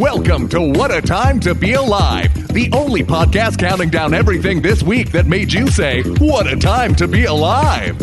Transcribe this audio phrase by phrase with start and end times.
[0.00, 4.82] Welcome to What a Time to Be Alive, the only podcast counting down everything this
[4.82, 8.00] week that made you say, What a Time to Be Alive.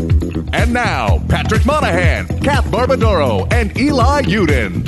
[0.53, 4.87] And now, Patrick Monahan, Kath Barbadoro, and Eli Yudin.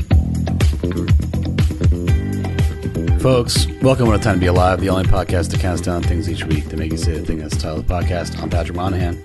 [3.20, 6.04] Folks, welcome to What a Time to Be Alive, the only podcast that counts down
[6.04, 8.40] things each week to make you say the thing that's the title of the podcast.
[8.40, 9.18] I'm Patrick Monahan.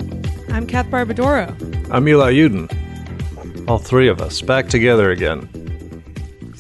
[0.48, 1.90] I'm Kath Barbadoro.
[1.90, 3.68] I'm Eli Yudin.
[3.68, 5.50] All three of us back together again.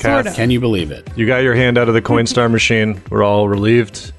[0.04, 0.36] Sort Kath, of.
[0.36, 1.08] Can you believe it?
[1.16, 3.00] You got your hand out of the Coinstar machine.
[3.10, 4.12] We're all relieved.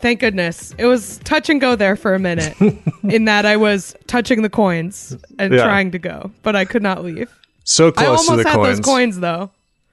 [0.00, 0.74] Thank goodness.
[0.78, 2.54] It was touch and go there for a minute,
[3.08, 5.64] in that I was touching the coins and Yeah.
[5.64, 7.28] trying to go, but I could not leave.
[7.64, 8.76] So I close to almost the had coins.
[8.78, 9.50] those coins though.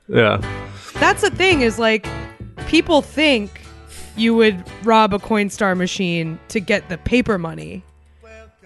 [0.07, 0.37] Yeah.
[0.95, 2.07] That's the thing is like,
[2.67, 3.61] people think
[4.15, 7.83] you would rob a Coinstar machine to get the paper money,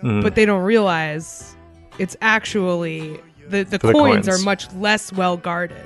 [0.04, 0.22] Mm.
[0.24, 1.56] but they don't realize
[1.98, 4.28] it's actually the the the coins, coins.
[4.28, 4.42] Mm-hmm.
[4.42, 5.84] are much less well guarded,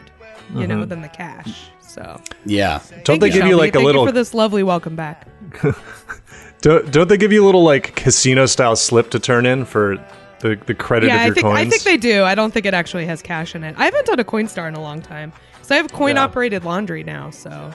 [0.56, 0.90] you know, mm-hmm.
[0.90, 1.70] than the cash.
[1.82, 2.80] So Yeah.
[2.90, 4.02] Don't Thank they give you like a Thank little?
[4.04, 5.28] you for this lovely welcome back.
[6.62, 9.98] don't, don't they give you a little like casino style slip to turn in for
[10.40, 11.60] the the credit Yeah, of I your think coins?
[11.60, 12.24] I think they do.
[12.24, 13.76] I don't think it actually has cash in it.
[13.78, 16.24] I haven't done a Coinstar in a long time, so I have coin Yeah.
[16.24, 17.30] operated laundry now.
[17.30, 17.72] So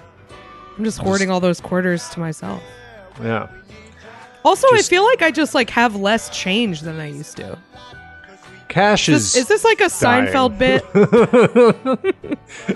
[0.76, 2.62] I'm just hoarding all those quarters to myself.
[3.22, 3.48] Yeah.
[4.44, 7.58] Also, Just- I feel like I just like have less change than I used to.
[8.68, 9.42] Cash Is, is.
[9.42, 10.26] is this like a dying.
[10.26, 10.84] Seinfeld bit?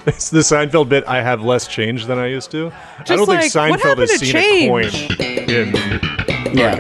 [0.06, 1.04] it's the Seinfeld bit.
[1.06, 2.72] I have less change than I used to.
[2.98, 4.94] I Just don't like, think Seinfeld happened has seen change?
[4.94, 6.78] a coin in Yeah.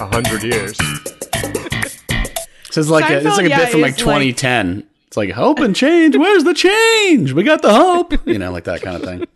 [0.00, 0.76] a hundred years.
[2.66, 4.84] It's just like a, it's like a yeah, bit from like is like- 2010.
[5.08, 6.16] It's like hope and change.
[6.16, 7.32] Where's the change?
[7.34, 8.14] We got the hope.
[8.26, 9.26] You know, like that kind of thing.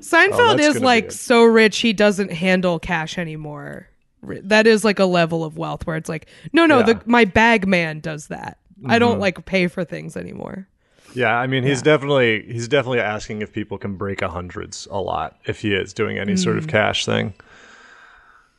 [0.00, 3.88] Seinfeld oh, that's is like so rich he doesn't handle cash anymore.
[4.22, 6.84] Ri- That is like a level of wealth where it's like, no, no, Yeah.
[6.84, 8.58] the my bag man does that.
[8.84, 8.98] I Mm-hmm.
[8.98, 10.68] don't like pay for things anymore.
[11.14, 14.98] Yeah, I mean, he's definitely he's definitely asking if people can break a hundreds a
[15.00, 16.58] lot if he is doing any sort Mm.
[16.58, 17.32] of cash thing.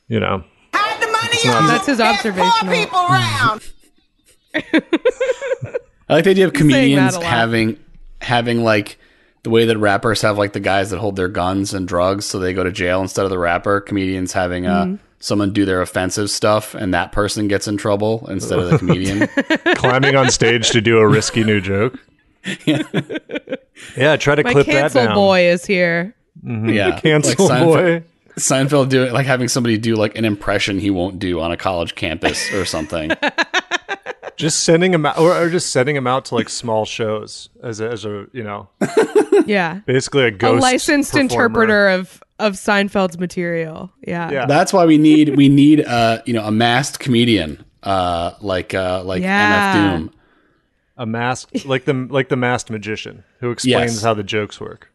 [0.07, 0.43] You know,
[0.73, 3.61] Hide the money not- That's his observation people around.
[6.09, 7.77] I like the idea of comedians having
[8.21, 8.97] having like
[9.47, 12.37] the way that rappers have like the guys that hold their guns and drugs so
[12.37, 13.79] they go to jail instead of the rapper.
[13.79, 14.95] Comedians having uh, Mm-hmm.
[15.21, 19.27] someone do their offensive stuff and that person gets in trouble instead of the comedian.
[19.77, 21.97] climbing on stage to do a risky new joke.
[22.65, 25.15] yeah, try to My clip that cancel down.
[25.15, 26.13] boy is here.
[26.43, 28.03] yeah, Cancel Like Seinfeld- boy.
[28.37, 31.95] Seinfeld doing like having somebody do like an impression he won't do on a college
[31.95, 33.11] campus or something.
[34.37, 37.79] Just sending him out, or, or just sending him out to like small shows as
[37.81, 38.69] a, as a you know
[39.45, 39.81] Yeah.
[39.85, 41.33] basically a a ghost licensed performer.
[41.33, 43.91] interpreter of of Seinfeld's material.
[44.07, 44.29] Yeah.
[44.31, 44.45] Yeah.
[44.45, 49.01] That's why we need we need uh you know a masked comedian uh like uh
[49.03, 49.73] like Yeah.
[49.73, 50.11] MF Doom.
[50.97, 54.03] a masked like the like the masked magician who explains Yes.
[54.03, 54.91] how the jokes work.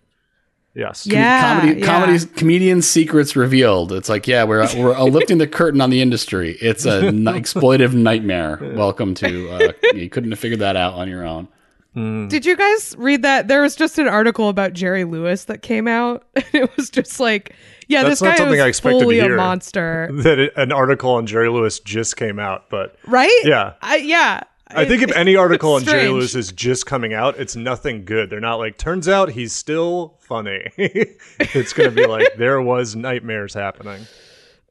[0.74, 1.06] Yes.
[1.06, 1.54] Yeah.
[1.54, 1.86] comedy yeah.
[1.86, 3.92] comedies comedian secrets revealed.
[3.92, 6.56] It's like yeah we're we're uh, lifting the curtain on the industry.
[6.60, 8.58] It's a n- exploitive nightmare.
[8.74, 11.48] Welcome to uh, you couldn't have figured that out on your own.
[11.94, 13.48] Did you guys read that?
[13.48, 16.24] There was just an article about Jerry Lewis that came out.
[16.34, 17.54] it was just like,
[17.86, 20.52] yeah, That's this not guy something was I expected to fully a monster, That it,
[20.56, 23.42] an article on Jerry Lewis just came out, but right?
[23.44, 23.74] Yeah.
[23.82, 24.40] I, yeah.
[24.74, 26.08] I think if any article on Jerry.
[26.08, 28.30] Lewis is just coming out, it's nothing good.
[28.30, 30.66] They're not like, turns out he's still funny.
[30.76, 34.06] it's going to be like, there was nightmares happening.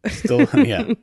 [0.07, 0.93] Still yeah.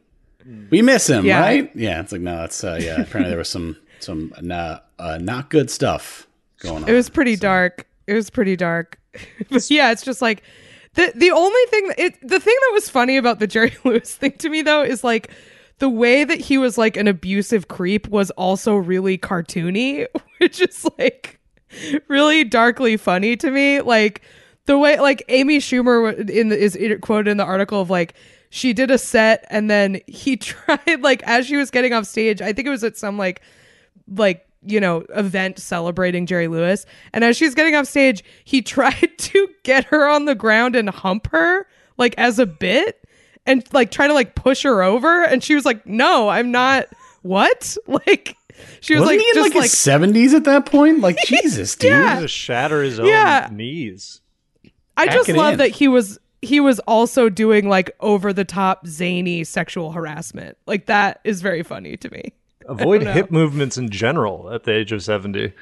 [0.71, 1.41] We miss him, Yeah.
[1.41, 1.71] right?
[1.75, 3.01] Yeah, it's like no, it's uh, yeah.
[3.03, 6.27] Apparently there was some some not uh, not good stuff
[6.61, 6.89] going on.
[6.89, 7.87] It was pretty dark.
[8.07, 8.99] It was pretty dark.
[9.51, 10.43] but yeah, it's just like
[10.95, 14.15] the the only thing that it the thing that was funny about the Jerry Lewis
[14.15, 15.31] thing to me though is like
[15.79, 20.07] the way that he was like an abusive creep was also really cartoony,
[20.39, 21.39] which is like
[22.09, 23.81] really darkly funny to me.
[23.81, 24.23] Like
[24.67, 28.15] the way like Amy Schumer in the, is quoted in the article of like
[28.51, 32.43] she did a set and then he tried like as she was getting off stage,
[32.43, 33.41] I think it was at some like
[34.09, 39.11] like you know event celebrating Jerry Lewis and as she's getting off stage he tried
[39.19, 41.67] to get her on the ground and hump her
[41.97, 43.07] like as a bit
[43.49, 46.87] and like trying to like push her over and she was like no I'm not
[47.23, 48.37] what like
[48.81, 51.01] she was Wasn't like he in like, like his seventies at that point?
[51.01, 51.91] Like Jesus, dude.
[51.91, 52.21] Yeah.
[52.21, 53.49] To shatter his own Yeah.
[53.53, 54.21] knees.
[54.97, 55.59] I just love in.
[55.59, 60.87] that he was he was also doing like over the top zany sexual harassment like
[60.87, 62.33] that is very funny to me
[62.67, 65.53] Avoid hip movements in general at the age of 70.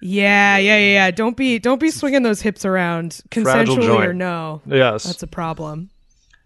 [0.00, 4.60] yeah yeah yeah yeah don't be don't be swinging those hips around consensually or no
[4.66, 5.04] Yes.
[5.04, 5.90] that's a problem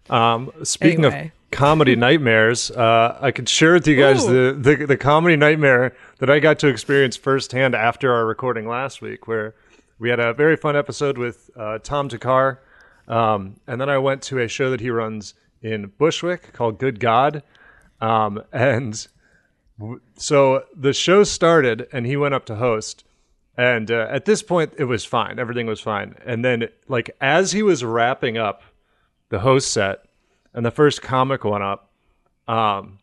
[0.09, 1.27] Um, speaking Anyway.
[1.27, 5.95] of comedy nightmares, uh, I could share with you guys the, the the comedy nightmare
[6.19, 9.55] that I got to experience firsthand after our recording last week, where
[9.97, 12.57] we had a very fun episode with uh, Tom Thakkar,
[13.07, 16.99] um, and then I went to a show that he runs in Bushwick called Good
[16.99, 17.41] God,
[18.01, 19.07] um, and
[19.79, 23.03] w- so the show started, and he went up to host,
[23.57, 27.53] and uh, at this point it was fine, everything was fine, and then like as
[27.53, 28.61] he was wrapping up
[29.35, 30.05] the host set,
[30.53, 31.91] and the first comic went up,
[32.47, 32.99] um,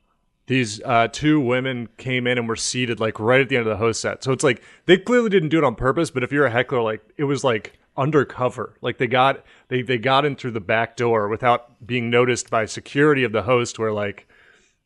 [0.46, 3.70] these uh, two women came in and were seated like right at the end of
[3.70, 4.24] the host set.
[4.24, 6.80] So it's like they clearly didn't do it on purpose, but if you're a heckler,
[6.80, 8.78] like it was like undercover.
[8.80, 12.64] Like they got they they got in through the back door without being noticed by
[12.64, 13.78] security of the host.
[13.78, 14.26] Where like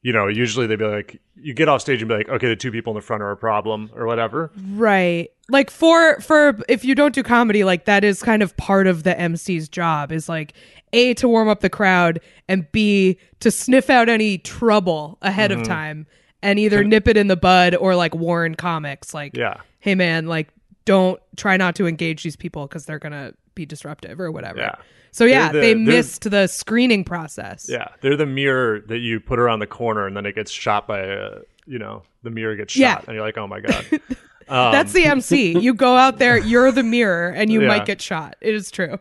[0.02, 2.56] you know usually they'd be like you get off stage and be like okay the
[2.56, 4.50] two people in the front are a problem or whatever.
[4.72, 5.30] Right.
[5.48, 9.02] Like for for if you don't do comedy, like that is kind of part of
[9.04, 10.54] the MC's job is like
[10.92, 15.60] A to warm up the crowd and B to sniff out any trouble ahead Mm-hmm.
[15.62, 16.06] of time
[16.42, 19.60] and either nip it in the bud or like warn comics like Yeah.
[19.80, 20.48] hey man, like
[20.84, 24.60] don't try not to engage these people because they're gonna be disruptive or whatever.
[24.60, 24.76] Yeah.
[25.10, 27.66] So yeah, the- they missed the screening process.
[27.68, 30.86] Yeah, they're the mirror that you put around the corner and then it gets shot
[30.86, 31.30] by a
[31.66, 33.00] you know the mirror gets shot Yeah.
[33.08, 33.84] and you're like oh my god.
[34.48, 35.58] That's the MC.
[35.58, 37.66] You go out there, you're the mirror, and you Yeah.
[37.68, 38.36] might get shot.
[38.40, 39.00] It is true.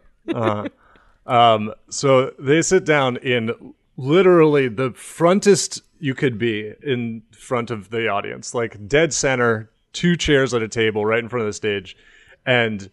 [1.27, 7.89] Um, so they sit down in literally the frontest you could be in front of
[7.89, 11.53] the audience, like dead center, two chairs at a table right in front of the
[11.53, 11.95] stage,
[12.45, 12.89] and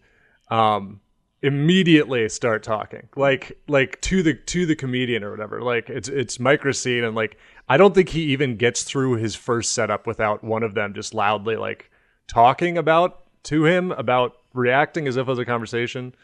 [0.49, 0.99] um,
[1.43, 5.61] immediately start talking like like to the to the comedian or whatever.
[5.61, 7.37] Like it's it's micro scene and like
[7.69, 11.13] I don't think he even gets through his first setup without one of them just
[11.13, 11.91] loudly like
[12.27, 16.15] talking about to him about reacting as if it was a conversation.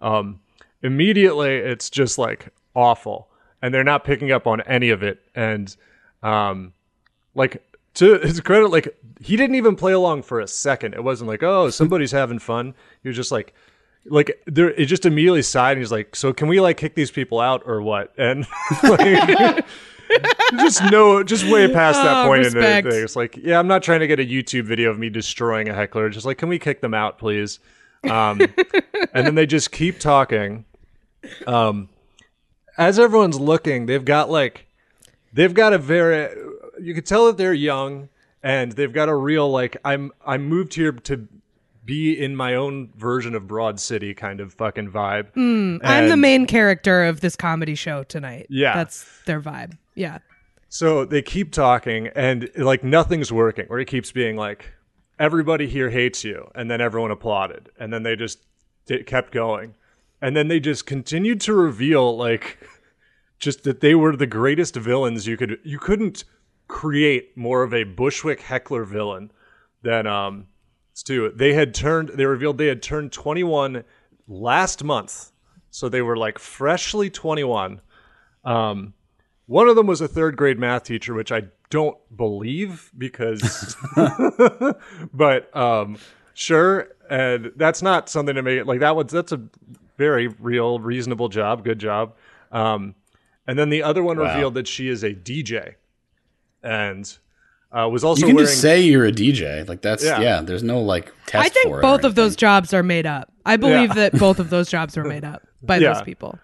[0.00, 0.40] Um,
[0.82, 3.28] immediately it's just like awful
[3.60, 5.76] and they're not picking up on any of it and
[6.22, 6.72] um
[7.34, 7.60] like
[7.94, 11.42] to his credit like he didn't even play along for a second it wasn't like
[11.42, 13.54] oh somebody's having fun he was just like
[14.06, 17.10] like there it just immediately sighed and he's like so can we like kick these
[17.10, 18.12] people out or what?
[18.16, 18.46] And
[18.82, 19.64] like
[20.58, 22.88] just no just way past that Oh, point in the respect.
[22.90, 25.68] thing it's like yeah i'm not trying to get a youtube video of me destroying
[25.68, 26.08] a heckler.
[26.08, 27.58] Just like can we kick them out please?
[28.08, 28.40] Um
[29.12, 30.64] and then they just keep talking.
[31.46, 31.88] Um
[32.78, 34.66] as everyone's looking they've got like
[35.32, 36.34] they've got a very
[36.80, 38.08] you can tell that they're young
[38.42, 41.26] and they've got a real like i'm i moved here to
[41.88, 45.28] be in my own version of broad city kind of fucking vibe
[45.82, 48.46] I'm the main character of this comedy show tonight.
[48.50, 48.74] Yeah.
[48.74, 49.78] That's their vibe.
[49.94, 50.18] Yeah.
[50.68, 53.64] So they keep talking, and like nothing's working.
[53.68, 54.70] Where he keeps being like,
[55.18, 58.40] "Everybody here hates you," and then everyone applauded, and then they just
[58.86, 59.74] it kept going,
[60.20, 62.58] and then they just continued to reveal like
[63.38, 66.24] just that they were the greatest villains you could you couldn't
[66.68, 69.30] create more of a Bushwick heckler villain
[69.82, 70.48] than um
[70.98, 71.30] Stu.
[71.30, 73.84] They had turned they revealed they had turned 21
[74.26, 75.30] last month.
[75.70, 77.80] So they were like freshly 21.
[78.44, 78.94] Um
[79.46, 83.76] one of them was a third grade math teacher, which I don't believe because
[85.14, 85.98] but um
[86.34, 89.40] sure and that's not something to make it like that was that's a
[89.96, 92.14] very real reasonable job good job
[92.52, 92.94] um
[93.46, 94.24] and then the other one Wow.
[94.24, 95.74] revealed that she is a dj
[96.62, 97.18] and
[97.72, 99.68] uh, was also You can wearing just say you're a DJ.
[99.68, 100.20] Like that's Yeah.
[100.20, 100.40] yeah.
[100.40, 101.44] there's no like test.
[101.44, 103.30] I think for it both of those jobs are made up.
[103.44, 103.94] I believe Yeah.
[103.94, 105.92] that both of those jobs were made up by Yeah.
[105.94, 106.38] those people.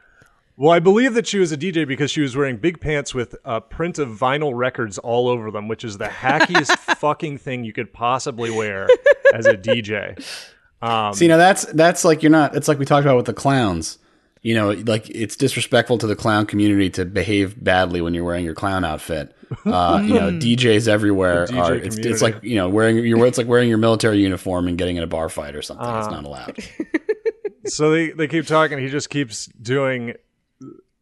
[0.56, 3.34] well i believe that she was a dj because she was wearing big pants with
[3.44, 7.72] a print of vinyl records all over them which is the hackiest fucking thing you
[7.72, 8.88] could possibly wear
[9.34, 10.16] as a dj
[11.14, 12.54] See, now that's that's like you're not.
[12.54, 13.96] It's like we talked about with the clowns.
[14.44, 18.44] You know, like it's disrespectful to the clown community to behave badly when you're wearing
[18.44, 19.34] your clown outfit.
[19.64, 21.74] Uh, you know, DJs everywhere DJ are.
[21.74, 23.26] It's, it's like you know wearing your.
[23.26, 25.86] It's like wearing your military uniform and getting in a bar fight or something.
[25.86, 26.58] it's not allowed.
[27.66, 28.78] so they, they keep talking.
[28.78, 30.12] He just keeps doing,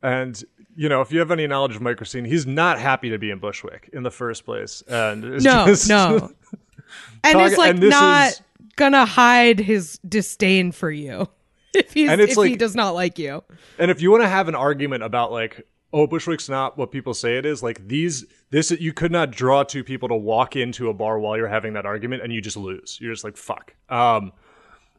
[0.05, 0.41] and
[0.77, 3.41] you know, if you have any knowledge of microscene, he's not happy to be in
[3.41, 4.83] Bushwick in the first place.
[4.89, 6.31] And it's No, just, no.
[7.25, 8.43] And Talk- is like and not is-
[8.77, 11.29] gonna hide his disdain for you
[11.75, 13.43] if he's And it's if he does not like you.
[13.79, 17.15] And if you want to have an argument about like, oh, Bushwick's not what people
[17.15, 20.89] say it is, like these, this, you could not draw two people to walk into
[20.89, 22.99] a bar while you're having that argument, and you just lose.
[23.01, 23.75] You're just like, fuck.
[23.89, 24.33] Um,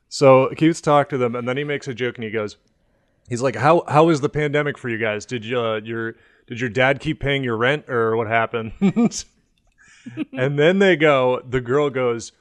[0.10, 2.58] so Keith's talk to them, and then he makes a joke, and he goes,
[3.30, 5.25] he's like, how how is the pandemic for you guys?
[5.25, 6.15] Did you uh, your
[6.48, 8.74] did your dad keep paying your rent, or what happened?
[10.34, 12.32] and then they go, the girl goes,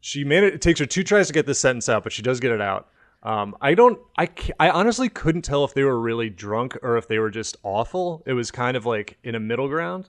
[0.00, 0.54] she made it.
[0.54, 2.60] It takes her two tries to get this sentence out, but she does get it
[2.60, 2.88] out.
[3.22, 4.00] Um, I don't.
[4.18, 7.56] I I honestly couldn't tell if they were really drunk or if they were just
[7.62, 8.22] awful.
[8.26, 10.08] It was kind of like in a middle ground.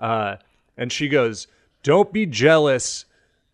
[0.00, 0.36] Uh,
[0.76, 1.48] and she goes,
[1.82, 3.04] "Don't be jealous,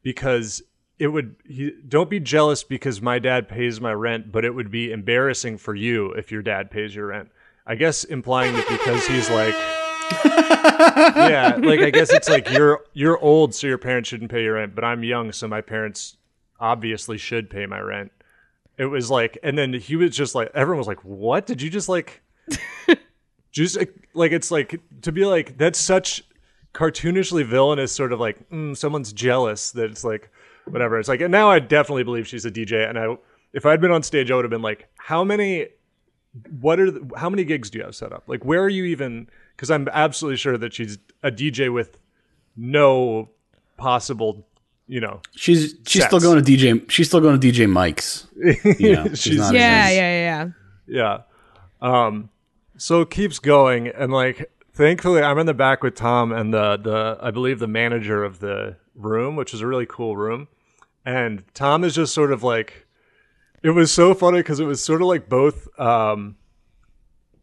[0.03, 0.63] because
[0.99, 4.71] it would he, don't be jealous because my dad pays my rent, but it would
[4.71, 7.31] be embarrassing for you if your dad pays your rent.
[7.67, 9.55] I guess implying that because he's like
[10.25, 14.55] yeah, like I guess it's like you're you're old, so your parents shouldn't pay your
[14.55, 16.17] rent, but I'm young, so my parents
[16.61, 18.13] obviously should pay my rent.
[18.79, 21.71] It was like, and then he was just like, everyone was like, "What did you
[21.71, 22.23] just like?"
[23.53, 23.79] just
[24.15, 26.25] like it's like to be like that's such
[26.75, 30.31] cartoonishly villainous, sort of like mm, someone's jealous that it's like
[30.65, 30.99] whatever.
[30.99, 33.17] It's like, and now I definitely believe she's a DJ, and I
[33.53, 35.69] if I'd been on stage, I would have been like, how many
[36.61, 38.25] what are the, how many gigs do you have set up?
[38.27, 39.29] Like, where are you even?
[39.55, 41.99] Because I'm absolutely sure that she's a DJ with
[42.57, 43.31] no
[43.77, 44.47] possible,
[44.93, 45.21] you know.
[45.35, 46.15] She's she's Sets.
[46.15, 46.89] still going to DJ.
[46.91, 48.27] She's still going to DJ Mike's.
[48.79, 50.49] You know, she's, She's- Yeah, yeah, yeah,
[50.87, 51.23] yeah.
[51.81, 51.87] Yeah.
[52.07, 52.29] Um.
[52.77, 56.77] So it keeps going, and like, thankfully, I'm in the back with Tom and the
[56.77, 60.49] the I believe the manager of the room, which is a really cool room,
[61.07, 62.87] and Tom is just sort of like.
[63.63, 65.69] It was so funny because it was sort of like both.
[65.79, 66.35] Um,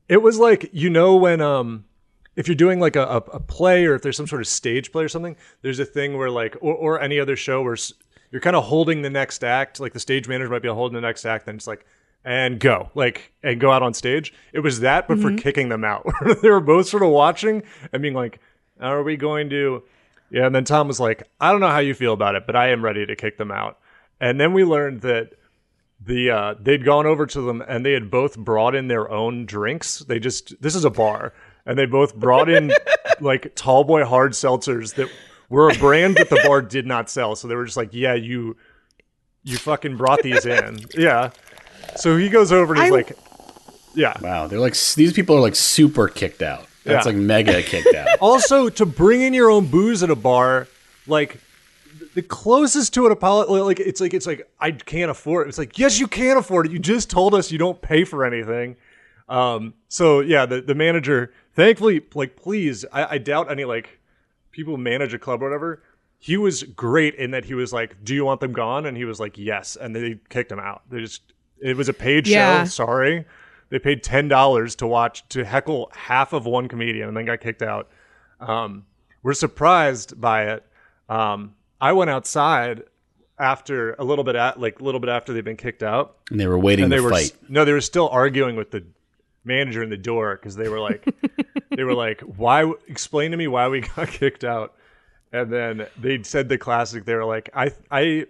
[0.09, 1.85] it was like you know when um,
[2.35, 4.91] if you're doing like a, a, a play or if there's some sort of stage
[4.91, 7.77] play or something, there's a thing where like or, or any other show where
[8.31, 9.79] you're kind of holding the next act.
[9.79, 11.85] Like the stage manager might be holding the next act, then it's like
[12.23, 14.33] and go like and go out on stage.
[14.53, 16.05] It was that, but for kicking them out.
[16.41, 18.39] they were both sort of watching and being like,
[18.79, 19.83] "Are we going to?"
[20.31, 22.55] Yeah, and then Tom was like, "I don't know how you feel about it, but
[22.55, 23.79] I am ready to kick them out."
[24.19, 25.33] And then we learned that
[26.03, 29.45] the uh, they'd gone over to them and they had both brought in their own
[29.45, 29.99] drinks.
[29.99, 31.33] They just this is a bar,
[31.69, 32.71] and they both brought in
[33.21, 35.07] like tall boy hard seltzers that
[35.49, 37.35] were a brand that the bar did not sell.
[37.35, 38.57] So they were just like, "Yeah, you
[39.43, 41.29] you fucking brought these in." Yeah.
[41.95, 43.11] So he goes over and he's I- like,
[43.95, 46.65] "Yeah." Wow, they're like these people are like super kicked out.
[46.83, 47.11] That's Yeah.
[47.13, 48.07] like mega kicked out.
[48.21, 50.67] also to bring in your own booze at a bar
[51.07, 51.39] like
[52.15, 55.57] the closest to an apology like it's like it's like i can't afford it it's
[55.57, 58.75] like yes you can afford it you just told us you don't pay for anything
[59.27, 63.99] um so yeah the, the manager thankfully like please I, I doubt any like
[64.51, 65.83] people manage a club or whatever
[66.17, 69.05] he was great in that he was like do you want them gone and he
[69.05, 71.21] was like yes and they kicked him out they just
[71.61, 72.63] it was a paid Yeah.
[72.63, 73.25] show sorry
[73.69, 77.39] they paid ten dollars to watch to heckle half of one comedian and then got
[77.41, 77.89] kicked out
[78.39, 78.85] um,
[79.21, 80.63] we're surprised by it.
[81.09, 82.83] Um, I went outside
[83.37, 86.39] after a little bit at like a little bit after they'd been kicked out, And
[86.39, 87.33] they were waiting and they to were fight.
[87.49, 88.85] no, they were still arguing with the
[89.49, 91.03] manager in the door because they were like,
[91.75, 92.71] they were like, why?
[92.87, 94.75] Explain to me why we got kicked out.
[95.33, 97.03] And then they said the classic.
[97.03, 98.27] They were like, I I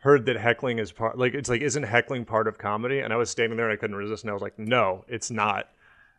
[0.00, 3.00] heard that heckling is part like it's like isn't heckling part of comedy?
[3.00, 5.30] And I was standing there and I couldn't resist, and I was like, no, it's
[5.30, 5.68] not.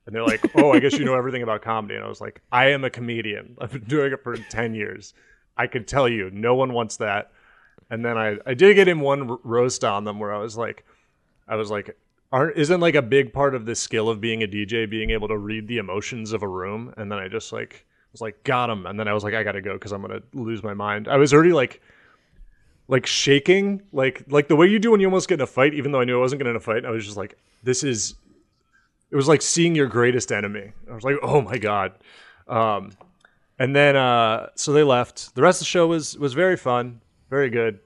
[0.06, 1.94] And they're like, oh, I guess you know everything about comedy.
[1.96, 3.56] And I was like, I am a comedian.
[3.62, 5.14] I've been doing it for 10 years.
[5.56, 7.32] I could tell you, no one wants that.
[7.92, 10.84] And then I, I did get in one roast on them where I was like,
[11.48, 11.96] I was like,
[12.32, 15.28] aren't, isn't like a big part of the skill of being a DJ being able
[15.28, 16.94] to read the emotions of a room?
[16.98, 18.86] And then I just like, was like, got him.
[18.86, 21.08] And then I was like, I gotta go because I'm gonna lose my mind.
[21.08, 21.82] I was already like,
[22.88, 25.74] like shaking, like like the way you do when you almost get in a fight,
[25.74, 26.86] even though I knew I wasn't getting in a fight.
[26.86, 28.16] I was just like, this is
[29.12, 30.72] it was like seeing your greatest enemy.
[30.90, 31.94] I was like, oh my god.
[32.48, 32.92] Um,
[33.60, 35.36] and then uh, so they left.
[35.36, 37.80] The rest of the show was was very fun, very good.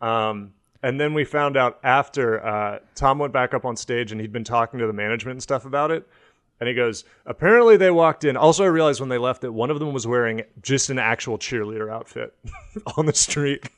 [0.00, 4.20] Um, and then we found out after uh, Tom went back up on stage and
[4.20, 6.06] he'd been talking to the management and stuff about it.
[6.60, 8.36] And he goes, apparently they walked in.
[8.36, 11.38] Also, I realized when they left that one of them was wearing just an actual
[11.38, 12.34] cheerleader outfit
[12.96, 13.68] on the street.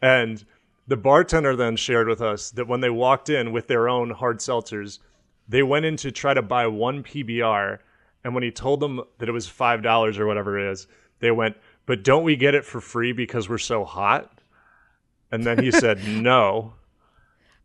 [0.00, 0.44] And
[0.86, 4.38] the bartender then shared with us that when they walked in with their own hard
[4.38, 5.00] seltzers,
[5.48, 7.78] they went in to try to buy one PBR.
[8.22, 10.86] And when he told them that it was $5 or whatever it is,
[11.20, 11.56] they went,
[11.86, 14.37] But don't we get it for free because we're so hot?
[15.30, 16.74] And then he said, No.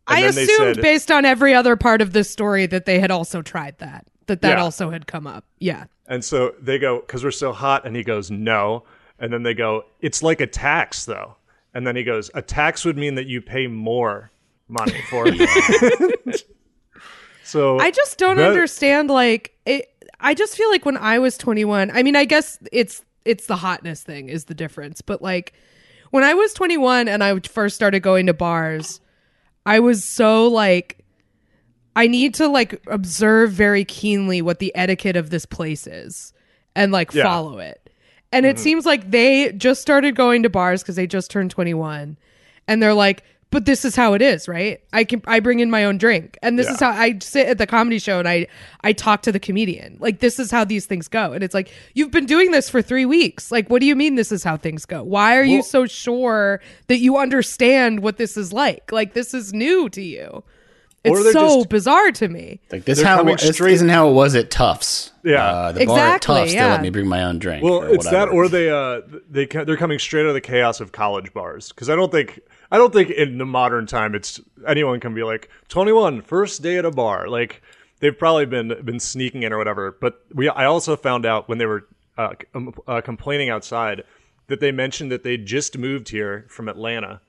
[0.06, 3.10] And I assumed said- based on every other part of this story that they had
[3.10, 4.06] also tried that.
[4.26, 4.62] That that Yeah.
[4.62, 5.44] also had come up.
[5.58, 5.84] Yeah.
[6.06, 7.86] And so they go, because we're so hot.
[7.86, 8.84] And he goes, no.
[9.18, 11.36] And then they go, it's like a tax, though.
[11.72, 14.30] And then he goes, a tax would mean that you pay more
[14.68, 16.44] money for it.
[17.44, 19.90] so I just don't that- understand like it
[20.20, 23.56] I just feel like when I was 21, I mean I guess it's it's the
[23.56, 25.54] hotness thing is the difference, but like
[26.14, 29.00] when I was 21 and I first started going to bars,
[29.66, 31.04] I was so like
[31.96, 36.32] I need to like observe very keenly what the etiquette of this place is
[36.76, 37.24] and like Yeah.
[37.24, 37.90] follow it.
[38.30, 38.62] And it mm-hmm.
[38.62, 42.16] seems like they just started going to bars because they just turned 21
[42.68, 43.24] and they're like
[43.54, 44.80] but this is how it is, right?
[44.92, 47.56] I can I bring in my own drink, and this is how I sit at
[47.58, 48.48] the comedy show and I
[48.82, 49.96] I talk to the comedian.
[50.00, 52.82] Like this is how these things go, and it's like you've been doing this for
[52.82, 53.52] three weeks.
[53.52, 55.04] Like, what do you mean this is how things go?
[55.04, 58.90] Why are you so sure that you understand what this is like?
[58.90, 60.42] Like this is new to you.
[61.04, 62.60] It's so just- bizarre to me.
[62.72, 65.12] Like this how coming this straight- isn't how it was at Tufts.
[65.22, 65.44] Yeah.
[65.44, 66.52] uh, the bar at Exactly, Tufts.
[66.52, 66.70] They yeah.
[66.72, 67.62] let me bring my own drink.
[67.62, 70.80] Well, or it's that, or they uh they they're coming straight out of the chaos
[70.80, 71.68] of college bars.
[71.68, 72.40] Because I don't think
[72.74, 76.76] I don't think in the modern time it's anyone can be like 21 first day
[76.76, 77.28] at a bar.
[77.28, 77.62] Like
[78.00, 79.96] they've probably been been sneaking in or whatever.
[80.00, 81.86] But we I also found out when they were
[82.18, 84.02] uh, um, uh, complaining outside
[84.48, 87.20] that they mentioned that they just moved here from Atlanta,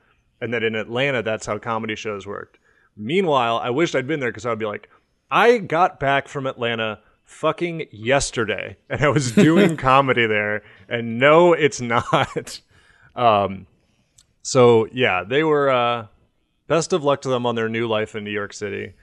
[0.41, 2.57] and that in Atlanta that's how comedy shows worked.
[2.97, 4.89] Meanwhile, I wished I'd been there because I'd be like,
[5.29, 11.53] I got back from Atlanta fucking yesterday and I was doing comedy there and no
[11.53, 12.61] it's not.
[13.15, 13.65] Um
[14.47, 16.05] so yeah, they were uh
[16.67, 18.93] best of luck to them on their new life in New York City.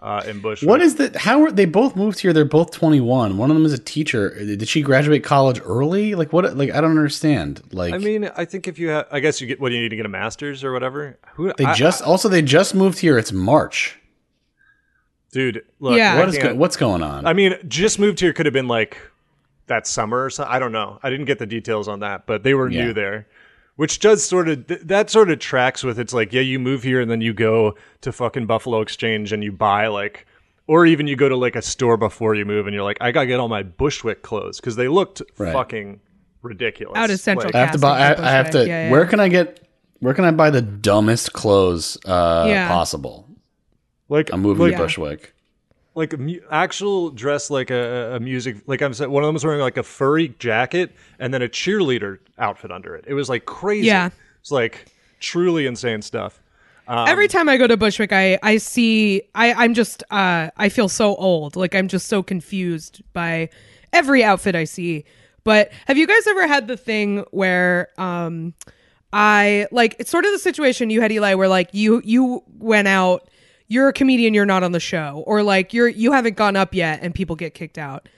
[0.00, 0.68] Uh in Bushwick.
[0.68, 1.14] What is that?
[1.16, 2.32] How are they both moved here?
[2.32, 3.36] They're both 21.
[3.38, 4.34] One of them is a teacher.
[4.34, 6.14] Did she graduate college early?
[6.16, 6.56] Like what?
[6.56, 7.62] Like I don't understand.
[7.72, 9.80] Like I mean, I think if you have I guess you get what do you
[9.82, 11.18] need to get a masters or whatever.
[11.34, 13.16] Who they I- just also they just moved here.
[13.16, 13.96] It's March.
[15.30, 16.18] dude, look, Yeah.
[16.18, 17.24] What is go- what's going on?
[17.24, 18.98] I mean, just moved here could have been like
[19.68, 20.52] that summer or something.
[20.52, 20.98] I don't know.
[21.02, 22.86] I didn't get the details on that, but they were Yeah.
[22.86, 23.26] new there,
[23.76, 26.82] which does sort of th- that sort of tracks with it's like yeah, you move
[26.82, 30.26] here and then you go to fucking Buffalo Exchange and you buy like.
[30.68, 33.10] Or even you go to like a store before you move and you're like, I
[33.10, 35.52] gotta get all my Bushwick clothes because they looked Right.
[35.52, 36.00] fucking
[36.40, 36.96] ridiculous.
[36.96, 37.98] Out of Central Like, I have to buy.
[37.98, 38.60] I, I have to.
[38.60, 38.90] Yeah, yeah.
[38.90, 39.66] Where can I get?
[39.98, 42.68] Where can I buy the dumbest clothes uh, Yeah.
[42.68, 43.28] possible?
[44.08, 45.31] like I'm moving like, to Bushwick.
[45.94, 49.60] Like mu- actual dress like a, a music like I'm one of them was wearing
[49.60, 53.04] like a furry jacket and then a cheerleader outfit under it.
[53.06, 53.86] It was like crazy.
[53.88, 54.10] Yeah.
[54.40, 54.86] It's like
[55.20, 56.40] truly insane stuff.
[56.88, 60.68] Um, Every time I go to Bushwick, I I see I I'm just uh I
[60.68, 61.56] feel so old.
[61.56, 63.50] Like I'm just so confused by
[63.92, 65.04] every outfit I see.
[65.44, 68.54] But have you guys ever had the thing where um
[69.12, 72.88] I like it's sort of the situation you had Eli where like you you went
[72.88, 73.28] out
[73.72, 76.74] you're a comedian you're not on the show or like you're you haven't gone up
[76.74, 78.08] yet and people get kicked out.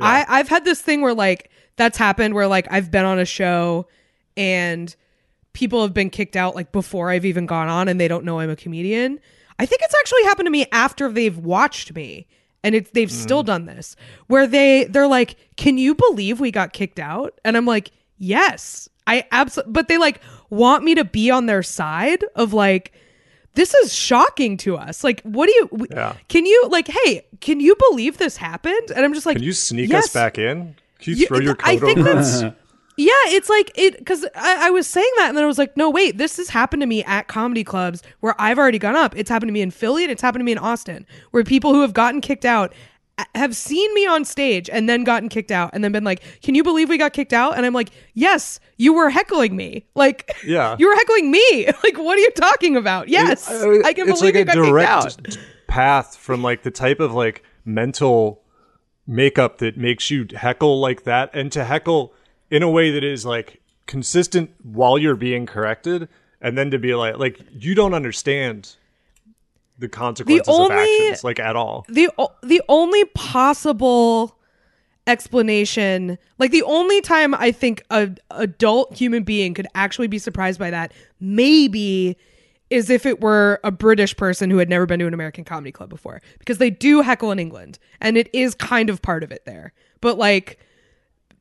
[0.00, 3.24] I I've had this thing where like that's happened where like I've been on a
[3.24, 3.88] show
[4.36, 4.94] and
[5.52, 8.38] people have been kicked out like before I've even gone on and they don't know
[8.38, 9.18] I'm a comedian.
[9.58, 12.28] I think it's actually happened to me after they've watched me
[12.62, 13.12] and it's they've mm.
[13.12, 13.96] still done this
[14.28, 18.88] where they they're like, "Can you believe we got kicked out?" And I'm like, "Yes."
[19.06, 22.94] I absolutely but they like want me to be on their side of like
[23.54, 25.04] this is shocking to us.
[25.04, 25.68] Like, what do you?
[25.68, 26.14] w- Yeah.
[26.28, 26.88] Can you like?
[26.88, 28.90] Hey, can you believe this happened?
[28.94, 30.04] And I'm just like, Can you sneak yes.
[30.06, 30.74] us back in?
[31.00, 32.14] Can you You- throw your I coat think over?
[32.14, 32.42] that's
[32.96, 33.12] yeah.
[33.26, 35.90] It's like it because I, I was saying that, and then I was like, no,
[35.90, 39.16] wait, this has happened to me at comedy clubs where I've already gone up.
[39.16, 41.72] It's happened to me in Philly, and it's happened to me in Austin, where people
[41.74, 42.72] who have gotten kicked out
[43.34, 46.54] have seen me on stage and then gotten kicked out, and then been like, can
[46.54, 47.56] you believe we got kicked out?
[47.56, 49.86] And I'm like, yes, you were heckling me.
[49.94, 50.76] Like, Yeah.
[50.78, 51.66] you were heckling me.
[51.84, 53.08] Like, what are you talking about?
[53.08, 55.38] Yes, I, can it's believe like you a got kicked direct out.
[55.68, 58.42] path from like the type of like mental
[59.06, 62.12] makeup that makes you heckle like that and to heckle
[62.50, 66.08] in a way that is like consistent while you're being corrected
[66.40, 68.76] and then to be like like you don't understand
[69.78, 71.84] the consequences of only- actions like at all.
[71.88, 72.10] The
[72.42, 74.38] the only possible
[75.06, 80.58] explanation like the only time i think a adult human being could actually be surprised
[80.58, 82.16] by that maybe
[82.70, 85.70] is if it were a british person who had never been to an american comedy
[85.70, 86.22] club before.
[86.38, 89.74] Because they do heckle in england and it is kind of part of it there.
[90.00, 90.58] But like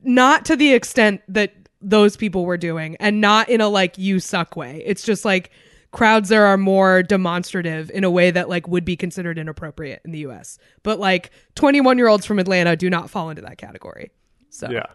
[0.03, 4.19] not to the extent that those people were doing and not in a like you
[4.19, 4.83] suck way.
[4.85, 5.51] It's just like
[5.93, 10.11] crowds there are more demonstrative in a way that like would be considered inappropriate in
[10.11, 14.11] the US but like 21 year olds from Atlanta do not fall into that category.
[14.49, 14.87] So yeah.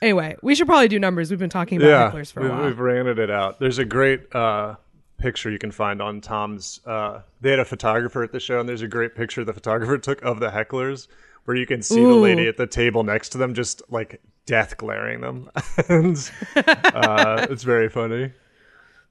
[0.00, 1.30] anyway we should probably do numbers.
[1.30, 2.64] We've been talking about yeah hecklers for a we've, while.
[2.66, 3.58] we've ranted it out.
[3.58, 4.76] There's a great uh
[5.18, 8.68] picture you can find on tom's uh they had a photographer at the show and
[8.68, 11.08] there's a great picture the photographer took of the hecklers
[11.46, 14.76] where you can see the lady at the table next to them just like death
[14.76, 15.50] glaring them.
[15.88, 18.32] And uh it's very funny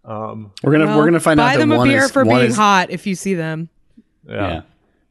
[0.04, 2.24] We're gonna Well, we're gonna find buy out that them a one beer is for
[2.24, 3.70] one being is, hot if you see them
[4.28, 4.62] yeah, Yeah.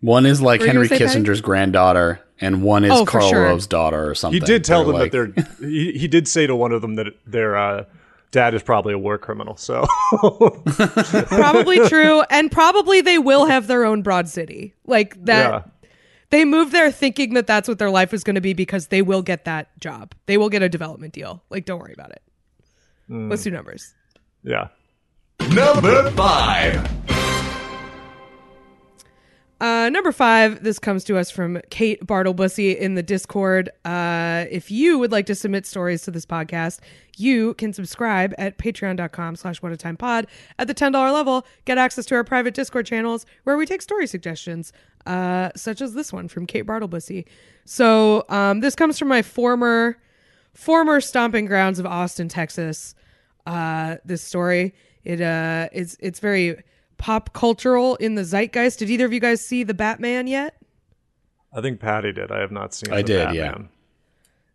[0.00, 1.00] One is like Were Henry gonna?
[1.00, 3.42] Kissinger's granddaughter, and one is Oh, Karl sure.
[3.44, 4.40] Rove's daughter or something.
[4.40, 6.94] he did tell them like, that they're he, he did say to one of them
[6.96, 7.84] that their uh
[8.30, 9.84] dad is probably a war criminal so
[11.26, 15.62] probably true and probably they will have their own broad city like that yeah
[16.30, 19.02] they moved there thinking that that's what their life is going to be because they
[19.02, 20.14] will get that job.
[20.26, 21.42] They will get a development deal.
[21.50, 22.22] Like, don't worry about it.
[23.10, 23.28] Mm.
[23.28, 23.92] Let's do numbers.
[24.44, 24.68] yeah
[25.48, 26.90] Number five.
[29.60, 33.68] Uh, number five, this comes to us from Kate Bartlebussy in the Discord.
[33.84, 36.80] Uh, if you would like to submit stories to this podcast,
[37.18, 40.26] you can subscribe at patreon.com slash what a time pod.
[40.58, 44.06] At the $10 level, get access to our private Discord channels where we take story
[44.06, 44.72] suggestions,
[45.04, 47.26] uh, such as this one from Kate Bartlebussy.
[47.66, 49.98] So um, this comes from my former
[50.54, 52.94] former stomping grounds of Austin, Texas.
[53.46, 54.74] Uh, this story
[55.04, 56.62] it uh it's it's very
[56.98, 58.78] pop cultural in the zeitgeist.
[58.80, 60.56] Did either of you guys see the Batman yet?
[61.52, 62.30] I think Patty did.
[62.30, 62.92] I have not seen.
[62.92, 63.48] I the did, yeah.
[63.48, 63.68] Batman.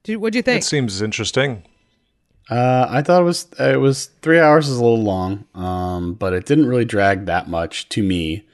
[0.04, 0.62] Did, what'd you think?
[0.62, 1.64] It seems interesting.
[2.50, 6.34] Uh, I thought it was it was three hours is a little long, um, but
[6.34, 8.46] it didn't really drag that much to me.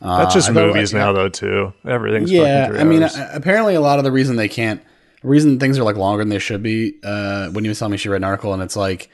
[0.00, 1.28] Uh, That's just I movies like, now, though.
[1.28, 3.16] Too everything's Yeah, fucking three I mean, hours.
[3.16, 4.82] uh, apparently a lot of the reason they can't,
[5.22, 6.94] the reason things are like longer than they should be.
[7.02, 9.10] Uh, when you was telling me she read an article, and it's like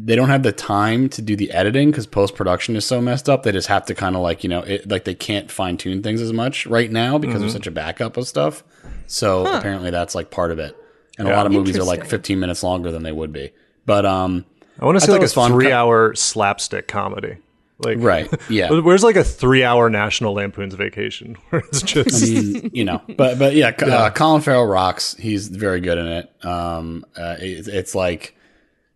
[0.00, 3.28] they don't have the time to do the editing because post production is so messed
[3.28, 3.42] up.
[3.42, 6.02] They just have to kind of like you know, it, like they can't fine tune
[6.02, 7.40] things as much right now because Mm-hmm.
[7.42, 8.62] there's such a backup of stuff.
[9.06, 10.76] So apparently that's like part of it.
[11.18, 13.50] And a lot of movies are like 15 minutes longer than they would be.
[13.86, 14.44] But um,
[14.78, 15.50] I want to see thought like a fun.
[15.50, 17.38] three-hour slapstick comedy.
[17.80, 18.70] Like right, yeah.
[18.80, 23.38] Where's like a three-hour National Lampoon's Vacation where it's just I mean, you know, but
[23.38, 25.14] but yeah, Uh, Colin Farrell rocks.
[25.16, 26.44] He's very good in it.
[26.44, 28.36] Um, uh, it's, it's like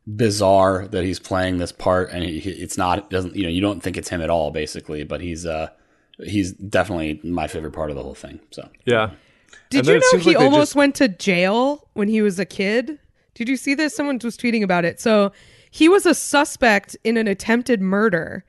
[0.06, 3.48] bizarre that he's playing this part, and he, he- it's not it doesn't you know
[3.48, 5.04] you don't think it's him at all, basically.
[5.04, 5.68] But he's uh
[6.18, 8.40] he's definitely my favorite part of the whole thing.
[8.50, 9.10] So yeah.
[9.70, 12.44] Did And you know he like almost just- went to jail when he was a
[12.44, 12.98] kid?
[13.34, 13.96] Did you see this?
[13.96, 15.00] Someone was tweeting about it.
[15.00, 15.32] So
[15.70, 18.44] he was a suspect in an attempted murder,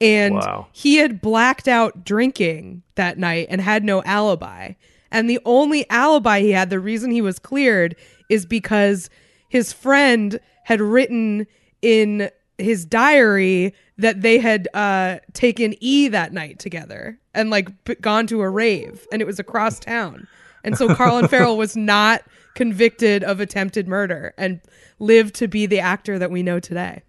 [0.00, 0.66] and Wow.
[0.72, 4.72] he had blacked out drinking that night and had no alibi.
[5.10, 7.96] And the only alibi he had, the reason he was cleared,
[8.28, 9.08] is because
[9.48, 11.46] his friend had written
[11.80, 17.94] in his diary that they had uh, taken E that night together and like b-
[18.00, 20.26] gone to a rave, and it was across town.
[20.64, 22.22] And so Colin Farrell was not
[22.56, 24.60] convicted of attempted murder and
[24.98, 27.02] lived to be the actor that we know today.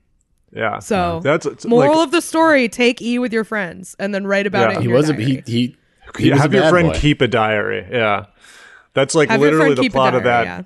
[0.53, 0.77] Yeah.
[0.79, 4.27] So that's it's moral like, of the story: take E with your friends and then
[4.27, 4.73] write about Yeah.
[4.73, 4.75] it.
[4.77, 5.75] In he your was a, he he.
[6.17, 6.99] he yeah, was a have your bad friend boy.
[6.99, 7.87] keep a diary.
[7.91, 8.27] Yeah.
[8.93, 10.61] That's like Have literally the keep a plot of that yeah.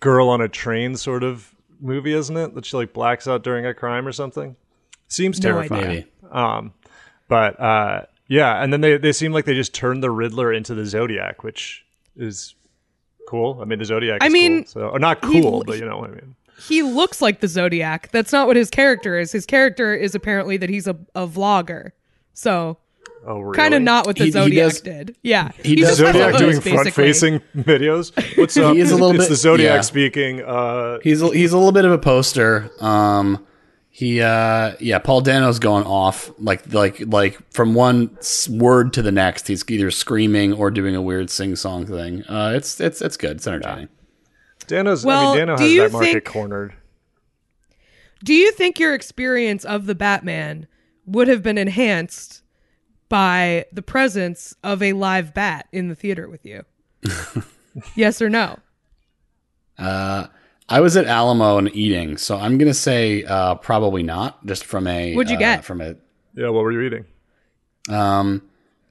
[0.00, 2.54] girl on a train sort of movie, isn't it?
[2.54, 4.56] That she like blacks out during a crime or something.
[5.08, 5.86] Seems No terrifying.
[5.88, 6.06] Maybe.
[6.30, 6.72] Um,
[7.28, 10.74] but uh, yeah, and then they they seem like they just turned the Riddler into
[10.74, 11.84] the Zodiac, which
[12.16, 12.54] is
[13.28, 13.58] cool.
[13.60, 14.22] I mean, the Zodiac.
[14.22, 16.34] I is mean, cool, so or not he- cool, but you know what I mean.
[16.68, 18.10] he looks like the Zodiac.
[18.12, 19.32] That's not what his character is.
[19.32, 21.92] His character is apparently that he's a, a vlogger.
[22.32, 22.78] So
[23.26, 23.56] Oh, really?
[23.56, 25.16] kind of not what the He- he Zodiac does- did.
[25.22, 26.72] Yeah, he He's does just Zodiac doing basically.
[26.72, 28.36] front-facing videos.
[28.38, 28.74] What's up?
[28.74, 29.80] He is a little it's bit- the Zodiac yeah.
[29.80, 30.42] speaking.
[30.42, 32.70] Uh, He's a, he's a little bit of a poster.
[32.80, 33.46] Um,
[33.90, 38.16] he uh, yeah, Paul Dano's going off like like like from one
[38.50, 39.46] word to the next.
[39.48, 42.24] He's either screaming or doing a weird sing song thing.
[42.24, 43.36] Uh, it's it's it's good.
[43.36, 43.88] It's entertaining.
[44.66, 45.04] Dano's.
[45.04, 46.74] Well, I mean, Dano do has you that market think- cornered.
[48.24, 50.66] Do you think your experience of the Batman
[51.06, 52.42] would have been enhanced
[53.08, 56.64] by the presence of a live bat in the theater with you?
[57.96, 58.58] yes or no?
[59.78, 60.26] Uh,
[60.68, 64.44] I was at Alamo and eating, so I'm gonna say uh, probably not.
[64.46, 65.64] Just from a What'd you uh, get?
[65.64, 65.98] from it?
[66.34, 67.04] Yeah, what were you eating?
[67.90, 68.42] um,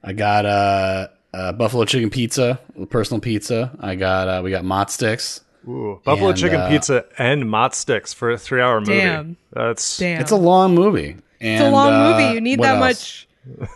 [0.02, 3.76] I got uh, uh buffalo chicken pizza, personal pizza.
[3.80, 5.40] I got uh, we got mott sticks.
[5.66, 8.98] Ooh, buffalo And, chicken uh, pizza and mott sticks for a three-hour movie.
[8.98, 9.36] Damn.
[9.50, 11.16] That's Damn, It's a long movie.
[11.40, 12.34] It's a long uh, movie.
[12.34, 13.26] You need that else?
[13.58, 13.68] much.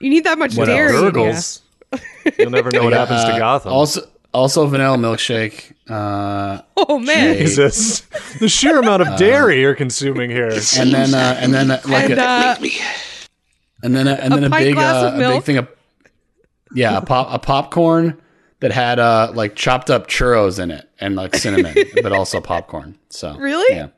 [0.00, 0.96] You need that much What dairy.
[0.96, 1.34] in
[2.38, 3.72] You'll never know what happens to Uh, Gotham.
[3.72, 4.02] Also,
[4.34, 5.72] also vanilla milkshake.
[5.88, 7.34] Uh, Oh man!
[7.34, 7.40] Jay.
[7.40, 8.00] Jesus,
[8.40, 10.48] the sheer amount of dairy you're consuming here.
[10.78, 12.56] and then uh, and then uh, like and a, uh,
[13.82, 15.68] and then a, and then a pint big glass uh, of a big thing of
[16.74, 18.20] yeah a pop a popcorn
[18.60, 22.98] that had uh like chopped up churros in it and like cinnamon, but also popcorn.
[23.08, 23.74] So Really?
[23.76, 23.88] yeah.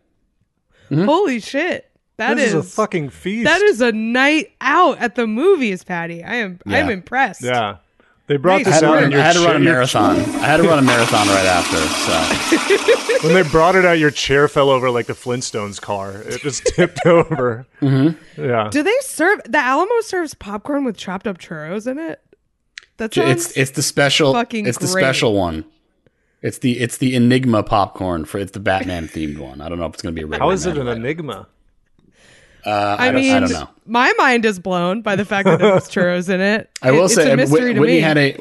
[1.05, 1.90] holy shit!
[2.21, 3.45] That this is, is, a fucking feast.
[3.45, 6.23] that is a night out at the movies, Patty.
[6.23, 7.43] I am I'm impressed.
[7.43, 7.77] yeah.
[8.27, 8.67] They brought Nice.
[8.69, 10.17] I this had, to out in run, your I had to run a chair- marathon.
[10.21, 11.79] I had to run a marathon right after.
[11.79, 16.13] So When they brought it out, your chair fell over like the Flintstones car.
[16.23, 17.67] It just tipped over.
[17.83, 18.41] Mm-hmm.
[18.41, 18.69] Yeah.
[18.71, 22.21] Do they serve the Alamo serves popcorn with chopped up churros in it?
[22.99, 25.65] That's it's it's the special fucking it's the special one.
[26.43, 29.61] It's the it's the Enigma popcorn for it's the Batman themed one.
[29.61, 30.47] I don't know if it's gonna be a regular.
[30.49, 31.49] How is it an but, enigma?
[32.65, 33.69] Uh, I, I, mean, I don't know.
[33.87, 36.71] my mind is blown by the fact that it was churros in it.
[36.83, 38.01] I will It- say, it's a mystery Whit- to Whitney me.
[38.01, 38.37] had a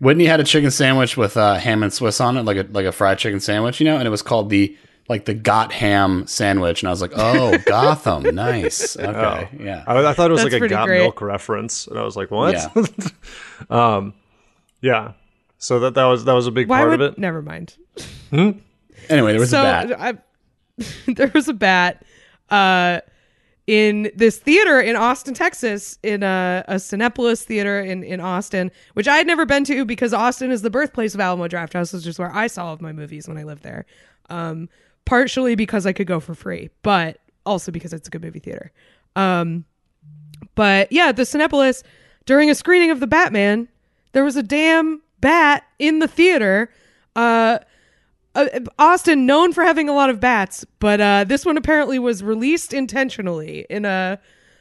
[0.00, 2.86] Whitney had a chicken sandwich with uh, ham and Swiss on it, like a like
[2.86, 4.76] a fried chicken sandwich, you know, and it was called the
[5.08, 10.06] like the Got Ham sandwich, and I was like, "Oh, Gotham, nice, okay, yeah." I,
[10.06, 10.98] I thought it was That's like a got great.
[11.02, 12.84] milk reference, and I was like, "What?" Yeah.
[13.70, 14.14] um,
[14.80, 15.12] yeah.
[15.58, 17.00] So that that was that was a big Why part would?
[17.00, 17.18] of it.
[17.18, 17.76] Never mind.
[18.32, 20.00] Anyway, there was so a bat.
[20.00, 20.14] I,
[21.12, 22.04] there was a bat
[22.50, 23.00] uh,
[23.66, 29.06] in this theater in Austin, Texas, in a, a Cinepolis theater in, in Austin, which
[29.06, 32.06] I had never been to because Austin is the birthplace of Alamo Draft House, which
[32.06, 33.86] is where I saw all of my movies when I lived there.
[34.30, 34.68] Um,
[35.04, 38.72] partially because I could go for free, but also because it's a good movie theater.
[39.16, 39.64] Um,
[40.54, 41.82] but yeah, the Cinepolis
[42.24, 43.68] during a screening of the Batman,
[44.12, 46.70] there was a damn bat in the theater.
[47.16, 47.58] Uh,
[48.34, 48.46] uh,
[48.78, 52.72] Austin known for having a lot of bats, but uh, this one apparently was released
[52.72, 54.18] intentionally in a.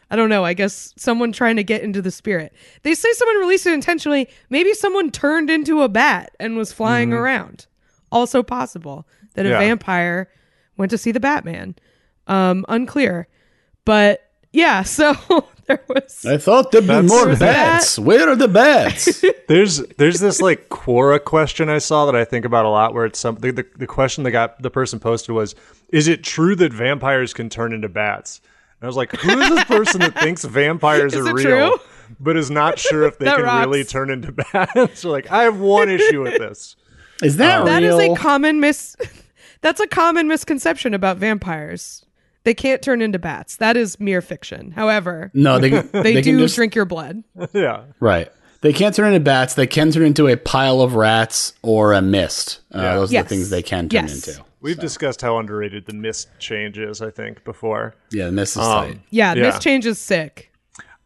[0.09, 0.43] I don't know.
[0.43, 2.51] I guess someone trying to get into the spirit.
[2.83, 4.27] They say someone released it intentionally.
[4.49, 7.65] Maybe someone turned into a bat and was flying around.
[8.11, 9.59] Also possible that a Yeah.
[9.59, 10.29] vampire
[10.75, 11.75] went to see the Batman.
[12.27, 13.29] Um, unclear,
[13.85, 14.83] but yeah.
[14.85, 15.13] So
[15.75, 16.25] there was.
[16.25, 17.39] I thought there'd be more There's a bat.
[17.79, 17.99] bats.
[17.99, 19.23] Where are the bats?
[19.47, 23.05] There's there's this like Quora question I saw that I think about a lot, where
[23.05, 25.55] it's something the, the question that got the person posted was,
[25.89, 28.39] "Is it true that vampires can turn into bats?"
[28.79, 31.69] And I was like, "Who is this person that thinks vampires Is are it real,
[31.77, 31.79] true?
[32.19, 33.65] but is not sure if they can rocks.
[33.67, 36.77] really turn into bats?" so like, I have one issue with this.
[37.21, 38.13] Is that um, That is real?
[38.13, 38.95] a common mis.
[39.59, 42.05] That's a common misconception about vampires.
[42.43, 43.57] They can't turn into bats.
[43.57, 44.71] That is mere fiction.
[44.71, 47.23] However, no, they they, they, do just drink your blood.
[47.53, 48.31] yeah, right.
[48.61, 49.55] They can't turn into bats.
[49.55, 52.59] They can turn into a pile of rats or a mist.
[52.73, 52.95] Uh, Yeah.
[52.95, 54.27] Those are the things they can turn Yes.
[54.27, 54.43] into.
[54.61, 57.01] we've discussed how underrated the mist change is.
[57.01, 57.95] I think before.
[58.11, 58.99] Yeah, the mist is Um, tight.
[59.09, 59.43] Yeah, Yeah.
[59.51, 60.51] this change is sick.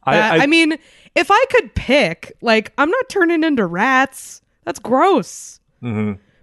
[0.04, 0.78] I, That- I, I, mean,
[1.15, 4.41] if I could pick, like, I'm not turning into rats.
[4.65, 5.60] That's gross.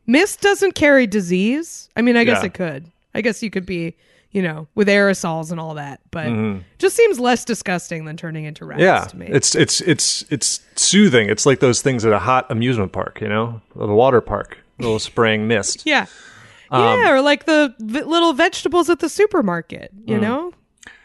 [0.06, 1.88] Mist doesn't carry disease.
[1.96, 2.44] I mean, I guess Mm-hmm.
[2.44, 2.46] Yeah.
[2.46, 2.90] it could.
[3.14, 3.96] I guess you could be,
[4.32, 6.60] you know, with aerosols and all that, but Mm-hmm.
[6.78, 9.26] just seems less disgusting than turning into rats yeah, to me.
[9.26, 11.28] it's it's it's it's soothing.
[11.28, 14.58] It's like those things at a hot amusement park, you know, or the water park,
[14.78, 15.82] a little spraying mist.
[15.86, 16.06] Yeah.
[16.70, 20.20] Um, yeah, or like the v- little vegetables at the supermarket, you Mm.
[20.22, 20.52] know?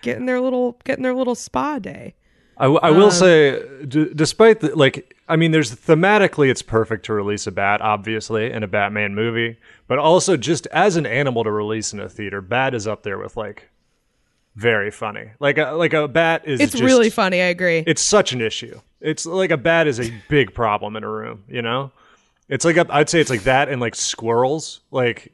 [0.01, 2.15] Getting their little getting their little spa day.
[2.60, 6.62] I, w- I Um, will say, d- despite the, like, I mean, there's thematically, it's
[6.62, 11.06] perfect to release a bat, obviously, in a Batman movie, but also just as an
[11.06, 13.70] animal to release in a theater, bat is up there with like
[14.56, 15.32] very funny.
[15.39, 16.60] Like a like a bat is.
[16.60, 17.84] It's just- really funny, I agree.
[17.86, 18.80] It's such an issue.
[19.02, 21.43] It's like a bat is a big problem in a room.
[21.48, 21.91] You know,
[22.50, 24.80] it's like I'd say it's like that and like squirrels.
[24.89, 25.32] Like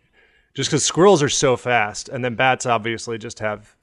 [0.56, 3.74] just because squirrels are so fast, and then bats obviously just have.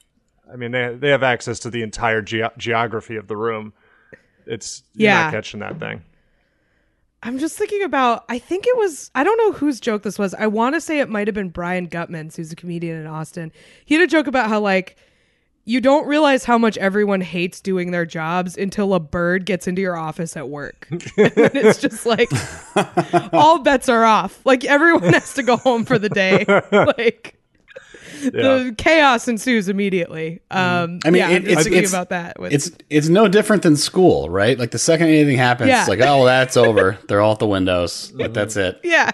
[0.51, 3.73] I mean, they they have access to the entire ge- geography of the room.
[4.45, 5.23] It's you're Yeah.
[5.23, 6.03] not catching that thing.
[7.23, 10.33] I'm just thinking about I think it was I don't know whose joke this was.
[10.33, 13.51] I want to say it might have been Brian Gutman, who's a comedian in Austin.
[13.85, 14.97] He had a joke about how like
[15.63, 19.79] you don't realize how much everyone hates doing their jobs until a bird gets into
[19.79, 20.87] your office at work.
[20.91, 22.29] and it's just like
[23.31, 24.43] all bets are off.
[24.43, 26.45] Like everyone has to go home for the day.
[26.71, 27.37] like
[28.21, 30.41] the chaos ensues immediately.
[30.51, 32.39] Um I mean, yeah, it- I'm it's- thinking it's- about that.
[32.39, 34.57] With, It's it's no different than school, right?
[34.57, 35.81] Like the second anything happens, Yeah.
[35.81, 36.97] it's like, oh, well, that's over.
[37.07, 38.11] They're all at the windows.
[38.15, 38.79] Like that's it.
[38.83, 39.11] Yeah.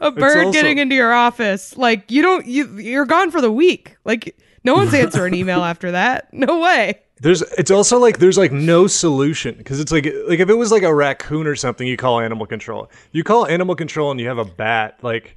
[0.00, 1.76] A bird also- getting into your office.
[1.76, 3.96] Like you don't you you're gone for the week.
[4.04, 6.32] Like no one's answering email after that.
[6.32, 6.98] No way.
[7.20, 10.72] There's it's also like there's like no solution because it's like like if it was
[10.72, 12.90] like a raccoon or something, you call animal control.
[13.12, 15.36] You call animal control and you have a bat, like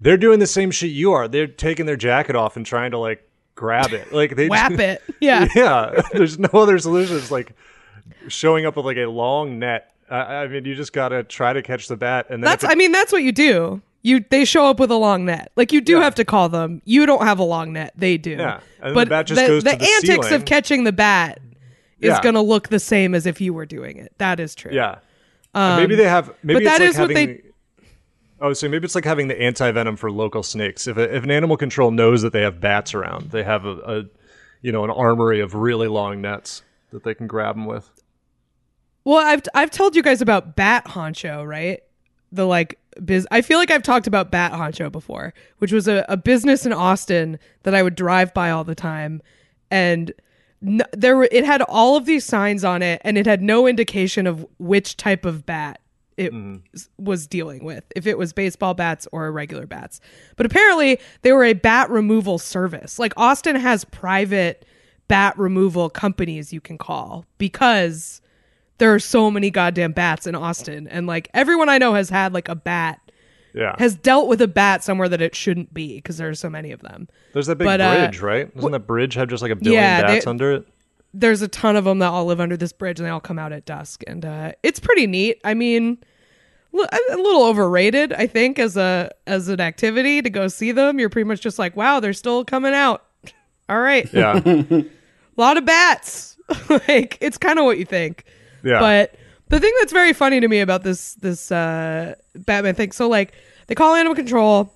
[0.00, 1.28] they're doing the same shit you are.
[1.28, 4.12] They're taking their jacket off and trying to like grab it.
[4.12, 5.02] Like they Whap it.
[5.20, 5.46] Yeah.
[5.54, 7.16] Yeah, there's no other solution.
[7.16, 7.52] It's like
[8.28, 9.92] showing up with like a long net.
[10.10, 12.70] I, I mean, you just gotta try to catch the bat, and then That's it-
[12.70, 13.80] I mean that's what you do.
[14.02, 15.50] You they show up with a long net.
[15.56, 16.82] Like you do have to call them.
[16.84, 17.94] You don't have a long net.
[17.96, 18.32] They do.
[18.32, 18.60] Yeah.
[18.82, 20.32] And the but bat just the, goes the the antics ceiling.
[20.34, 21.40] of catching the bat
[22.00, 22.20] is Yeah.
[22.22, 24.12] going to look the same as if you were doing it.
[24.18, 24.72] That is true.
[24.74, 24.96] yeah.
[25.54, 26.34] And maybe they have.
[26.42, 27.26] Maybe Um, but that like is what having.
[27.28, 27.42] they-
[28.44, 30.86] Oh, so maybe it's like having the anti venom for local snakes.
[30.86, 33.70] If, a, if an animal control knows that they have bats around, they have a,
[33.70, 34.04] a,
[34.60, 37.90] you know, an armory of really long nets that they can grab them with.
[39.04, 41.82] Well, I've I've told you guys about Bat Honcho, right?
[42.32, 43.26] The like biz.
[43.30, 46.74] I feel like I've talked about Bat Honcho before, which was a, a business in
[46.74, 49.22] Austin that I would drive by all the time,
[49.70, 50.12] and
[50.92, 54.26] there were it had all of these signs on it, and it had no indication
[54.26, 55.80] of which type of bat
[56.16, 56.32] it
[56.74, 60.00] s- was dealing with, if it was baseball bats or regular bats.
[60.36, 62.98] But apparently, they were a bat removal service.
[62.98, 64.64] Like Austin has private
[65.08, 68.20] bat removal companies you can call because
[68.78, 72.32] there are so many goddamn bats in Austin and like everyone I know has had
[72.32, 73.00] like a bat
[73.54, 73.74] Yeah.
[73.78, 76.72] has dealt with a bat somewhere that it shouldn't be because there are so many
[76.72, 77.06] of them.
[77.34, 78.54] There's that big But, uh, bridge, right?
[78.54, 80.66] Doesn't that bridge have just like a billion Yeah, they- bats under it?
[81.16, 83.38] There's a ton of them that all live under this bridge and they all come
[83.38, 85.40] out at dusk, and uh, it's pretty neat.
[85.44, 85.98] I mean,
[86.74, 90.98] a little overrated, I think, as a as an activity to go see them.
[90.98, 93.04] You're pretty much just like, wow, they're still coming out.
[93.68, 94.40] All right, Yeah.
[94.46, 94.84] a
[95.36, 96.36] lot of bats.
[96.68, 98.24] like it's kind of what you think.
[98.62, 98.80] Yeah.
[98.80, 99.14] But
[99.48, 103.32] the thing that's very funny to me about this this uh, Batman thing, so like
[103.68, 104.72] they call animal control,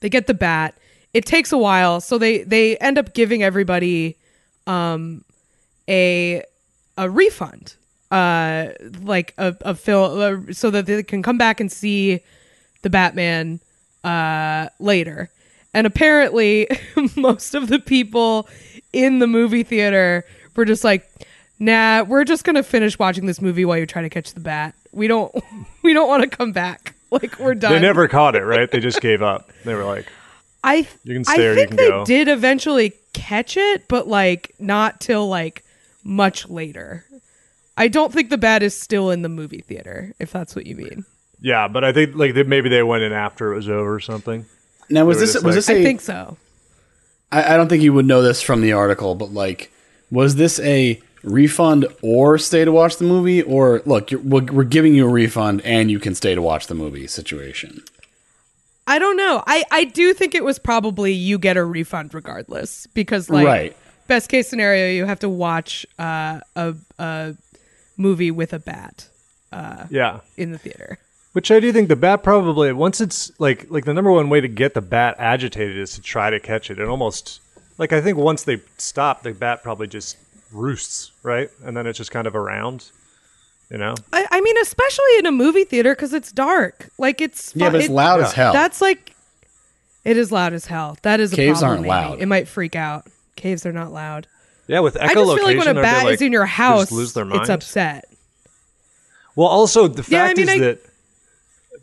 [0.00, 0.76] they get the bat.
[1.12, 4.16] It takes a while, so they they end up giving everybody
[4.66, 5.24] um,
[5.90, 6.42] a
[6.96, 7.74] a refund,
[8.10, 8.68] uh,
[9.02, 12.20] like a a film, uh, so that they can come back and see
[12.82, 13.60] the Batman
[14.04, 15.30] uh, later.
[15.74, 16.68] And apparently,
[17.16, 18.48] most of the people
[18.92, 20.24] in the movie theater
[20.56, 21.08] were just like,
[21.58, 24.74] "Nah, we're just gonna finish watching this movie while you try to catch the bat.
[24.92, 25.32] We don't,
[25.82, 26.94] we don't want to come back.
[27.12, 28.70] Like we're done." they never caught it, right?
[28.70, 29.50] They just gave up.
[29.64, 30.06] They were like,
[30.62, 32.04] I You can I stay you think they go.
[32.04, 35.64] did eventually catch it, but like not till like
[36.04, 37.04] much later.
[37.76, 40.76] I don't think the bat is still in the movie theater, if that's what you
[40.76, 41.04] mean.
[41.40, 44.00] yeah, but I think like they, maybe they went in after it was over or
[44.00, 44.44] something.
[44.90, 45.82] Now was this just was like- this I a?
[45.82, 46.36] think so.
[47.32, 49.72] I, I don't think you would know this from the article, but like,
[50.10, 54.64] was this a refund or stay to watch the movie, or look, you're, we're, we're
[54.64, 57.82] giving you a refund and you can stay to watch the movie situation?
[58.86, 59.42] I don't know.
[59.46, 63.76] I I do think it was probably you get a refund regardless because like Right.
[64.10, 67.34] Best case scenario you have to watch uh, a a
[67.96, 69.08] movie with a bat
[69.90, 70.20] Yeah.
[70.36, 70.98] in the theater.
[71.32, 74.40] Which I do think the bat probably once it's like like the number one way
[74.40, 76.78] to get the bat agitated is to try to catch it.
[76.78, 77.40] It almost
[77.78, 80.16] like I think once they stop, the bat probably just
[80.52, 81.48] roosts, right?
[81.64, 82.90] And then it's just kind of around.
[83.70, 83.94] You know?
[84.12, 86.88] I, I mean, especially in a movie theater because it's dark.
[86.98, 88.52] Like it's Yeah, fu- but it's it- loud as hell.
[88.52, 89.14] That's like,
[90.04, 90.98] it is loud as hell.
[91.02, 91.90] That is a Caves problem, aren't maybe.
[91.90, 92.20] loud.
[92.20, 93.06] It might freak out.
[93.36, 94.26] Caves are not loud.
[94.66, 96.92] Yeah, with echolocation, I just feel like when a bat like, is in your house,
[96.92, 97.40] lose their mind.
[97.40, 98.04] it's upset.
[99.34, 100.78] Well, also the Yeah, I fact mean, is I- that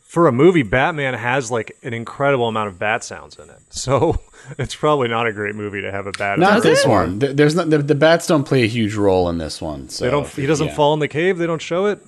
[0.04, 3.60] for a movie, Batman has like an incredible amount of bat sounds in it.
[3.70, 4.20] So
[4.58, 6.40] it's probably not a great movie to have a bat.
[6.40, 6.90] not in this it.
[6.90, 7.20] one.
[7.20, 9.90] Th- There's not the, the bats don't play a huge role in this one.
[9.90, 10.28] So They don't.
[10.28, 10.76] He doesn't yeah.
[10.76, 11.38] fall in the cave.
[11.38, 12.00] They don't show it.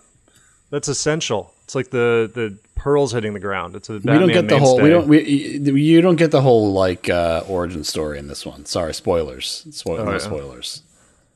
[0.69, 1.53] That's essential.
[1.69, 3.75] It's like the the pearls hitting the ground.
[3.75, 4.81] It's a We don't get the whole.
[4.81, 5.07] We don't.
[5.07, 8.65] We you don't get the whole like uh, origin story in this one.
[8.65, 9.67] Sorry, spoilers.
[9.69, 10.17] Spoil- no yeah.
[10.17, 10.81] spoilers.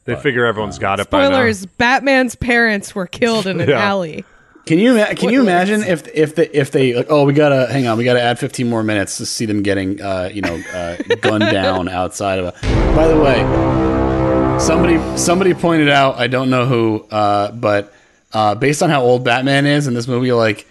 [0.05, 1.35] They figure everyone's got it by now.
[1.35, 3.77] Spoilers: Batman's parents were killed in an Yeah.
[3.87, 4.25] alley.
[4.65, 7.71] Can you ima- can you imagine if if the if they like oh we gotta
[7.71, 10.55] hang on we gotta add 15 more minutes to see them getting uh, you know
[10.73, 12.51] uh, gunned down outside of a.
[12.95, 17.93] By the way, somebody somebody pointed out I don't know who uh, but
[18.33, 20.67] uh, based on how old Batman is in this movie like.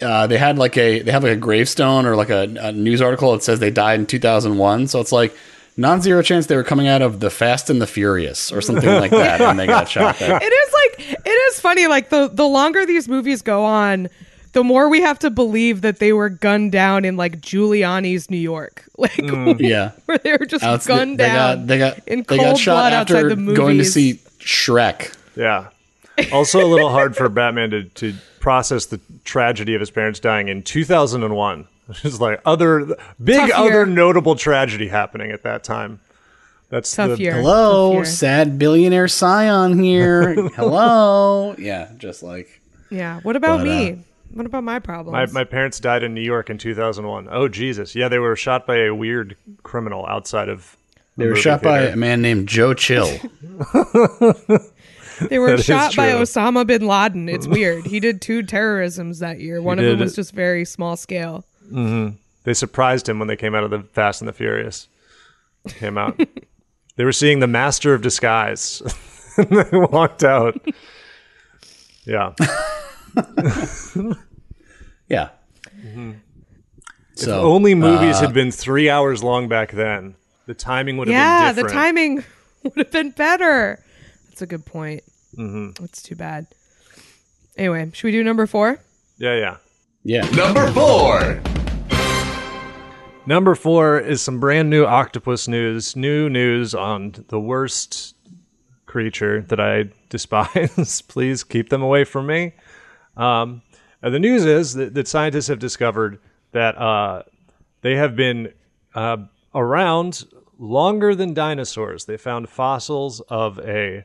[0.00, 3.00] Uh, they had like a they have like a gravestone or like a, a news
[3.00, 5.32] article that says they died in 2001 so it's like
[5.76, 9.12] non-zero chance they were coming out of the fast and the furious or something like
[9.12, 11.86] that and they got shot there It is like it is funny.
[11.86, 14.08] Like the the longer these movies go on,
[14.54, 18.38] the more we have to believe that they were gunned down in like Giuliani's New
[18.38, 19.16] York, like
[19.60, 21.58] yeah where they were just Outs- gunned they down.
[21.58, 23.56] Got, they got in they cold got shot blood after outside the movies.
[23.56, 25.14] going to see Shrek.
[25.36, 25.68] Yeah.
[26.32, 30.48] Also, a little hard for Batman to, to process the tragedy of his parents dying
[30.48, 31.66] in 2001.
[31.86, 32.84] Which is like other
[33.22, 33.56] big Tough year.
[33.56, 36.00] other notable tragedy happening at that time.
[36.68, 37.32] That's Tough the, year.
[37.32, 38.04] Tough Hello, year.
[38.04, 40.34] sad billionaire scion here.
[40.54, 41.54] Hello.
[41.58, 43.20] Yeah, just like Yeah.
[43.22, 43.90] What about But, me?
[43.92, 43.96] uh,
[44.32, 45.32] what about my My, problems?
[45.34, 47.28] my parents died in New York in 2001.
[47.30, 47.94] Oh Jesus!
[47.94, 50.76] Yeah, they were shot by a weird criminal outside of.
[51.16, 51.92] the they were movie shot by theater.
[51.94, 53.10] a man named Joe Chill.
[55.28, 56.10] They were shot by.
[56.10, 57.28] Osama bin Laden.
[57.28, 57.86] It's weird.
[57.86, 59.60] He did two terrorisms that year.
[59.62, 60.04] One of them did.
[60.04, 61.44] was just very small scale.
[62.44, 64.88] They surprised him when they came out of the Fast and the Furious.
[65.68, 66.20] Came out.
[66.96, 68.82] they were seeing the Master of Disguise.
[69.36, 70.60] and they walked out.
[72.04, 72.32] Yeah.
[75.08, 75.28] yeah.
[75.84, 76.12] Mm-hmm.
[77.14, 81.08] So if only movies uh, had been three hours long back then, the timing would
[81.08, 82.24] have Yeah, been the timing
[82.64, 83.82] would have been better.
[84.28, 85.02] That's a good point.
[85.36, 85.82] Mm-hmm.
[85.82, 86.46] That's too bad.
[87.56, 88.80] Anyway, should we do number four?
[89.18, 89.56] Yeah, yeah.
[90.02, 90.30] yeah.
[90.30, 91.40] Number four.
[93.24, 95.94] Number four is some brand new octopus news.
[95.94, 98.16] New news on the worst
[98.86, 101.02] creature that I despise.
[101.02, 102.54] Please keep them away from me.
[103.16, 103.62] Um,
[104.02, 106.18] and the news is that, that scientists have discovered
[106.52, 107.22] that uh,
[107.82, 108.52] they have been
[108.94, 109.18] uh,
[109.54, 110.24] around
[110.58, 112.06] longer than dinosaurs.
[112.06, 114.04] They found fossils of a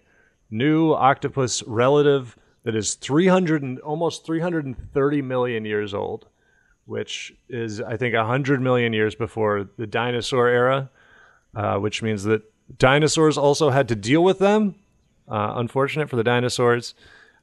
[0.50, 6.28] new octopus relative that is 300 and almost 330 million years old
[6.86, 10.90] which is I think hundred million years before the dinosaur era,
[11.54, 12.44] uh, which means that
[12.80, 14.76] dinosaurs also had to deal with them.
[15.28, 16.96] Uh, unfortunate for the dinosaurs.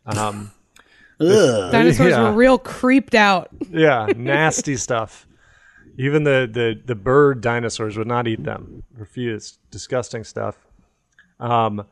[0.06, 0.50] Um,
[1.20, 2.22] Dinosaurs Yeah.
[2.22, 3.50] were real creeped out.
[3.70, 5.26] yeah, nasty stuff.
[5.98, 8.82] Even the, the, the bird dinosaurs would not eat them.
[8.96, 9.58] Refused.
[9.70, 10.56] Disgusting stuff.
[11.38, 11.84] Um,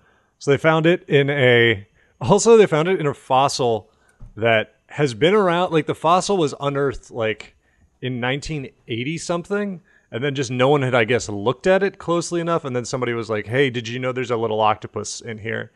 [0.42, 1.86] so they found it in a.
[2.20, 3.88] Also, they found it in a fossil
[4.36, 5.70] that has been around.
[5.70, 7.54] Like the fossil was unearthed like
[8.00, 9.80] in 1980 something,
[10.10, 12.64] and then just no one had, I guess, looked at it closely enough.
[12.64, 15.70] And then somebody was like, "Hey, did you know there's a little octopus in here?"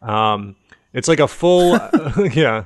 [0.00, 0.56] Um,
[0.94, 1.72] it's like a full,
[2.32, 2.64] yeah.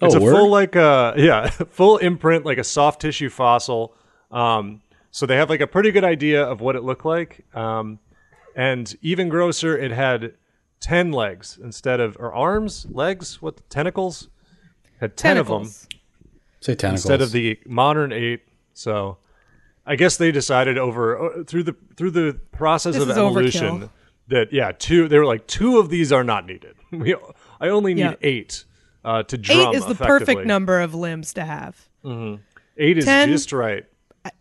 [0.00, 0.32] It's Oh, a word?
[0.32, 3.94] full like uh yeah, full imprint like a soft tissue fossil.
[4.30, 7.44] Um so they have like a pretty good idea of what it looked like.
[7.54, 7.98] Um
[8.56, 10.32] and even grosser it had
[10.82, 14.28] 10 legs instead of or arms, legs, what tentacles?
[15.00, 15.64] Had 10 of them
[16.60, 17.00] Say tentacles.
[17.00, 18.40] instead of the modern 8.
[18.74, 19.16] So
[19.86, 23.80] I guess they decided over uh, through the through the process This of is evolution
[23.80, 23.90] overkill.
[24.28, 26.76] that yeah, two they were like two of these are not needed.
[26.92, 27.14] We
[27.60, 28.14] I only need Yeah.
[28.20, 28.64] 8
[29.04, 30.34] uh, to drum Eight is the effectively.
[30.34, 31.88] perfect number of limbs to have.
[32.76, 33.28] Eight is 10.
[33.30, 33.84] just right.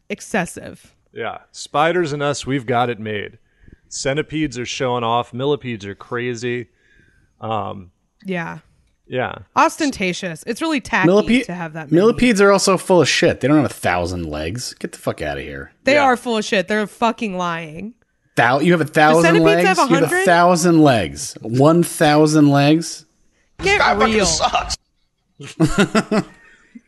[0.10, 0.96] Excessive.
[1.14, 1.40] Yeah.
[1.52, 3.38] Spiders and us, we've got it made.
[3.92, 5.34] Centipedes are showing off.
[5.34, 6.70] Millipedes are crazy.
[7.40, 7.92] Um,
[8.26, 8.60] yeah.
[9.08, 9.40] Yeah.
[9.56, 10.44] Ostentatious.
[10.48, 12.02] It's really tacky Millipede, to have that many.
[12.02, 13.42] millipedes are also full of shit.
[13.42, 14.74] They don't have a thousand legs.
[14.76, 15.74] Get the fuck out of here.
[15.84, 16.04] They Yeah.
[16.04, 16.70] are full of shit.
[16.70, 17.94] They're fucking lying.
[18.36, 19.68] Thou- you have a thousand centipedes legs.
[19.68, 20.26] have you have a 100?
[20.26, 21.38] thousand legs.
[21.42, 23.06] One thousand legs.
[23.62, 24.26] Get real.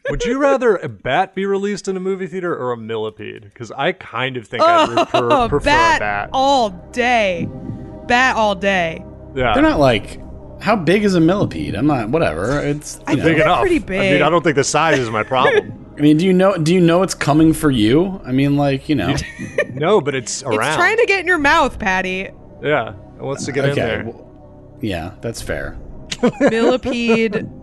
[0.09, 3.43] Would you rather a bat be released in a movie theater or a millipede?
[3.43, 6.29] Because I kind of think I'd prefer, Oh, prefer bat, a bat.
[6.33, 7.47] all day.
[8.07, 9.03] Bat all day.
[9.35, 9.53] yeah.
[9.53, 10.19] They're not like.
[10.61, 11.75] How big is a millipede?
[11.75, 12.09] I'm not.
[12.09, 12.59] Whatever.
[12.59, 12.99] It's.
[13.09, 13.59] You know, big enough.
[13.61, 13.99] pretty big.
[13.99, 14.21] I mean.
[14.23, 15.79] I don't think the size is my problem.
[15.97, 16.57] I mean, do you know?
[16.57, 18.19] Do you know it's coming for you?
[18.25, 19.15] I mean, like you know.
[19.73, 20.67] no, but it's around.
[20.67, 22.29] It's trying to get in your mouth, Patty.
[22.61, 22.93] yeah.
[23.17, 23.81] It wants to get in okay.
[23.81, 24.03] there.
[24.05, 25.77] well, yeah, that's fair.
[26.41, 27.47] Millipede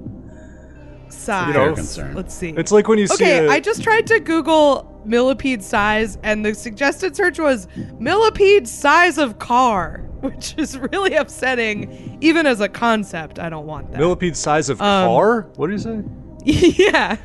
[1.12, 1.54] size.
[1.54, 2.14] Fair concern.
[2.14, 2.50] Let's see.
[2.56, 6.44] It's like when you see okay, a- I just tried to Google millipede size, and
[6.44, 7.66] the suggested search was
[7.98, 13.38] millipede size of car, which is really upsetting, even as a concept.
[13.38, 13.98] I don't want that.
[13.98, 15.42] millipede size of Um, car?
[15.56, 16.02] What do you say?
[16.44, 17.16] yeah.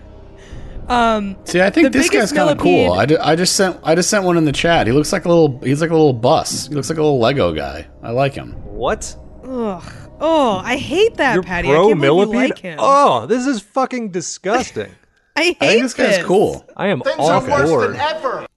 [0.88, 2.94] Um, See, I think this guy's kind of cool.
[2.96, 3.80] millipede- I, I just sent.
[3.84, 4.86] I just sent one in the chat.
[4.86, 5.60] He looks like a little.
[5.62, 6.68] He's like a little bus.
[6.68, 7.88] He looks like a little Lego guy.
[8.04, 8.52] I like him.
[8.66, 9.16] What?
[9.44, 9.84] ugh.
[10.28, 11.70] Oh, I hate that, You're Patty.
[11.70, 12.80] I can't believe you like him.
[12.82, 14.92] Oh, this is fucking disgusting.
[15.36, 16.66] I hate I think this guy's cool.
[16.76, 17.90] I am Things all are worse board.
[17.92, 18.48] than ever.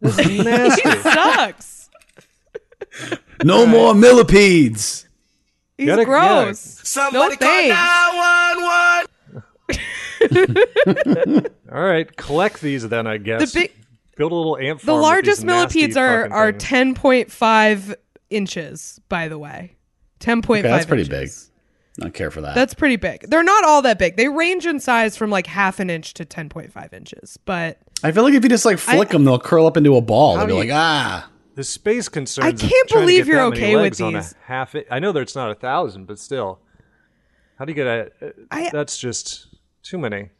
[0.00, 0.88] This is nasty.
[0.88, 1.90] He sucks.
[3.42, 5.08] No more millipedes.
[5.76, 6.60] He's Gotta- gross.
[6.84, 7.74] Somebody No thanks.
[7.76, 8.14] call
[10.20, 11.46] 911.
[11.72, 13.06] All right, collect these then.
[13.06, 13.52] I guess.
[13.52, 13.72] The big,
[14.16, 17.30] Build a little ant the farm with largest these nasty millipedes are are ten point
[17.30, 17.94] five
[18.30, 19.00] inches.
[19.08, 19.76] By the way,
[20.18, 21.44] ten point Okay, that's pretty inches.
[21.96, 22.02] big.
[22.04, 22.54] Don't care for that.
[22.54, 23.22] That's pretty big.
[23.28, 24.16] They're not all that big.
[24.16, 27.36] They range in size from like half an inch to ten point five inches.
[27.44, 30.00] But I feel like if you just like flick them, they'll curl up into a
[30.00, 30.36] ball.
[30.36, 31.28] They'll be do like, ah.
[31.56, 32.62] The space concerns.
[32.62, 34.34] I can't believe you're okay with legs on a these.
[34.44, 34.76] half.
[34.76, 36.60] i- I know that it's not a thousand, but still,
[37.58, 38.10] how do you get a?
[38.24, 39.48] uh, I- that's just
[39.82, 40.30] too many.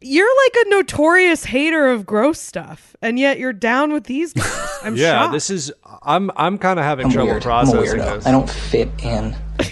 [0.00, 4.78] You're like a notorious hater of gross stuff, and yet you're down with these guys.
[4.82, 5.32] I'm Yeah, shocked.
[5.32, 5.72] this is.
[6.02, 6.30] I'm.
[6.36, 7.42] I'm kind of having I'm trouble weird.
[7.46, 8.26] I'm a processing this.
[8.26, 9.36] I don't fit in.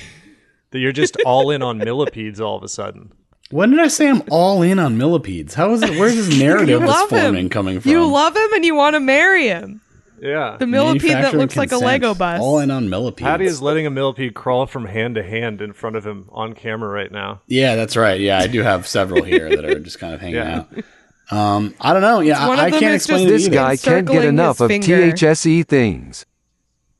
[0.73, 3.13] That you're just all in on millipedes all of a sudden.
[3.51, 5.55] When did I say I'm all in on millipedes?
[5.55, 5.91] How is it?
[5.99, 7.49] Where's this narrative you forming him.
[7.49, 7.93] coming from?
[7.93, 9.81] You love him, and you want to marry him.
[10.21, 10.57] Yeah.
[10.59, 11.77] The millipede that Manufacturing looks like a.
[11.79, 12.41] Lego bus.
[12.41, 13.25] All in on millipede.
[13.27, 16.55] Patty is letting a millipede crawl from hand to hand in front of him on
[16.55, 17.43] camera right now.
[17.47, 18.21] Yeah, that's right.
[18.21, 20.65] Yeah, I do have several here that are just kind of hanging Yeah.
[21.31, 21.37] out.
[21.37, 22.21] Um, I don't know.
[22.21, 25.11] Yeah, I, I can't explain This guy can't get enough his of finger.
[25.13, 26.25] THSE things.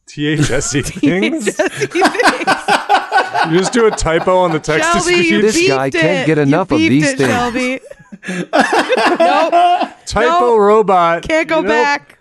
[0.09, 1.47] THSE things.
[3.53, 5.43] you just do a typo on the text to Shelby, you speech.
[5.43, 6.27] This beeped guy can't it.
[6.27, 7.31] get You enough of these it, things.
[7.31, 7.81] Shelby.
[9.21, 11.23] nope, Typo no, robot.
[11.23, 11.69] can't go Nope.
[11.69, 12.19] back.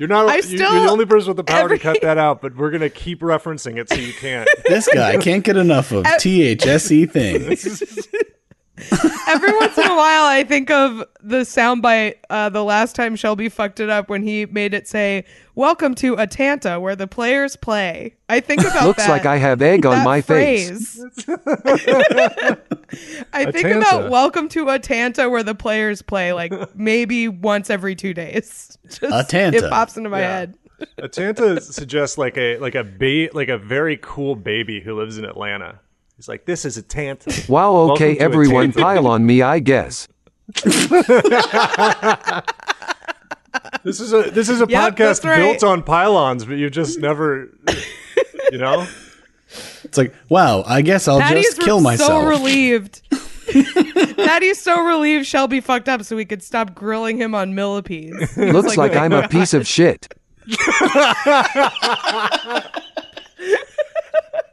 [0.00, 0.30] You're not.
[0.30, 2.40] I you- still- you're the only person with the power every- to cut that out,
[2.40, 4.48] but we're gonna keep referencing it so you can't.
[4.66, 8.08] This guy can't get enough of THSE E things.
[9.28, 13.48] Every once in a while, I think of the soundbite uh, the last time Shelby
[13.48, 15.24] fucked it up when he made it say,
[15.54, 19.10] "Welcome to Atanta, where the players play." I think about Looks that.
[19.10, 20.96] like I have egg on that my face.
[20.96, 21.26] phrase.
[23.32, 23.76] I think Atanta.
[23.78, 28.78] about "Welcome to Atanta," where the players play, like maybe once every two days.
[28.88, 29.54] Just, Atanta.
[29.54, 30.28] It pops into my Yeah.
[30.38, 30.54] head.
[30.98, 35.24] Atanta suggests like a like a ba- like a very cool baby who lives in
[35.24, 35.78] Atlanta.
[36.20, 37.48] He's like, this is Atanta.
[37.48, 40.06] Wow, okay, everyone pile on me, I guess.
[43.82, 45.38] This is a this is a Yep, podcast right.
[45.38, 47.48] built on pylons, but you just never,
[48.52, 48.86] you know.
[49.82, 52.10] It's like, wow, I guess I'll Patty's just kill myself.
[52.10, 52.28] so myself.
[52.28, 53.02] relieved.
[54.16, 58.36] Patty's so relieved Shelby fucked up so we could stop grilling him on millipedes.
[58.36, 60.12] Looks like I'm a piece of shit.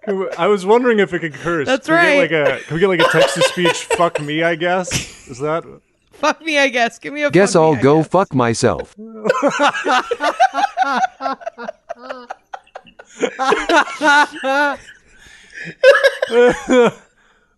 [0.07, 1.67] I was wondering if it could curse.
[1.67, 2.29] That's Can we right.
[2.29, 3.83] get like a, can we get like a text to speech?
[3.85, 5.27] Fuck me, I guess.
[5.27, 5.63] Is that?
[6.13, 6.97] Fuck me, I guess.
[6.97, 8.07] Give me a Guess fuck I'll I go guess.
[8.07, 8.95] fuck myself.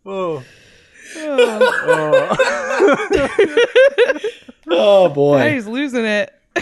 [0.06, 0.44] Oh.
[1.18, 2.36] oh,
[4.70, 5.52] oh boy.
[5.54, 6.34] He's losing it.
[6.56, 6.62] I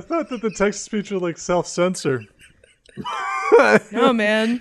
[0.00, 2.22] thought that the text to speech would like self censor.
[3.92, 4.60] No, man.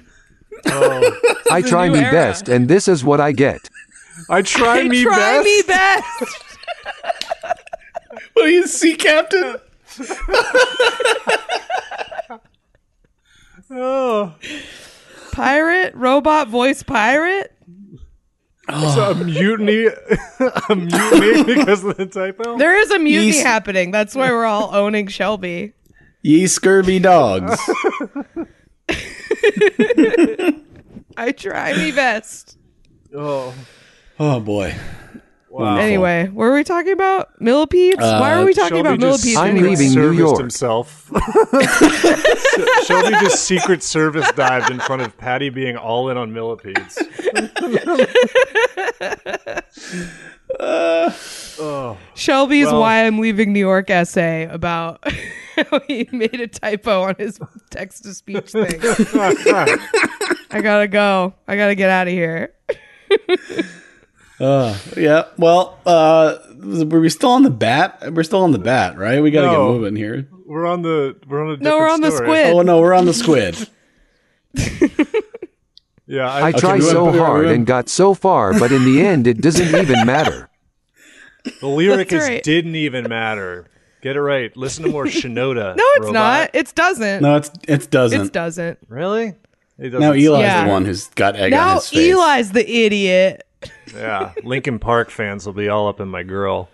[0.68, 1.34] Oh.
[1.52, 2.12] I try me era.
[2.12, 3.70] best, and this is what I get.
[4.30, 5.46] I try Hey, me try best.
[5.46, 6.40] me best.
[8.34, 9.58] What are you, sea captain?
[13.72, 14.36] Oh,
[15.32, 15.96] pirate?
[15.96, 17.50] Robot voice pirate?
[18.70, 19.88] so a mutiny,
[20.70, 22.58] a mutiny because of the typo.
[22.58, 23.92] There is a mutiny Yeast- happening.
[23.92, 25.74] That's why we're all owning Shelby.
[26.24, 27.60] Ye scurvy dogs.
[31.18, 32.58] I try me best.
[33.14, 33.54] Oh,
[34.20, 34.74] oh boy.
[35.50, 35.76] wow.
[35.76, 37.42] Anyway, what were we talking about?
[37.42, 38.00] Millipedes?
[38.00, 39.36] Uh, why are we talking Shelby about millipedes?
[39.36, 40.40] I'm secret leaving New serviced York.
[40.40, 41.12] himself.
[42.86, 46.98] Shelby just secret service dived in front of Patty being all in on millipedes.
[52.16, 55.04] Shelby's Well- why I'm leaving New York essay about
[55.70, 57.40] how he made a typo on his
[57.70, 58.80] text to speech thing.
[60.52, 61.34] I gotta go.
[61.48, 62.54] I gotta get out of here.
[64.40, 65.26] Uh, yeah.
[65.38, 68.12] Well, uh, were we still on the bat?
[68.12, 69.22] We're still on the bat, right?
[69.22, 69.54] We got to No.
[69.54, 70.28] get moving here.
[70.48, 72.54] We're on the we're on a No, we're on the squid.
[72.54, 73.70] Oh no, we're on the squid.
[76.06, 78.84] Yeah, I, I tried we so went- hard we and got so far, but in
[78.86, 80.50] the end, it doesn't even matter.
[81.62, 82.44] the lyric That's is right.
[82.44, 83.68] didn't even matter.
[84.02, 84.56] Get it right.
[84.58, 85.76] Listen to more Shinoda.
[85.78, 86.14] No, it's robot.
[86.14, 86.50] not.
[86.54, 87.22] It doesn't.
[87.22, 88.20] No, it's it doesn't.
[88.28, 88.80] it doesn't.
[88.90, 89.34] Really?
[89.80, 90.66] It doesn't now Eli's Yeah.
[90.66, 92.14] the one who's got egg on his face.
[92.14, 93.48] Eli's the idiot.
[93.96, 96.70] Yeah, Linkin Park fans will be all up in my grill.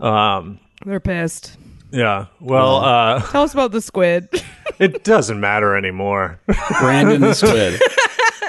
[0.00, 1.56] Um, They're pissed.
[1.90, 2.26] yeah.
[2.40, 4.28] Well, uh, Tell us about the squid.
[4.78, 6.40] it doesn't matter anymore.
[6.80, 7.80] Brandon the squid.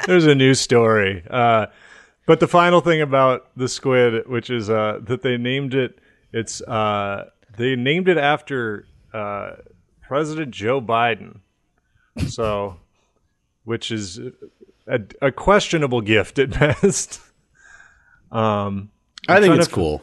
[0.09, 1.23] There's a new story.
[1.29, 1.67] Uh,
[2.25, 5.99] but the final thing about the squid, which is uh, that they named it,
[6.33, 9.51] it's uh, they named it after uh,
[10.01, 11.41] President Joe Biden.
[12.27, 12.77] So,
[13.65, 14.19] which is
[14.87, 17.21] a, a questionable gift at best.
[18.31, 18.89] Um,
[19.27, 20.01] I think it's to- cool.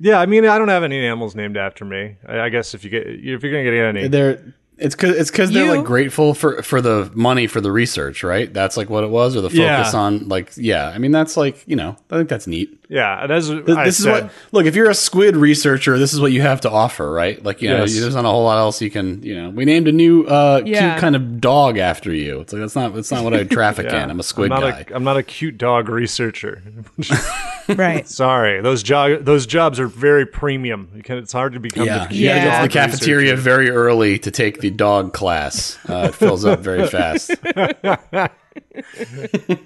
[0.00, 2.16] yeah, I mean, I don't have any animals named after me.
[2.26, 5.30] I, I guess if you get if you're gonna get any, They're it's cause it's
[5.30, 8.52] because they're You- like grateful for for the money for the research, right?
[8.52, 9.92] That's like what it was, or the focus Yeah.
[9.94, 10.88] on like yeah.
[10.94, 12.77] I mean, that's like you know, I think that's neat.
[12.88, 15.98] Yeah, and as Th- I this is said, what look if you're a squid researcher
[15.98, 17.94] this is what you have to offer right like you Yes.
[17.94, 20.24] know there's not a whole lot else you can you know we named a new
[20.24, 20.90] uh Yeah.
[20.92, 23.86] cute kind of dog after you it's like that's not that's not what i traffic
[23.90, 26.62] yeah, in i'm a squid I'm not guy A, I'm not a cute dog researcher.
[27.68, 28.08] right.
[28.22, 30.90] Sorry, those jo- those jobs are very premium.
[30.96, 31.84] You can, it's hard to become.
[31.86, 32.62] yeah the you gotta get to Yeah.
[32.62, 37.30] the cafeteria very early to take the dog class uh, it fills up very fast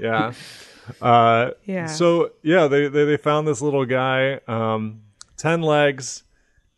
[0.01, 0.33] yeah.
[1.01, 1.87] Uh, Yeah.
[1.87, 5.03] So yeah, they, they they found this little guy, um,
[5.37, 6.25] ten legs,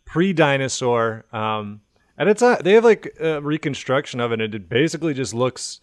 [0.05, 1.81] pre-dinosaur, um,
[2.17, 4.41] and it's a they have like a reconstruction of it.
[4.41, 5.81] and It basically just looks.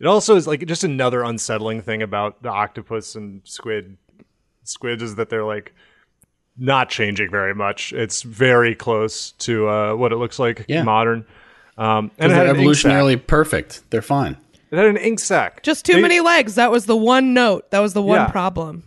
[0.00, 3.96] It also is like just another unsettling thing about the octopus and squid.
[4.64, 5.74] Squids is that they're like
[6.58, 7.92] not changing very much.
[7.92, 10.82] It's very close to uh, what it looks like Yeah.
[10.82, 11.24] modern.
[11.78, 14.36] Um, and they're an evolutionarily perfect they're fine
[14.72, 15.62] it had an ink sac.
[15.62, 16.56] Just too They- many legs.
[16.56, 17.70] That was the one note.
[17.70, 18.26] That was the one Yeah.
[18.28, 18.82] problem.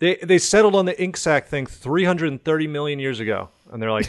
[0.00, 4.08] They they settled on the ink sac thing 330 million years ago, and they're like,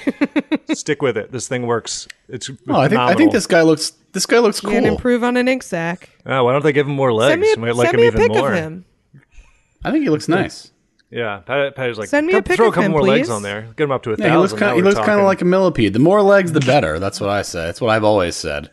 [0.73, 1.31] stick with it.
[1.31, 2.07] This thing works.
[2.27, 4.71] It's oh i think i think this guy looks this guy looks cool.
[4.71, 6.09] Can't cool improve on an ink sack.
[6.27, 7.31] Ah, why don't they give him more legs?
[7.31, 8.51] Send me a, Might like him me a even pic more.
[8.53, 8.85] of him.
[9.83, 10.71] i think he looks nice
[11.09, 13.29] Yeah, Pat, Pat is like, Send me a pic throw a couple him, more legs
[13.31, 13.61] on there.
[13.75, 14.59] Get him up to a yeah, he looks thousand.
[14.67, 17.29] kind he looks kind of like a millipede the more legs the better that's what
[17.31, 18.69] i say that's what i've always said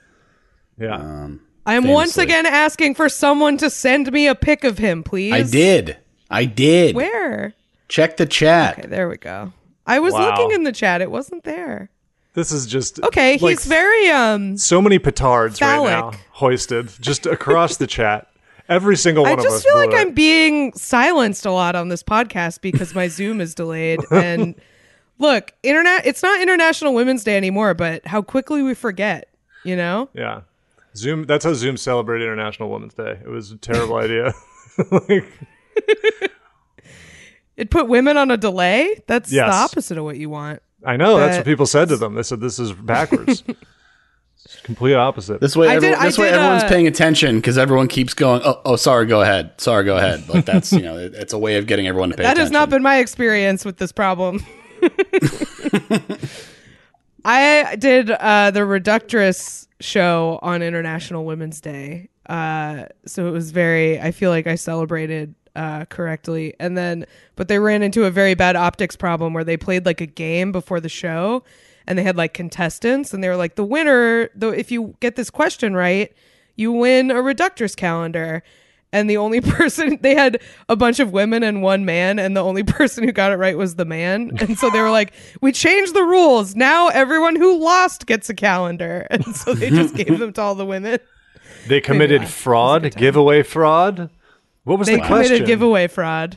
[0.79, 0.97] yeah.
[0.97, 5.03] um, I am once again asking for someone to send me a pic of him,
[5.03, 5.33] please.
[5.33, 5.97] i did
[6.31, 7.55] i did Where?
[7.89, 9.53] check the chat Okay, there we go.
[9.87, 10.31] I was Wow.
[10.31, 11.01] looking in the chat.
[11.01, 11.91] It wasn't there.
[12.35, 17.27] This is just Okay, like, he's very um so many petards right now hoisted just
[17.27, 18.29] across the chat.
[18.69, 19.45] Every single one I of us.
[19.47, 19.97] just feel like it.
[19.99, 24.01] I'm being silenced a lot on this podcast because my Zoom is delayed.
[24.11, 24.55] And
[25.19, 29.29] look, internet it's not International Women's Day anymore, but how quickly we forget,
[29.65, 30.09] you know?
[30.15, 30.41] Yeah.
[30.97, 31.25] Zoom.
[31.25, 33.19] That's how Zoom celebrated International Women's Day.
[33.25, 34.33] It was a terrible idea.
[34.91, 35.25] like,
[37.57, 39.01] It put women on a delay.
[39.07, 39.49] That's Yes.
[39.51, 40.61] the opposite of what you want.
[40.85, 42.15] I know that's what people said to them.
[42.15, 43.43] They said this is backwards.
[44.45, 45.41] it's complete opposite.
[45.41, 48.13] This way, I every- did- this way, did, everyone's uh, paying attention because everyone keeps
[48.13, 48.43] going.
[48.45, 49.59] Oh, oh, sorry, go ahead.
[49.59, 50.29] Sorry, go ahead.
[50.29, 52.25] Like that's you know, it- it's a way of getting everyone to pay.
[52.25, 52.37] Attention.
[52.37, 52.55] That attention.
[52.55, 54.45] has not been my experience with this problem.
[57.29, 62.09] I did uh, the Reductress show on International Women's Day.
[62.29, 66.55] Uh, so it was very, I feel like I celebrated uh, correctly.
[66.61, 67.05] And then,
[67.35, 70.53] but they ran into a very bad optics problem where they played like a game
[70.53, 71.43] before the show
[71.89, 75.17] and they had like contestants and they were like, the winner, though, if you get
[75.17, 76.13] this question right,
[76.55, 78.45] you win a Reductress calendar
[78.97, 82.43] and the only person they had a bunch of women and one man and the
[82.43, 84.33] only person who got it right was the man.
[84.41, 86.57] And so they were like we changed the rules.
[86.57, 89.07] Now everyone who lost gets a calendar.
[89.17, 90.99] And so they just gave them to all the women.
[91.69, 94.11] They committed Anyway, fraud, giveaway fraud.
[94.65, 95.17] What was they the question?
[95.19, 96.37] They committed giveaway fraud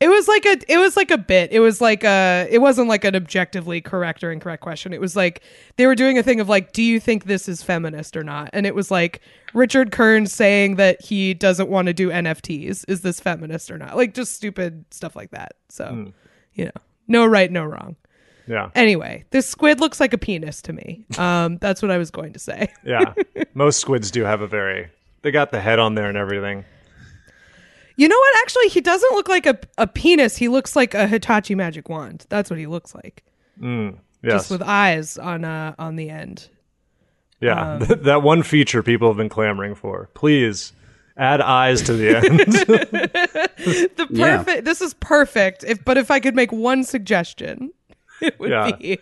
[0.00, 1.52] it was like a it was like a bit.
[1.52, 4.92] It was like a it wasn't like an objectively correct or incorrect question.
[4.92, 5.42] It was like
[5.76, 8.50] they were doing a thing of like do you think this is feminist or not?
[8.52, 9.20] And it was like
[9.52, 13.96] richard kern saying that he doesn't want to do nfts is this feminist or not?
[13.96, 15.52] Like just stupid stuff like that.
[15.68, 16.06] So Hmm.
[16.54, 17.96] you know no right no wrong.
[18.46, 21.04] Yeah, anyway this squid looks like a penis to me.
[21.18, 22.72] Um that's what i was going to say.
[22.84, 23.12] Yeah.
[23.54, 24.88] Most squids do have a very.
[25.22, 26.64] They got the head on there and everything.
[28.00, 31.06] You know what actually he doesn't look like a, a penis he looks like a
[31.06, 33.22] hitachi magic wand that's what he looks like
[34.22, 34.32] Yes.
[34.32, 36.48] just with eyes on uh on the end.
[37.40, 37.74] yeah.
[37.74, 40.08] um, that one feature people have been clamoring for.
[40.14, 40.72] Please
[41.16, 42.38] add eyes to the end.
[43.96, 44.38] The Yeah.
[44.38, 44.64] perfect.
[44.64, 45.64] This is perfect.
[45.64, 47.72] If but if I could make one suggestion,
[48.22, 48.70] it would Yeah.
[48.72, 48.98] be.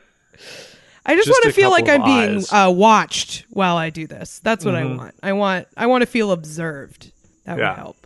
[1.07, 2.39] I just, Just want to feel like I'm couple being.
[2.41, 2.55] Mm-hmm.
[2.55, 4.41] uh, watched while I do this.
[4.41, 5.15] That's what I want.
[5.23, 5.67] I want.
[5.77, 7.13] I want to feel observed.
[7.45, 7.71] That Yeah.
[7.71, 7.98] would help.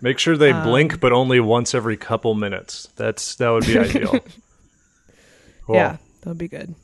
[0.00, 2.88] Make sure they Um, blink, but only once every couple minutes.
[2.96, 4.20] That's that would be ideal.
[5.66, 5.74] Cool.
[5.76, 6.74] Yeah, that would be good.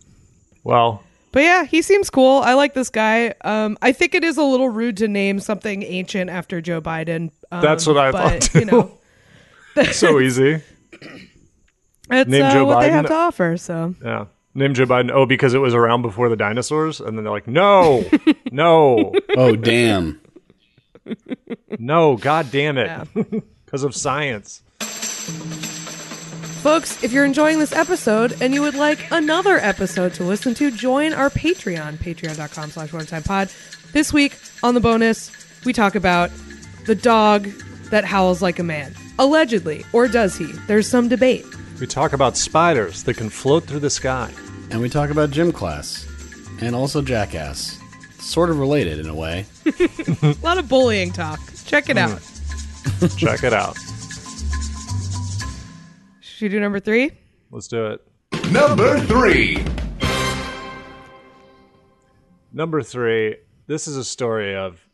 [0.64, 1.02] Well,
[1.32, 2.40] But yeah, he seems cool.
[2.42, 3.34] I like this guy.
[3.42, 7.30] Um, I think it is a little rude to name something ancient after Joe Biden.
[7.52, 8.98] Um, That's what I but, thought, You know,
[9.92, 10.62] so easy.
[12.08, 13.56] that's Name uh, Joe what they have to offer.
[13.56, 14.26] So Yeah.
[14.54, 15.10] Name Joe Biden.
[15.12, 18.04] Oh, because it was around before the dinosaurs, and then they're like, no,
[18.52, 20.20] no, Oh damn!
[21.78, 23.04] No, god damn it, Yeah.
[23.64, 24.62] because of science.
[26.62, 30.70] Folks, if you're enjoying this episode and you would like another episode to listen to,
[30.70, 33.50] join our Patreon, patreon.com slash one time pod.
[33.92, 35.30] This week on the bonus,
[35.66, 36.30] we talk about
[36.86, 37.44] the dog
[37.90, 38.94] that howls like a man.
[39.18, 40.46] Allegedly, or does he?
[40.66, 41.44] There's some debate.
[41.80, 44.32] We talk about spiders that can float through the sky.
[44.70, 46.06] And we talk about gym class,
[46.62, 47.78] and also Jackass.
[48.18, 49.44] Sort of related in a way.
[50.22, 51.38] A lot of bullying talk.
[51.66, 52.20] Check it out.
[53.16, 53.76] Check it out.
[56.20, 57.12] Should we do number three?
[57.50, 58.00] Let's do it.
[58.50, 59.64] Number three.
[62.52, 63.36] Number three.
[63.66, 64.86] This is a story of.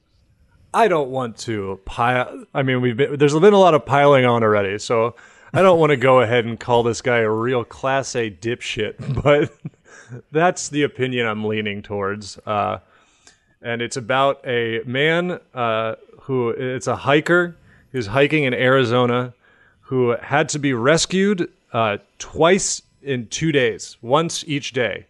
[0.72, 2.44] I don't want to pile.
[2.54, 5.16] I mean, we've been, there's been a lot of piling on already, so
[5.52, 9.22] I don't want to go ahead and call this guy a real class A dipshit,
[9.22, 9.52] but
[10.30, 12.38] that's the opinion I'm leaning towards.
[12.46, 12.78] Uh,
[13.62, 15.96] and it's about a man uh,
[16.30, 17.56] who it's a hiker
[17.90, 19.34] who's hiking in Arizona
[19.80, 25.06] who had to be rescued uh, twice in two days, once each day.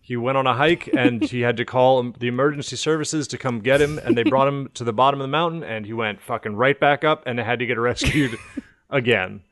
[0.00, 3.60] He went on a hike and he had to call the emergency services to come
[3.60, 6.22] get him, and they brought him to the bottom of the mountain, and he went
[6.22, 8.38] fucking right back up and had to get rescued
[8.90, 9.42] again.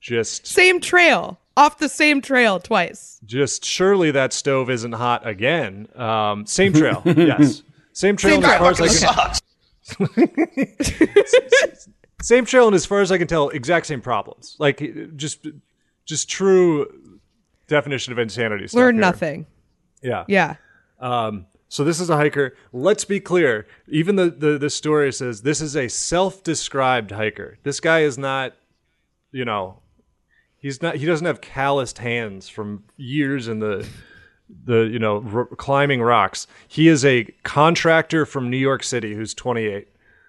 [0.00, 1.38] Just, Same trail.
[1.56, 3.18] Off the same trail twice.
[3.26, 5.88] just surely that stove isn't hot again.
[5.96, 7.62] Um, same trail, yes.
[7.92, 8.58] Same trail, Same as trail.
[8.60, 9.40] far as I can, Sucks.
[12.22, 14.56] same trail, and as far as I can tell, exact same problems.
[14.58, 15.46] Like just,
[16.04, 16.86] just true
[17.66, 18.66] definition of insanity.
[18.72, 19.00] Learn here.
[19.00, 19.46] nothing.
[20.02, 20.24] Yeah.
[20.28, 20.56] Yeah.
[20.98, 22.56] Um, so this is a hiker.
[22.72, 23.66] Let's be clear.
[23.88, 27.58] Even the, the, the story says this is a self-described hiker.
[27.62, 28.54] This guy is not,
[29.30, 29.80] you know,
[30.58, 30.96] he's not.
[30.96, 33.88] He doesn't have calloused hands from years in the
[34.64, 36.46] the you know r- climbing rocks.
[36.68, 39.88] He is a contractor from New York City who's 28,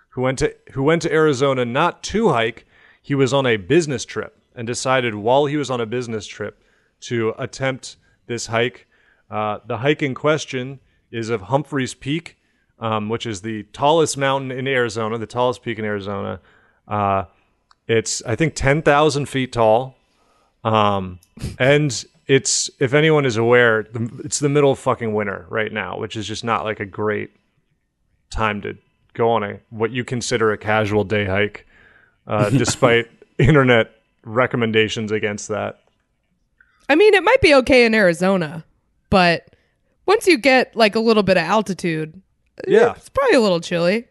[0.09, 2.65] who went to who went to Arizona not to hike.
[3.01, 6.61] He was on a business trip and decided while he was on a business trip
[7.01, 7.97] to attempt
[8.28, 8.88] this hike.
[9.30, 10.80] Uh, the hike in question
[11.11, 12.38] is of Humphreys Peak.
[12.80, 16.39] um, which is the tallest mountain in Arizona, the tallest peak in Arizona.
[16.88, 17.26] Uh,
[17.88, 19.95] it's I think ten thousand feet tall,
[20.63, 21.19] um,
[21.59, 23.86] and it's if anyone is aware,
[24.24, 27.32] it's the middle of fucking winter right now, which is just not like a great
[28.30, 28.78] time to
[29.14, 31.68] go on a what you consider a casual day hike,
[32.28, 33.08] uh, despite
[33.38, 33.92] internet
[34.24, 35.82] recommendations against that.
[36.88, 38.64] I mean, it might be okay in Arizona,
[39.10, 39.54] but
[40.06, 42.22] once you get like a little bit of altitude,
[42.66, 44.08] Yeah, it's probably a little chilly.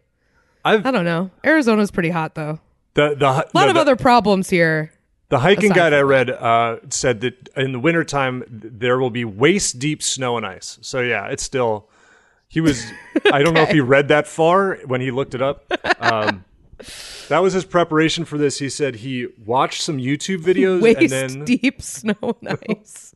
[0.62, 1.30] I've I don't know.
[1.42, 2.60] Arizona's pretty hot though.
[2.92, 4.92] the the A lot of other problems here.
[5.30, 9.24] The hiking guide I read uh, said that in the wintertime th- there will be
[9.24, 10.78] waist deep snow and ice.
[10.82, 11.88] So yeah, it's still.
[12.48, 12.84] He was.
[13.32, 15.70] I don't know if he read that far when he looked it up.
[16.00, 16.44] Um,
[17.28, 18.58] that was his preparation for this.
[18.58, 23.14] He said he watched some YouTube videos Waist and then deep snow and ice.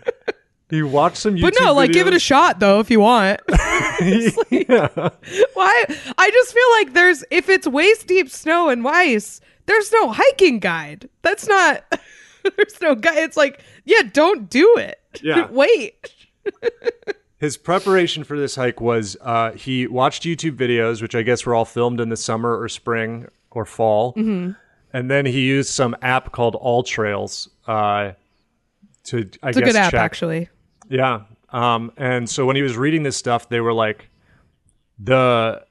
[0.70, 1.42] he watched some YouTube.
[1.42, 3.40] But no, like give it a shot though if you want.
[3.50, 4.88] yeah.
[5.52, 5.84] Why?
[6.16, 10.58] I just feel like there's if it's waist deep snow and ice, there's no hiking
[10.58, 11.08] guide.
[11.22, 11.84] That's not.
[12.56, 13.18] there's no guide.
[13.18, 15.00] It's like yeah, don't do it.
[15.22, 15.46] Yeah.
[15.50, 16.12] Wait.
[17.38, 21.54] His preparation for this hike was uh, he watched YouTube videos, which I guess were
[21.54, 24.52] all filmed in the summer or spring or fall, Mm-hmm.
[24.94, 28.12] and then he used some app called All Trails uh,
[29.04, 30.00] to I It's a guess good app check.
[30.00, 30.48] actually.
[30.88, 31.22] Yeah.
[31.50, 34.08] Um, and so when he was reading this stuff, they were like,
[34.98, 35.65] the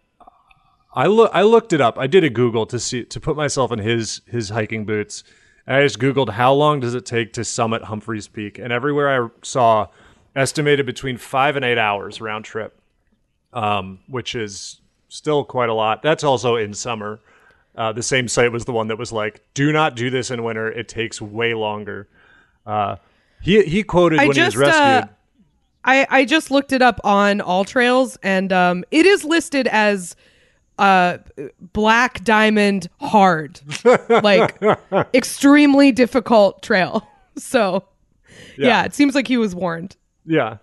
[0.96, 2.00] I look I looked it up.
[2.00, 5.24] I did a Google to see to put myself in his his hiking boots.
[5.68, 9.26] And I just Googled how long does it take to summit Humphreys Peak, and everywhere
[9.26, 9.88] I saw
[10.36, 12.80] estimated between five and eight hours round trip,
[13.52, 16.02] um, which is still quite a lot.
[16.02, 17.20] That's also in summer.
[17.76, 20.44] Uh, the same site was the one that was like, "Do not do this in
[20.44, 20.72] winter.
[20.72, 22.08] It takes way longer."
[22.66, 22.98] Uh,
[23.42, 25.04] he he quoted I when just he was rescued.
[25.04, 25.08] uh,
[25.84, 30.16] I I just looked it up on All Trails and um it is listed as
[30.78, 31.18] uh
[31.74, 33.60] black diamond hard
[34.24, 34.62] like
[35.14, 37.08] extremely difficult trail
[37.38, 37.84] so
[38.58, 38.84] yeah.
[38.84, 39.96] it seems like he was warned
[40.26, 40.58] Yeah.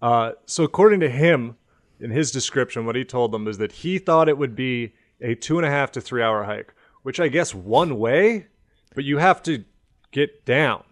[0.00, 1.56] Uh, so according to him,
[2.00, 5.36] in his description, what he told them is that he thought it would be a
[5.36, 8.48] two and a half to three hour hike, which I guess one way,
[8.96, 9.64] but you have to
[10.10, 10.82] get down.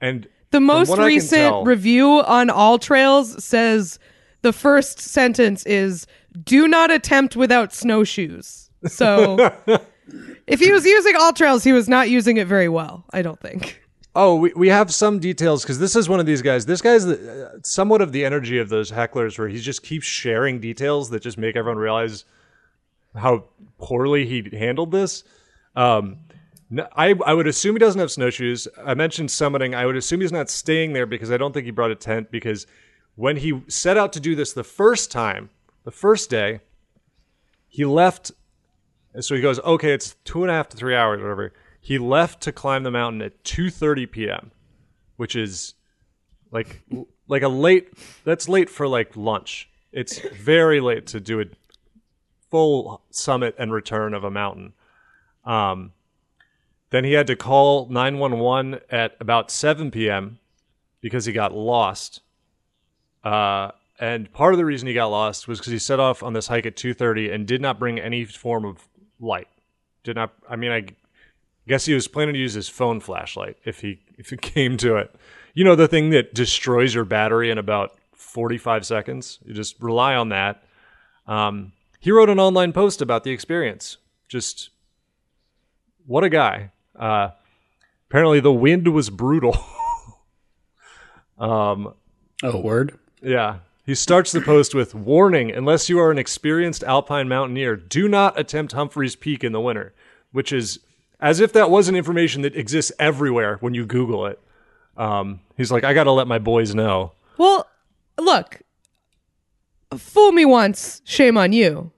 [0.00, 4.00] And the most what I can recent tell- review on All Trails says
[4.40, 6.06] the first sentence is
[6.44, 9.36] do not attempt without snowshoes so
[10.46, 13.40] if he was using All Trails he was not using it very well I don't
[13.40, 13.82] think
[14.14, 16.66] Oh, we, we have some details because this is one of these guys.
[16.66, 20.04] This guy's the, uh, somewhat of the energy of those hecklers where he just keeps
[20.04, 22.26] sharing details that just make everyone realize
[23.16, 23.44] how
[23.78, 25.24] poorly he handled this.
[25.76, 26.18] Um,
[26.94, 28.68] I, I would assume he doesn't have snowshoes.
[28.84, 29.74] I mentioned summiting.
[29.74, 32.30] I would assume he's not staying there because I don't think he brought a tent
[32.30, 32.66] because
[33.16, 35.48] when he set out to do this the first time,
[35.84, 36.60] the first day,
[37.68, 38.32] he left
[39.20, 41.52] so he goes, okay, it's two and a half to three hours, whatever.
[41.80, 44.52] He left to climb the mountain at two thirty p.m.,
[45.16, 45.74] which is
[46.50, 46.82] like
[47.28, 47.92] like a late.
[48.24, 49.68] That's late for like lunch.
[49.90, 51.44] It's very late to do a
[52.50, 54.72] full summit and return of a mountain.
[55.44, 55.92] Um,
[56.90, 60.38] then he had to call nine one one at about seven p.m.
[61.00, 62.20] because he got lost.
[63.24, 63.72] Uh,
[64.02, 66.48] and part of the reason he got lost was because he set off on this
[66.48, 68.88] hike at 2.30 and did not bring any form of
[69.20, 69.48] light.
[70.04, 70.84] Did not i mean i
[71.68, 74.96] guess he was planning to use his phone flashlight if he if it came to
[74.96, 75.14] it.
[75.54, 79.38] You know the thing that destroys your battery in about 45 seconds?
[79.44, 80.64] You just rely on that.
[81.26, 83.98] Um, he wrote an online post about the experience.
[84.28, 84.70] Just
[86.06, 86.70] what a guy.
[86.98, 87.28] Uh,
[88.08, 89.56] apparently the wind was brutal.
[91.38, 91.94] Um,
[92.44, 92.98] Oh, word.
[93.22, 93.58] yeah.
[93.84, 98.38] He starts the post with warning unless you are an experienced alpine mountaineer, do not
[98.38, 99.92] attempt Humphreys Peak in the winter,
[100.30, 100.78] which is
[101.20, 104.40] as if that wasn't information that exists everywhere when you Google it.
[104.96, 107.12] Um, he's like, I got to let my boys know.
[107.38, 107.66] Well,
[108.18, 108.60] look,
[109.96, 111.90] fool me once, shame on you.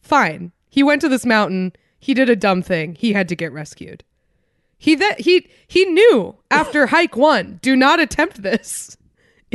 [0.00, 0.52] Fine.
[0.68, 1.72] He went to this mountain.
[2.00, 2.94] He did a dumb thing.
[2.96, 4.02] He had to get rescued.
[4.76, 8.96] He that he he knew after hike one, do not attempt this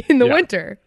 [0.07, 0.34] in the Yeah.
[0.34, 0.80] winter.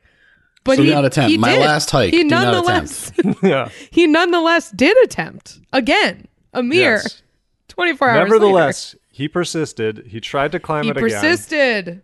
[0.70, 1.30] But So he, do not attempt.
[1.30, 1.60] he My did.
[1.60, 3.12] last hike, He do not nonetheless
[3.42, 3.68] yeah.
[3.90, 6.26] he nonetheless did attempt again.
[6.52, 7.22] A mere Yes.
[7.68, 8.28] twenty four hours.
[8.28, 10.06] Nevertheless, he persisted.
[10.08, 11.08] He tried to climb he it again.
[11.08, 12.02] He persisted.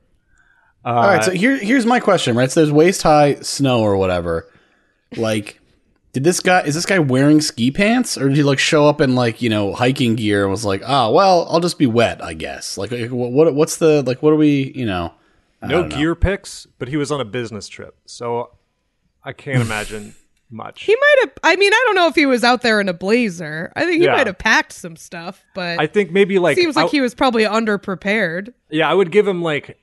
[0.85, 2.49] Uh, All right, so here, here's my question, right?
[2.49, 4.49] So there's waist high snow or whatever.
[5.17, 5.59] Like,
[6.13, 9.01] did this guy is this guy wearing ski pants, or did he like show up
[9.01, 12.23] in like you know hiking gear and was like, ah, well, I'll just be wet,
[12.23, 12.79] I guess.
[12.79, 14.23] Like, like, what, what what's the like?
[14.23, 15.13] What are we, you know?
[15.61, 15.97] I no don't know.
[15.97, 17.97] gear picks, but he was on a business trip.
[18.07, 18.51] So
[19.27, 20.15] I can't imagine
[20.51, 20.85] much.
[20.85, 21.33] He might have.
[21.43, 23.73] I mean, I don't know if he was out there in a blazer.
[23.77, 24.13] I think he Yeah.
[24.13, 27.15] might have packed some stuff, but I think maybe like seems like I- he was
[27.15, 28.55] probably underprepared.
[28.71, 29.77] Yeah, I would give him like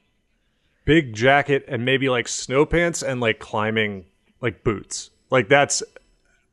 [0.85, 4.05] big jacket and maybe like snow pants and like climbing
[4.41, 5.09] like boots.
[5.29, 5.83] Like that's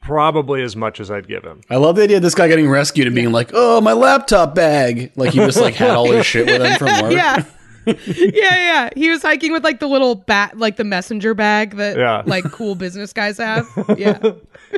[0.02, 1.60] probably as much as I'd give him.
[1.70, 4.54] I love the idea of this guy getting rescued and being like, "Oh, my laptop
[4.54, 7.12] bag!" Like he just like had all his shit with him from work.
[7.12, 7.44] Yeah.
[7.86, 7.94] yeah,
[8.34, 8.90] yeah.
[8.94, 12.22] He was hiking with like the little bat, like the messenger bag that Yeah.
[12.26, 13.66] like cool business guys have.
[13.98, 14.18] Yeah.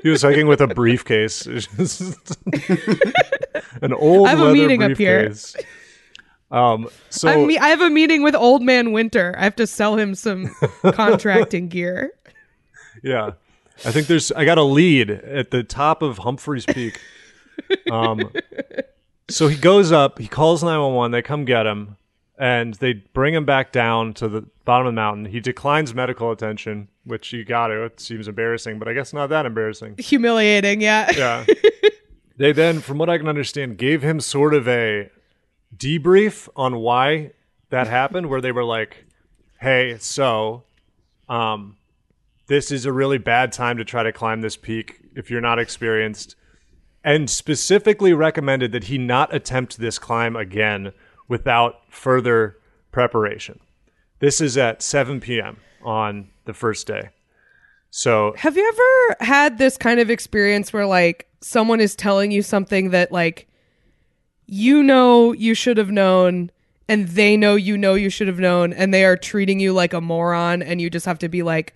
[0.03, 1.47] He was hiking with a briefcase.
[3.83, 5.33] An old I have a meeting up here.
[6.51, 9.35] Um so I, me- I have a meeting with Old Man Winter.
[9.39, 10.55] I have to sell him some
[10.93, 12.13] contracting gear.
[13.03, 13.33] Yeah.
[13.85, 17.01] I think there's I got a lead at the top of Humphreys Peak.
[17.91, 18.31] Um
[19.29, 21.97] so he goes up, he calls 911, they come get him
[22.39, 25.27] and they bring him back down to the bottom of the mountain.
[25.27, 27.85] He declines medical attention, which you got to.
[27.85, 29.97] It seems embarrassing, but I guess not that embarrassing.
[29.99, 31.11] Humiliating, yeah.
[31.17, 31.47] Yeah.
[32.37, 35.11] they then, from what I can understand, gave him sort of a
[35.77, 37.33] debrief on why
[37.71, 39.05] that happened, where they were like,
[39.61, 40.65] "Hey, so,
[41.29, 41.77] um,
[42.47, 45.59] this is a really bad time to try to climb this peak if you're not
[45.59, 46.37] experienced,"
[47.05, 50.93] and specifically recommended that he not attempt this climb again
[51.29, 52.57] without further
[52.91, 53.61] preparation.
[54.19, 55.57] This is at 7 p.m.
[55.83, 57.11] on the first day.
[57.91, 62.43] So Have you ever had this kind of experience where like someone is telling you
[62.43, 63.49] something that like
[64.47, 66.51] you know you should have known
[66.89, 69.93] and they know you know you should have known and they are treating you like
[69.93, 71.75] a moron and you just have to be like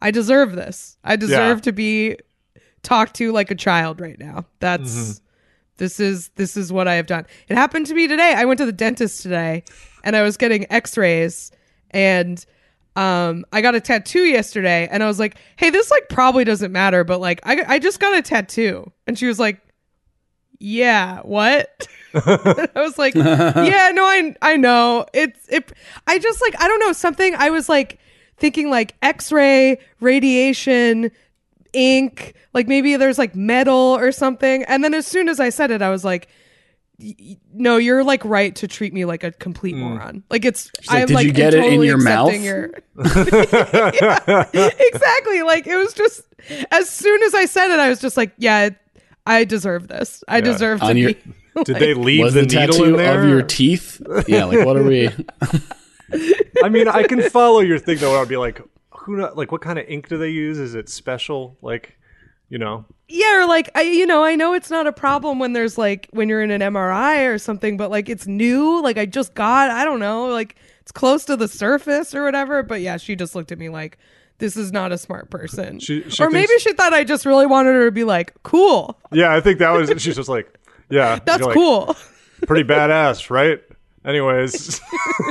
[0.00, 0.96] I deserve this.
[1.04, 1.62] I deserve Yeah.
[1.62, 2.16] to be
[2.82, 4.46] talked to like a child right now.
[4.60, 5.21] That's Mm-hmm.
[5.82, 7.26] This is this is what I have done.
[7.48, 8.34] It happened to me today.
[8.36, 9.64] I went to the dentist today
[10.04, 11.50] and I was getting x-rays
[11.90, 12.46] and
[12.94, 16.70] um I got a tattoo yesterday and I was like, "Hey, this like probably doesn't
[16.70, 19.60] matter, but like I I just got a tattoo." And she was like,
[20.60, 25.04] "Yeah, what?" I was like, "Yeah, no, I I know.
[25.12, 25.72] It's it
[26.06, 27.98] I just like I don't know, something I was like
[28.36, 31.10] thinking like x-ray, radiation,
[31.72, 34.64] ink, like maybe there's like metal or something.
[34.64, 36.28] And then as soon as I said it, I was like,
[36.98, 39.80] y- y- no, you're like right to treat me like a complete mm.
[39.80, 40.24] moron.
[40.30, 42.70] Like it's, like, I'm "Did like you get it in your mouth?" Your...
[42.96, 44.48] Yeah,
[44.80, 45.42] exactly.
[45.42, 46.22] Like it was just
[46.70, 48.70] as soon as I said it, I was just like, yeah,
[49.26, 50.24] I deserve this.
[50.28, 51.22] I deserve to your- be.
[51.64, 53.22] did they leave Was the, the, needle tattoo in there?
[53.22, 54.00] of your teeth?
[54.26, 55.08] Yeah, like what are we?
[56.62, 58.20] I mean, I can follow your thing though.
[58.20, 58.60] I'd be like,
[59.02, 60.58] who know, like what kind of ink do they use?
[60.58, 61.56] Is it special?
[61.62, 61.96] Like,
[62.48, 65.52] you know, yeah, or like I, you know, I know it's not a problem when
[65.52, 68.80] there's like when you're in an MRI or something, but like it's new.
[68.82, 72.62] Like I just got, I don't know, like it's close to the surface or whatever.
[72.62, 73.98] But yeah, she just looked at me like.
[74.38, 75.78] This is not a smart person.
[75.78, 78.32] She- she or maybe thinks- she thought I just really wanted her to be like,
[78.42, 78.98] cool.
[79.12, 79.88] yeah, I think that was.
[80.02, 80.52] She's just like,
[80.90, 81.94] yeah, That's like, cool.
[82.48, 83.60] pretty badass, right?
[84.04, 84.80] Anyways,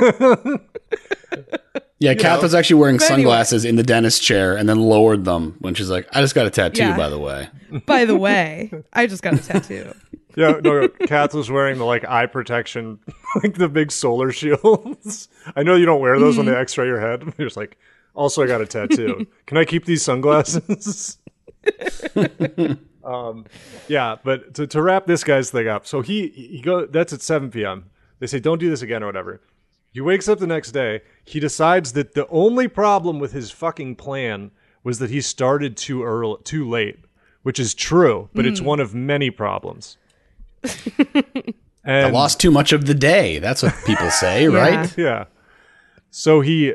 [2.02, 2.42] Yeah, Kath know.
[2.42, 3.16] was actually wearing But anyway.
[3.22, 6.46] sunglasses in the dentist chair and then lowered them when she's like, "I just got
[6.46, 6.96] a tattoo, Yeah.
[6.96, 7.48] by the way."
[7.86, 9.94] By the way, I just got a tattoo.
[10.36, 12.98] yeah, no, Kath was wearing the like eye protection,
[13.42, 15.28] like the big solar shields.
[15.56, 17.22] I know you don't wear those when they X-ray your head.
[17.38, 17.78] You're just like,
[18.14, 19.26] also, I got a tattoo.
[19.46, 21.16] Can I keep these sunglasses?
[23.04, 23.46] um,
[23.88, 26.86] yeah, but to, to wrap this guy's thing up, so he he go.
[26.86, 27.90] That's at 7 p.m.
[28.18, 29.40] They say don't do this again or whatever.
[29.92, 31.02] He wakes up the next day.
[31.24, 34.50] He decides that the only problem with his fucking plan
[34.82, 36.98] was that he started too early, too late,
[37.42, 38.64] which is true, but it's mm.
[38.64, 39.98] one of many problems.
[41.84, 43.38] I lost too much of the day.
[43.38, 44.96] That's what people say, right?
[44.96, 45.26] yeah.
[46.10, 46.74] So he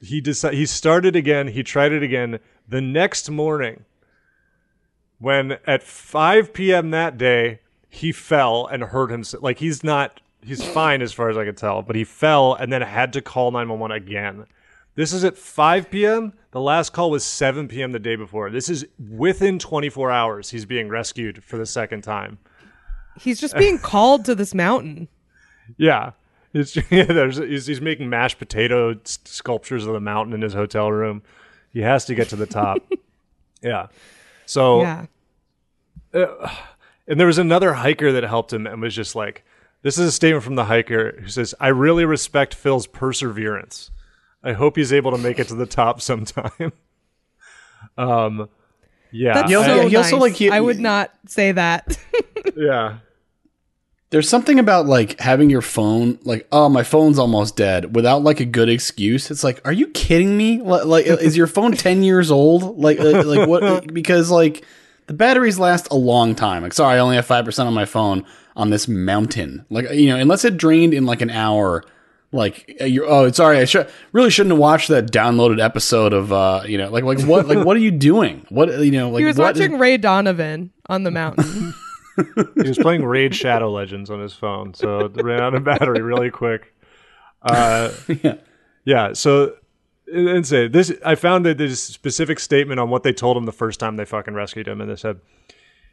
[0.00, 1.48] he decided he started again.
[1.48, 3.84] He tried it again the next morning.
[5.18, 6.90] When at 5 p.m.
[6.90, 9.42] that day he fell and hurt himself.
[9.42, 12.72] Like he's not he's fine as far as I can tell, but he fell and
[12.72, 14.46] then had to call 911 again.
[14.94, 16.32] This is at 5 p.m.
[16.50, 17.92] The last call was 7 p.m.
[17.92, 18.50] the day before.
[18.50, 20.50] This is within 24 hours.
[20.50, 22.38] He's being rescued for the second time.
[23.20, 25.08] He's just being called to this mountain.
[25.76, 26.12] Yeah.
[26.52, 30.90] It's, yeah, there's, he's, he's making mashed potato sculptures of the mountain in his hotel
[30.90, 31.22] room.
[31.72, 32.78] He has to get to the top.
[33.62, 33.88] yeah.
[34.46, 35.06] So, Yeah.
[36.12, 36.50] Uh,
[37.06, 39.44] and there was another hiker that helped him and was just like,
[39.82, 43.90] this is a statement from the hiker who says, I really respect Phil's perseverance.
[44.42, 46.72] I hope he's able to make it to the top sometime.
[47.98, 48.48] um,
[49.10, 49.34] yeah.
[49.34, 51.98] That's He also- so he also, like, he- I would not say that.
[52.56, 52.98] yeah.
[54.10, 58.40] There's something about like having your phone, like, oh, my phone's almost dead, without like
[58.40, 59.30] a good excuse.
[59.30, 60.62] It's like, are you kidding me?
[60.62, 62.78] Like, is your phone ten years old?
[62.78, 63.92] Like, uh, like what?
[63.92, 64.64] Because like
[65.08, 66.62] the batteries last a long time.
[66.62, 69.64] Like, sorry, I only have five percent on my phone on this mountain.
[69.70, 71.82] Like, you know, unless it drained in like an hour.
[72.30, 76.30] Like uh, you're, oh, sorry, I should really shouldn't have watched that downloaded episode of,
[76.30, 78.44] uh, you know, like, like what, like, what are you doing?
[78.50, 81.72] What, you know, like, he was what is- watching Ray Donovan on the mountain.
[82.56, 86.02] He was playing Raid Shadow Legends on his phone, so it ran out of battery
[86.02, 86.74] really quick.
[87.42, 87.92] Uh,
[88.22, 88.34] Yeah.
[88.84, 89.12] yeah.
[89.12, 89.54] So,
[90.12, 93.52] and say this, I found that a specific statement on what they told him the
[93.52, 95.20] first time they fucking rescued him, and they said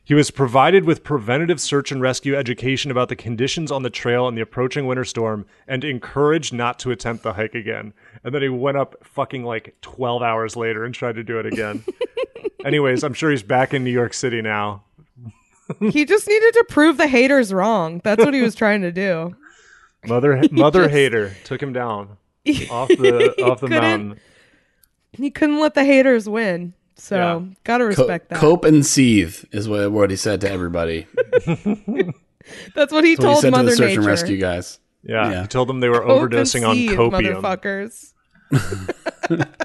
[0.05, 4.28] he was provided with preventative search and rescue education about the conditions on the trail
[4.28, 7.91] and the approaching winter storm, and encouraged not to attempt the hike again.
[8.24, 11.47] And then he went up fucking like 12 hours later and tried to do it
[11.47, 11.84] again.
[12.66, 14.84] Anyways, I'm sure he's back in New York City now.
[15.80, 17.99] he just needed to prove the haters wrong.
[18.03, 19.36] That's what he was trying to do.
[20.05, 22.18] Mother mother just- hater took him down
[22.72, 24.20] off the off the mountain.
[25.14, 26.74] He couldn't let the haters win.
[26.98, 27.41] So Yeah.
[27.64, 28.39] gotta Co- respect that.
[28.39, 31.08] cope and seethe is what, what he said to everybody.
[31.46, 32.12] That's what he
[32.76, 34.00] That's what he told said Mother to the search Nature.
[34.02, 34.80] and rescue guys.
[35.04, 35.41] Yeah, Yeah.
[35.43, 37.41] he told them they were Cope and overdosing on seethe, copium.
[37.41, 38.14] motherfuckers.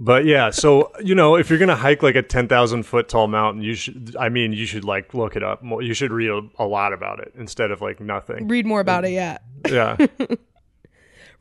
[0.00, 3.28] But yeah, so you know, if you're gonna hike like a ten thousand foot tall
[3.28, 4.16] mountain, you should.
[4.18, 5.62] I mean, you should like look it up.
[5.62, 8.48] You should read a, a lot about it instead of like nothing.
[8.48, 9.42] Read more about it yet.
[9.68, 9.96] Yeah,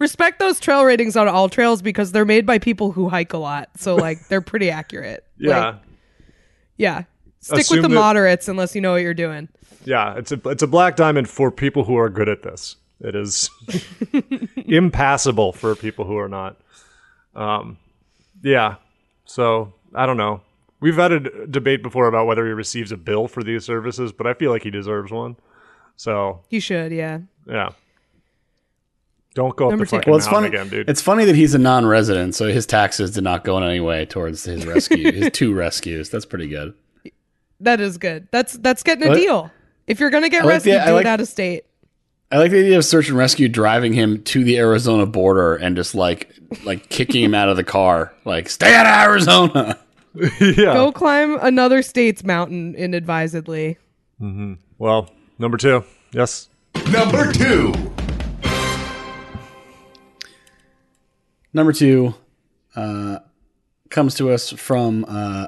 [0.04, 3.70] Respect those trail ratings on AllTrails because they're made by people who hike a lot.
[3.78, 5.24] So like they're pretty accurate.
[5.38, 5.76] yeah, Like,
[6.76, 7.04] yeah.
[7.40, 9.48] Stick Assume with the that- moderates unless you know what you're doing.
[9.86, 10.16] yeah.
[10.18, 12.76] It's a it's a black diamond for people who are good at this.
[13.00, 13.50] It is
[14.66, 16.58] impassable for people who are not.
[17.36, 17.78] Um,
[18.42, 18.76] yeah.
[19.26, 20.42] So I don't know.
[20.80, 24.28] We've had a debate before about whether he receives a bill for these services, but
[24.28, 25.38] I feel like he deserves one.
[25.96, 27.20] So You should, yeah.
[27.48, 27.70] Yeah.
[29.36, 30.62] Don't go Number up the fucking Well, it's mountain funny.
[30.62, 30.90] again, dude.
[30.90, 34.06] It's funny that he's a non-resident, so his taxes did not go in any way
[34.06, 35.12] towards his rescue.
[35.12, 36.10] his two rescues.
[36.10, 36.74] That's pretty good.
[37.60, 38.28] That is good.
[38.32, 39.16] That's that's getting a What?
[39.16, 39.52] deal.
[39.88, 41.64] If you're gonna get like rescued, I do like- it out of state.
[42.32, 45.76] I like the idea of search and rescue driving him to the Arizona border and
[45.76, 49.80] just like like kicking him out of the car, like stay out of Arizona.
[50.42, 50.74] yeah.
[50.74, 53.78] Go climb another state's mountain inadvisedly.
[54.22, 54.54] Mm-hmm.
[54.80, 55.10] Well,
[55.40, 55.84] number two.
[56.12, 56.50] Yes.
[56.92, 57.72] Number two.
[61.54, 62.16] Number two
[62.76, 63.20] uh,
[63.90, 65.48] comes to us from uh,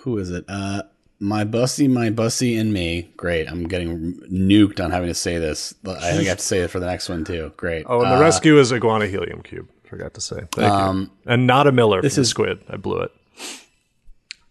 [0.00, 0.44] who is it?
[0.48, 0.82] Uh,
[1.18, 3.12] my bussy, my bussy, and me.
[3.16, 3.46] Great.
[3.48, 5.72] I'm getting nuked on having to say this.
[5.86, 7.52] I think I have to say it for the next one too.
[7.56, 7.86] Great.
[7.88, 9.68] Oh, and the Uh, rescue is Iguana Helium Cube.
[9.84, 10.40] Forgot to say.
[10.52, 11.10] Thank you.
[11.26, 12.02] And not a Miller.
[12.02, 12.58] This is- is Squid.
[12.68, 13.12] I blew it.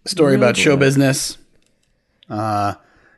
[0.06, 1.38] story about show business.
[2.30, 2.74] Uh,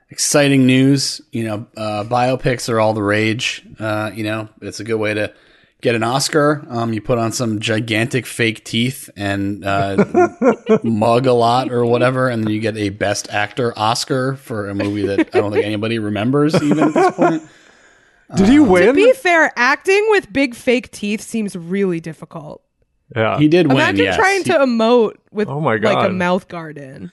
[0.09, 1.21] exciting news.
[1.31, 3.61] You know, uh, biopics are all the rage.
[3.79, 5.31] Uh, you know, it's a good way to
[5.83, 6.65] get an Oscar.
[6.69, 10.03] Um, you put on some gigantic fake teeth and uh,
[10.83, 14.73] mug a lot or whatever, and then you get a Best Actor Oscar for a
[14.73, 17.43] movie that I don't think anybody remembers even at this point.
[18.35, 18.87] Did he To win?
[18.87, 22.63] To be fair, acting with big fake teeth seems really difficult.
[23.15, 23.37] yeah.
[23.37, 23.75] He did win.
[23.77, 24.15] Imagine yes.
[24.15, 27.11] trying He- to emote with Oh my like a mouth guard in.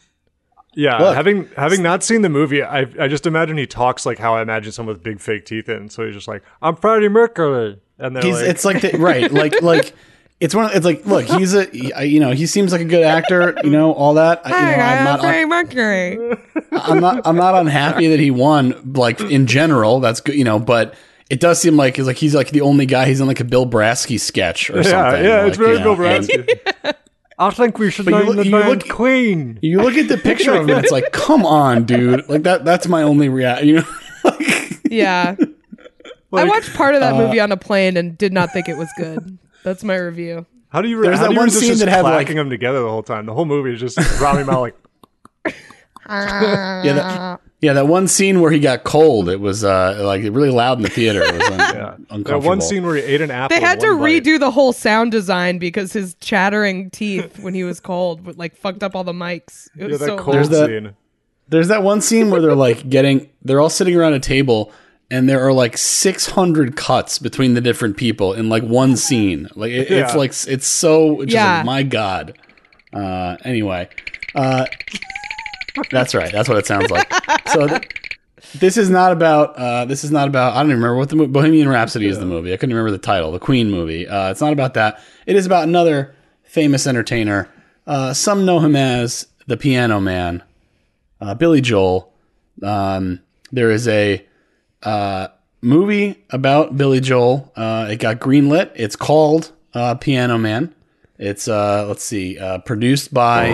[0.75, 0.97] yeah.
[0.99, 1.15] Look.
[1.17, 4.41] having having not seen the movie, I I just imagine he talks like how I
[4.43, 5.91] imagine someone with big fake teeth in.
[5.91, 7.79] So he's just like, I'm Freddie Mercury.
[8.01, 9.93] And then He's, like, it's like the, right, like like
[10.41, 10.65] it's one.
[10.67, 11.69] Of, it's like look, he's a
[12.07, 14.41] you know he seems like a good actor, you know all that.
[14.45, 16.39] I, you know, I'm I'm not Freddie Mercury.
[16.73, 18.93] I'm not I'm not unhappy that he won.
[18.95, 20.59] Like in general, that's good, you know.
[20.59, 20.95] But
[21.29, 23.07] it does seem like he's like he's like the only guy.
[23.07, 25.25] He's in like a Bill Brasky sketch or yeah, something.
[25.25, 25.39] yeah.
[25.43, 26.95] like, it's very you know, Bill Brasky.
[27.39, 29.59] I think we should But you name look- the you band look- Queen.
[29.63, 32.29] You look at the picture of him, it's like, come on, dude.
[32.29, 32.65] Like that.
[32.67, 33.69] That's my only reaction.
[33.69, 33.85] You know.
[34.91, 35.37] Yeah.
[36.33, 38.77] I watched part uh, of that movie on a plane and did not think it
[38.77, 39.39] was good.
[39.65, 40.47] That's my review.
[40.69, 41.03] How do you?
[41.03, 43.03] There's how that do you one scene that had, like- clacking them together the whole
[43.03, 43.27] time?
[43.27, 44.75] The whole movie is just Rami Malek.
[46.09, 46.83] Yeah.
[46.83, 47.73] That, yeah.
[47.75, 49.29] That one scene where he got cold.
[49.29, 51.23] It was uh like really loud in the theater.
[51.23, 51.95] It was un- Yeah.
[52.11, 52.41] uncomfortable.
[52.41, 53.55] That one scene where he ate an apple.
[53.57, 54.25] They had to one bite.
[54.25, 58.57] redo the whole sound design because his chattering teeth when he was cold would like
[58.57, 59.67] fucked up all the mics.
[59.67, 60.95] It Yeah, was that so cold There's that- scene.
[61.49, 64.73] There's that one scene where they're like getting, they're all sitting around a table,
[65.11, 69.49] and there are like 600 cuts between the different people in like one scene.
[69.55, 71.57] Like it, it's like it's so, it's just Yeah.
[71.59, 72.39] like, my god.
[72.93, 73.89] Uh, anyway,
[74.35, 74.67] uh,
[75.91, 76.33] that's right.
[76.33, 77.13] That's what it sounds like.
[77.49, 77.89] So th-
[78.59, 79.57] this is not about.
[79.57, 80.55] Uh, this is not about.
[80.55, 82.19] I don't even remember what the mo- Bohemian Rhapsody is.
[82.19, 82.53] The movie.
[82.53, 83.31] I couldn't remember the title.
[83.33, 84.09] The Queen movie.
[84.09, 85.01] Uh, it's not about that.
[85.27, 87.49] It is about another famous entertainer.
[87.87, 90.43] Uh, some know him as the Piano Man
[91.21, 92.13] uh, Billy Joel.
[92.63, 93.21] Um,
[93.53, 94.27] there is a
[94.83, 95.29] uh,
[95.61, 97.53] movie about Billy Joel.
[97.57, 98.71] Uh, it got greenlit.
[98.75, 100.75] It's called uh, Piano Man.
[101.19, 103.53] It's uh, let's see, uh, produced by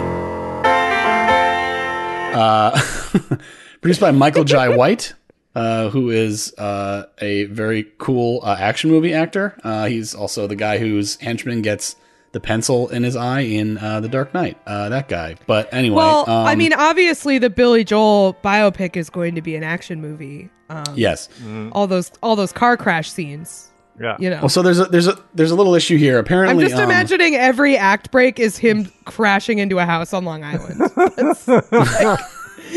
[2.37, 2.81] uh,
[3.81, 5.15] produced by Michael Jai White,
[5.55, 9.59] uh, who is uh, a very cool uh, action movie actor.
[9.65, 11.97] Uh, he's also the guy whose henchman gets
[12.37, 14.59] the pencil in his eye in uh, The Dark Knight.
[14.67, 15.37] Uh, that guy.
[15.47, 19.57] But anyway, Well, I um, mean, obviously, the Billy Joel biopic is going to be
[19.57, 20.51] an action movie.
[20.69, 21.31] Um, yes.
[21.73, 23.71] all those all those car crash scenes.
[23.99, 24.17] Yeah.
[24.21, 26.19] You know, Well, so there's a there's a there's a little issue here.
[26.19, 30.13] Apparently, I'm Apparently, just um, imagining every act break is him crashing into a house
[30.13, 30.83] on Long Island.
[31.73, 32.21] Like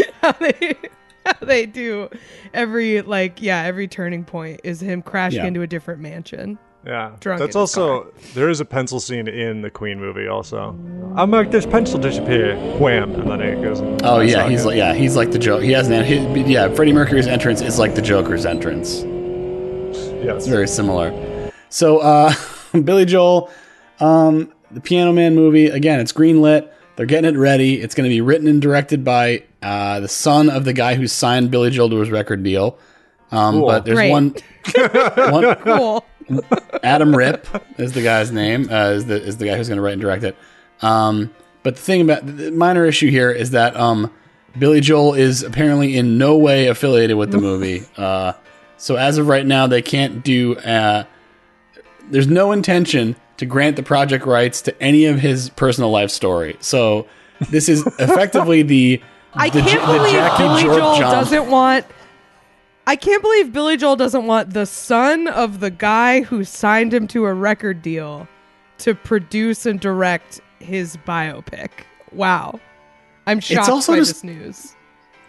[0.21, 0.75] how they
[1.25, 2.09] how they do
[2.53, 5.47] every like yeah every turning point is him crashing Yeah.
[5.47, 6.57] into a different mansion.
[6.85, 10.27] Yeah, drunk that's in his also there is a pencil scene in the Queen movie.
[10.27, 10.77] Also,
[11.15, 12.55] I'll make this pencil disappear.
[12.79, 13.79] Wham, and then it goes.
[13.81, 15.61] and- Oh yeah, he's it- like yeah, he's like the joke.
[15.61, 16.69] He has an his, yeah.
[16.73, 19.03] Freddie Mercury's entrance is like the Joker's entrance.
[20.23, 20.37] yes.
[20.37, 21.51] It's very similar.
[21.69, 22.33] So uh,
[22.83, 23.49] Billy Joel,
[23.99, 25.99] um, the Piano Man movie again.
[25.99, 26.69] It's greenlit.
[26.95, 27.81] They're getting it ready.
[27.81, 31.07] It's going to be written and directed by uh, the son of the guy who
[31.07, 32.77] signed Billy Joel to his record deal.
[33.31, 33.67] Um, Cool.
[33.67, 34.11] But there's Great.
[34.11, 34.35] one,
[35.31, 36.05] one Cool.
[36.83, 37.47] Adam Rip
[37.79, 38.69] is the guy's name.
[38.71, 40.35] Uh, is the is the guy who's going to write and direct it.
[40.81, 44.11] Um, but the thing about the minor issue here is that um,
[44.57, 47.83] Billy Joel is apparently in no way affiliated with the movie.
[47.97, 48.33] Uh,
[48.77, 50.55] so as of right now, they can't do.
[50.55, 51.03] Uh,
[52.09, 56.57] there's no intention to grant the project rights to any of his personal life story.
[56.59, 57.07] So
[57.49, 59.01] this is effectively the.
[59.33, 61.11] I the, can't the believe Jackie Billy Jordan Joel jump.
[61.11, 61.85] doesn't want.
[62.89, 67.07] I can't believe Billy Joel doesn't want the son of the guy who signed him
[67.09, 68.27] to a record deal
[68.79, 71.69] to produce and direct his biopic.
[72.11, 72.59] Wow,
[73.27, 74.75] I'm shocked also by just- this news.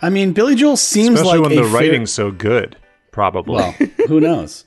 [0.01, 2.79] I mean, Billy Joel seems Especially like when a the fair- writing's so good.
[3.11, 3.57] Probably.
[3.57, 3.73] Well,
[4.09, 4.65] who knows?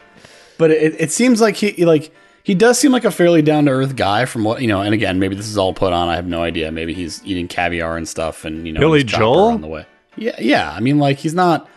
[0.59, 2.13] But it, it seems like he like
[2.43, 4.81] he does seem like a fairly down to earth guy from what you know.
[4.81, 6.09] And again, maybe this is all put on.
[6.09, 6.71] I have no idea.
[6.71, 9.45] Maybe he's eating caviar and stuff, and you know, Billy Joel?
[9.45, 9.87] on the way.
[10.15, 10.71] Yeah, yeah.
[10.71, 11.67] I mean, like he's not.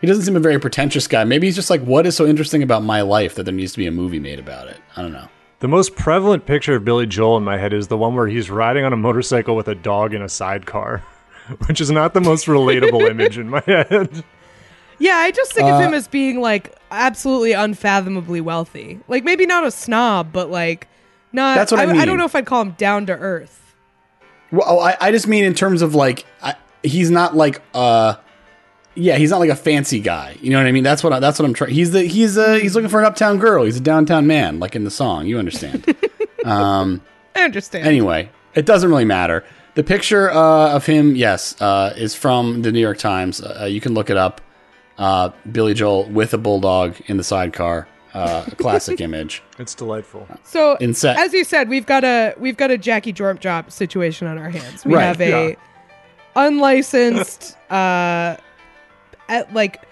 [0.00, 1.24] He doesn't seem a very pretentious guy.
[1.24, 3.78] Maybe he's just like, what is so interesting about my life that there needs to
[3.78, 4.76] be a movie made about it?
[4.96, 5.28] I don't know.
[5.60, 8.48] The most prevalent picture of Billy Joel in my head is the one where he's
[8.48, 11.02] riding on a motorcycle with a dog in a sidecar,
[11.66, 14.22] which is not the most relatable image in my head.
[15.00, 19.00] Yeah, I just think Uh, of him as being like absolutely unfathomably wealthy.
[19.08, 20.86] Like maybe not a snob, but like
[21.32, 21.56] not.
[21.56, 22.06] That's what I I mean.
[22.06, 23.74] don't know if I'd call him down to earth.
[24.52, 28.14] Well, I, I just mean in terms of like, I, he's not like, uh,
[28.98, 30.36] yeah, he's not like a fancy guy.
[30.42, 30.84] You know what I mean?
[30.84, 31.72] That's what I, that's what I'm trying.
[31.72, 33.64] He's the he's uh he's looking for an uptown girl.
[33.64, 35.26] He's a downtown man, like in the song.
[35.26, 35.84] You understand?
[36.44, 36.98] I
[37.36, 37.86] understand.
[37.86, 39.44] anyway, it doesn't really matter.
[39.74, 43.40] The picture uh, of him, yes, uh, is from the New York Times.
[43.40, 44.40] Uh, you can look it up.
[44.96, 47.86] Uh, Billy Joel with a bulldog in the sidecar.
[48.12, 49.42] Uh, a classic image.
[49.58, 50.26] It's delightful.
[50.42, 54.26] So Inse- as you said, we've got a we've got a Jackie Jorp job situation
[54.26, 54.84] on our hands.
[54.84, 55.54] We Right, have a yeah.
[56.34, 58.36] unlicensed uh
[59.28, 59.82] at like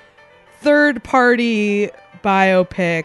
[0.60, 1.90] third party
[2.24, 3.04] biopic.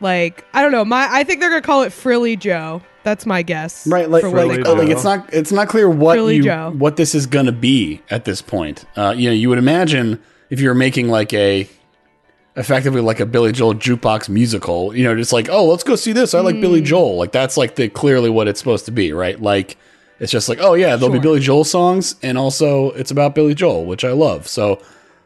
[0.00, 2.82] Like I don't know, my I think they're gonna call it Frilly Joe.
[3.04, 3.86] That's my guess.
[3.86, 6.72] Right, like, like, call like it's not it's not clear what Billy you Joe.
[6.76, 8.84] what this is to be at this point.
[8.96, 11.68] Uh, you know, you would imagine if you're making like a
[12.56, 16.12] effectively like a Billy Joel jukebox musical, you know, just like oh, let's go see
[16.12, 16.34] this.
[16.34, 16.86] I like Billy Hmm.
[16.86, 17.16] Joel.
[17.16, 19.40] Like that's like the clearly what it's supposed to be, right?
[19.40, 19.76] Like
[20.20, 23.54] it's just like oh yeah, there'll be Billy Joel songs, and also it's about Billy
[23.54, 24.46] Joel, which I love.
[24.48, 24.80] So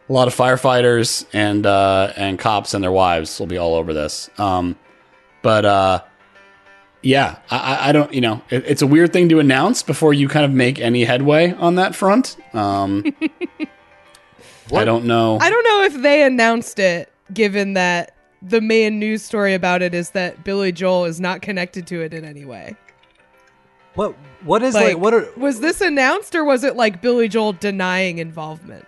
[0.09, 3.93] a lot of firefighters and uh, and cops and their wives will be all over
[3.93, 4.31] this.
[4.39, 4.77] Um,
[5.43, 6.03] but uh,
[7.03, 10.13] yeah, I, I- I don't, you know, it, it's a weird thing to announce before
[10.15, 12.37] you kind of make any headway on that front.
[12.55, 13.05] Um,
[14.75, 15.39] I don't know.
[15.41, 19.95] I don't know if they announced it, given that the main news story about it
[19.95, 22.75] is that Billy Joel is not connected to it in any way.
[23.95, 27.29] What what is Like, like, what are was this announced or was it like Billy
[27.29, 28.85] Joel denying involvement?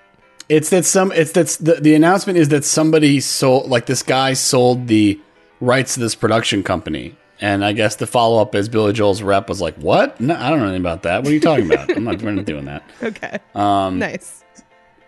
[0.49, 1.13] It's that some.
[1.13, 5.21] It's that's the the announcement is that somebody sold like this guy sold the
[5.61, 9.49] rights to this production company, and I guess the follow up is Billy Joel's rep
[9.49, 10.19] was like, "What?
[10.21, 11.23] No, I don't know anything about that.
[11.23, 11.95] What are you talking about?
[11.95, 13.39] I'm not, we're not doing that." Okay.
[13.55, 14.43] Um, nice.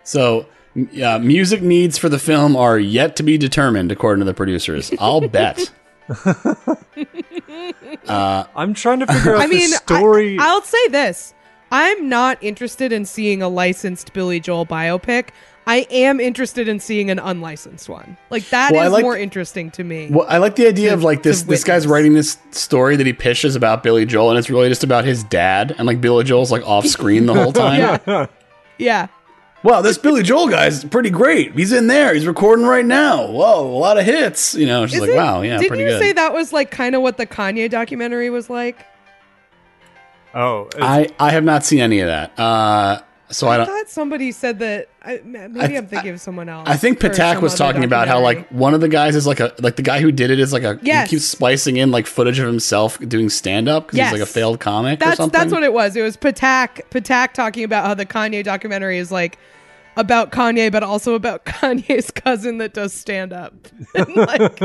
[0.03, 0.45] So,
[1.03, 4.91] uh, music needs for the film are yet to be determined, according to the producers.
[4.99, 5.71] I'll bet.
[8.07, 10.37] I'm trying to figure out I mean, the story.
[10.39, 11.33] I, will say this.
[11.71, 15.29] I'm not interested in seeing a licensed Billy Joel biopic.
[15.67, 18.17] I am interested in seeing an unlicensed one.
[18.29, 20.09] Like that is Well, I like- more interesting to me.
[20.11, 21.43] Well, I like the idea To- of like this.
[21.43, 24.83] This guy's writing this story that he pitches about Billy Joel, and it's really just
[24.83, 27.99] about his dad, and like Billy Joel's like off screen the whole time.
[28.07, 28.25] yeah.
[28.79, 29.07] Yeah.
[29.63, 31.53] wow, this Billy Joel guy's pretty great.
[31.53, 32.15] He's in there.
[32.15, 33.27] He's recording right now.
[33.27, 34.55] Whoa, a lot of hits.
[34.55, 35.99] You know, she's Is like, wow, yeah, Didn't pretty you good.
[36.01, 38.83] say that was like kind of what the Kanye documentary was like?
[40.33, 42.39] Oh, I I have not seen any of that.
[42.39, 43.65] Uh, so I, I don't.
[43.67, 44.89] thought somebody said that.
[45.03, 46.67] I, maybe I I, th- am thinking of someone else.
[46.69, 49.39] I think or Patak was talking about how like one of the guys is like
[49.39, 51.09] a like the guy who did it is like a Yes.
[51.09, 54.25] he keeps splicing in like footage of himself doing stand up because he's like a
[54.31, 55.39] failed comic or That's something.
[55.39, 55.95] that's what it was.
[55.95, 59.37] It was Patak Patak talking about how the Kanye documentary is like
[59.97, 63.53] about Kanye, but also about Kanye's cousin that does stand up.
[64.15, 64.61] like,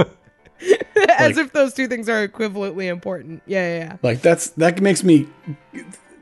[1.18, 3.42] as Like- if those two things are equivalently important.
[3.46, 5.28] Yeah, yeah, like that's that makes me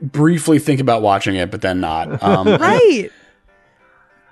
[0.01, 2.21] briefly think about watching it, but then not.
[2.23, 2.47] Um.
[2.47, 3.09] Right.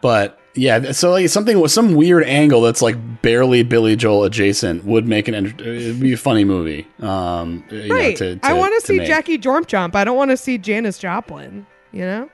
[0.01, 4.83] But yeah, so like something with some weird angle that's like barely Billy Joel adjacent
[4.83, 6.85] would make an it'd be a funny movie.
[6.99, 8.17] Um, you know, Right.
[8.17, 9.07] to- I want to see make.
[9.07, 9.95] Jackie Jormp Jump.
[9.95, 11.65] I don't want to see Janis Joplin.
[11.93, 12.29] You know?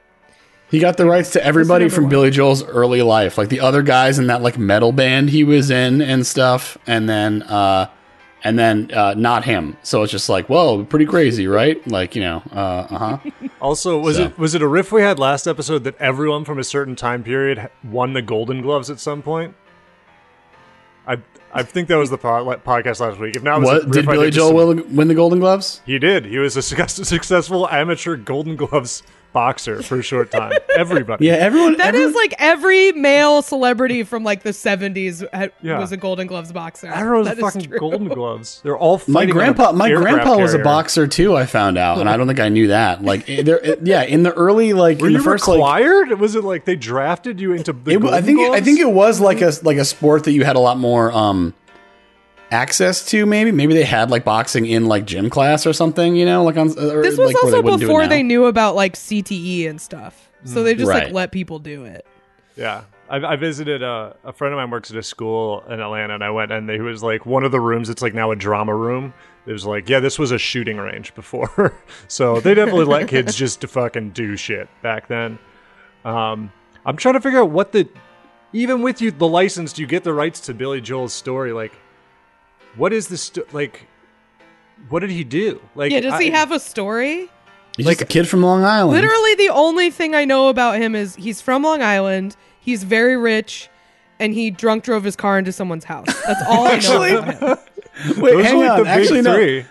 [0.69, 2.09] He got the rights to everybody from one.
[2.11, 5.71] Billy Joel's early life, like the other guys in that like metal band he was
[5.71, 7.89] in and stuff, and then uh,
[8.43, 9.75] and then uh, not him.
[9.83, 11.85] So it's just like, whoa, pretty crazy, right?
[11.87, 13.17] Like you know, uh huh.
[13.61, 14.23] Also, was So.
[14.25, 17.23] it was it a riff we had last episode that everyone from a certain time
[17.23, 19.55] period won the Golden Gloves at some point?
[21.07, 21.17] I
[21.51, 23.35] I think that was the po- podcast last week.
[23.35, 25.39] If not, it was a What did Billy did Joel some- win, win the Golden
[25.39, 25.81] Gloves?
[25.85, 26.25] He did.
[26.25, 29.01] He was a success- successful amateur Golden Gloves
[29.33, 30.53] boxer for a short time.
[30.77, 31.25] Everybody.
[31.25, 31.77] Yeah, everyone.
[31.77, 35.79] That is everyone, like every male celebrity from like the 70s had, Yeah.
[35.79, 36.87] was a Golden Gloves boxer.
[36.87, 37.79] Everyone's That is fucking true.
[37.79, 38.61] Golden Gloves.
[38.63, 41.35] They're all My fighting on grandpa, my aircraft grandpa was a boxer too.
[41.35, 43.03] I found out, and I don't think I knew that.
[43.03, 46.19] Like, there, yeah, in the early, like, Were in you the first, like, required?
[46.19, 48.91] was it like they drafted you into the it, Golden I think, I think it
[48.91, 51.53] was like a like a sport that you had a lot more um
[52.51, 53.25] access to.
[53.25, 56.15] Maybe, maybe they had like boxing in like gym class or something.
[56.15, 56.69] You know, like on.
[56.69, 58.95] Or, This was like, where they also wouldn't do it before they knew about like
[58.95, 60.31] CTE and stuff.
[60.45, 61.05] So they just Right.
[61.05, 62.05] like let people do it.
[62.55, 62.83] Yeah.
[63.09, 66.23] I, I visited uh, a friend of mine works at a school in Atlanta, and
[66.23, 67.89] I went, and he was like, one of the rooms.
[67.89, 69.13] It's like now a drama room.
[69.47, 71.73] It was like, yeah, this was a shooting range before,
[72.07, 75.39] so they definitely let kids just to fucking do shit back then.
[76.05, 76.51] Um,
[76.85, 77.89] I'm trying to figure out what the,
[78.53, 81.51] even with you the license, do you get the rights to Billy Joel's story?
[81.51, 81.73] Like,
[82.79, 83.85] what is the sto- like?
[84.89, 85.61] What did he do?
[85.75, 87.29] Like, Yeah, does he have a story?
[87.77, 88.91] He's just a kid from Long Island.
[88.93, 92.35] Literally, the only thing I know about him is he's from Long Island.
[92.59, 93.69] He's very rich,
[94.19, 96.07] and he drunk drove his car into someone's house.
[96.25, 97.57] That's all I know about him.
[98.21, 98.77] Wait, Those hang on.
[98.79, 99.33] the big Actually, no.
[99.35, 99.65] three.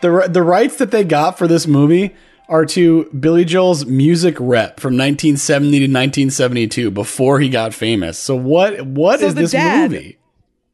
[0.00, 2.14] The the rights that they got for this movie
[2.48, 8.18] are to Billy Joel's music rep from 1970 to 1972 before he got famous.
[8.18, 9.90] So what what is So the this dad.
[9.90, 10.18] movie?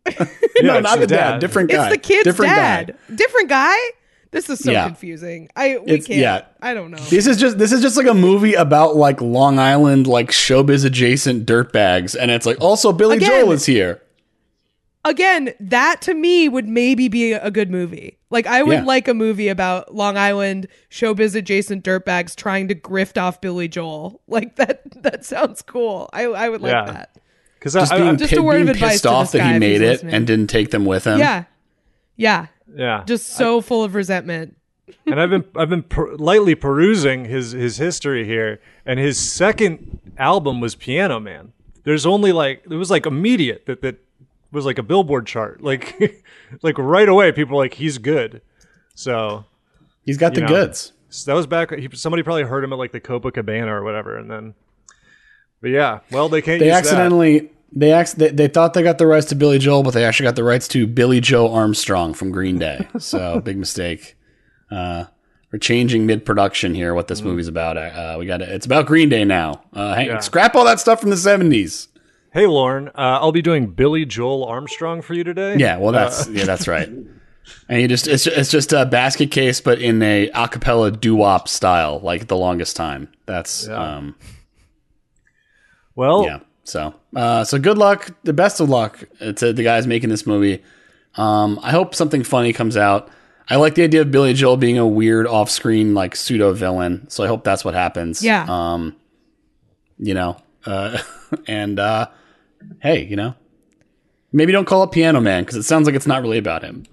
[0.56, 1.30] Yeah, no, not the the dad.
[1.32, 1.40] dad.
[1.40, 1.86] Different guy.
[1.88, 2.96] It's the kid's Different dad.
[3.08, 3.14] Guy.
[3.16, 3.76] Different guy.
[4.30, 4.86] This is so Yeah.
[4.86, 5.48] confusing.
[5.56, 6.18] I we It's- can't.
[6.20, 6.42] yeah.
[6.62, 6.98] I don't know.
[6.98, 10.84] This is just this is just like a movie about like Long Island like showbiz
[10.84, 14.00] adjacent dirtbags, and it's like also Billy Again- Joel is here.
[15.06, 18.16] Again, that to me would maybe be a good movie.
[18.30, 18.84] Like I would Yeah.
[18.84, 24.20] like a movie about Long Island showbiz adjacent dirtbags trying to grift off Billy Joel.
[24.28, 24.80] Like that.
[25.02, 26.08] That sounds cool.
[26.14, 26.84] I I would like Yeah.
[26.92, 27.13] that.
[27.64, 29.40] Because Just I, being, I, Just a pi- word of advice pissed to off this
[29.40, 30.12] that he made it listening.
[30.14, 31.18] and didn't take them with him.
[31.18, 31.44] Yeah.
[32.14, 32.48] Yeah.
[32.76, 34.54] yeah, Just so full of resentment.
[35.06, 39.98] and I've been I've been per- lightly perusing his his history here, and his second
[40.18, 41.54] album was Piano Man.
[41.84, 43.96] There's only like it was like immediate that that
[44.52, 46.22] was like a Billboard chart, like
[46.60, 47.32] like right away.
[47.32, 48.42] People were like he's good,
[48.94, 49.46] so,
[50.04, 50.48] he's got the know.
[50.48, 50.92] goods.
[51.08, 51.72] so that was back.
[51.72, 54.54] He, somebody probably heard him at like the Copacabana or whatever, and then.
[55.62, 56.60] But yeah, well they can't.
[56.60, 59.82] They use accidentally they, ac- they they thought they got the rights to Billy Joel,
[59.82, 62.86] but they actually got the rights to Billie Joe Armstrong from Green Day.
[62.98, 64.16] So big mistake.
[64.70, 65.04] Uh,
[65.52, 66.94] we're changing mid production here.
[66.94, 67.76] What this movie's about?
[67.76, 69.62] Uh, we got it's about Green Day now.
[69.72, 70.18] Uh, hang, Yeah.
[70.20, 71.88] Scrap all that stuff from the seventies.
[72.32, 75.56] Hey Lauren, uh, I'll be doing Billy Joel Armstrong for you today.
[75.56, 76.88] Yeah, well that's yeah that's right.
[77.68, 81.46] And you just it's it's just a basket case, but in a acapella doo wop
[81.46, 83.08] style, like the longest time.
[83.26, 84.14] That's um
[85.94, 86.38] Well, yeah.
[86.64, 88.10] So, uh, so good luck.
[88.24, 90.62] The best of luck to the guys making this movie.
[91.16, 93.10] Um, I hope something funny comes out.
[93.48, 97.08] I like the idea of Billy Joel being a weird off-screen like pseudo villain.
[97.10, 98.22] So I hope that's what happens.
[98.22, 98.46] Yeah.
[98.48, 98.96] Um,
[99.98, 100.98] you know, uh,
[101.46, 102.08] and uh,
[102.80, 103.34] hey, you know,
[104.32, 106.84] maybe don't call it Piano Man because it sounds like it's not really about him.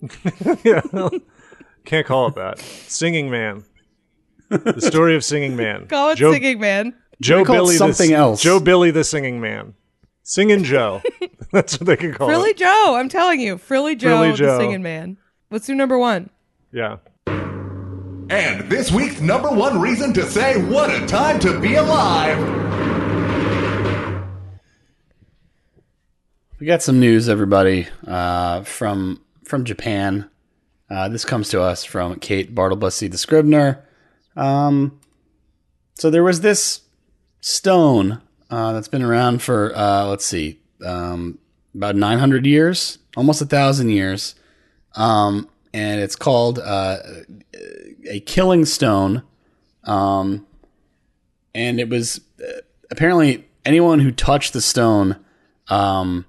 [0.64, 0.80] Yeah.
[1.84, 2.58] Can't call it that.
[2.58, 3.64] Singing Man.
[4.48, 5.86] The story of Singing Man.
[5.86, 6.94] Call it Joe, singing man.
[7.24, 8.42] Joe Billy something the, else.
[8.42, 9.72] Joe Billy the singing man.
[10.24, 11.00] Singing Joe.
[11.52, 12.58] That's what they can call Frilly it.
[12.58, 13.56] Joe, I'm telling you.
[13.56, 14.46] Frilly Joe, Frilly Joe.
[14.46, 15.16] the singing man.
[15.50, 16.28] Let's do number one.
[16.70, 16.98] Yeah.
[17.26, 22.38] And this week's number one reason to say what a time to be alive.
[26.60, 30.28] We got some news, everybody, uh, from from Japan.
[30.90, 33.86] Uh, this comes to us from Kate Bartlebusy the Scribner.
[34.36, 35.00] Um,
[35.94, 36.83] so there was this
[37.44, 41.38] stone uh, that's been around for uh, let's see, um,
[41.74, 44.34] about 900 years, almost a thousand years,
[44.96, 46.96] um, and it's called uh,
[48.08, 49.22] a killing stone.
[49.84, 50.46] Um,
[51.54, 52.60] and it was uh,
[52.90, 55.22] apparently anyone who touched the stone
[55.68, 56.24] um,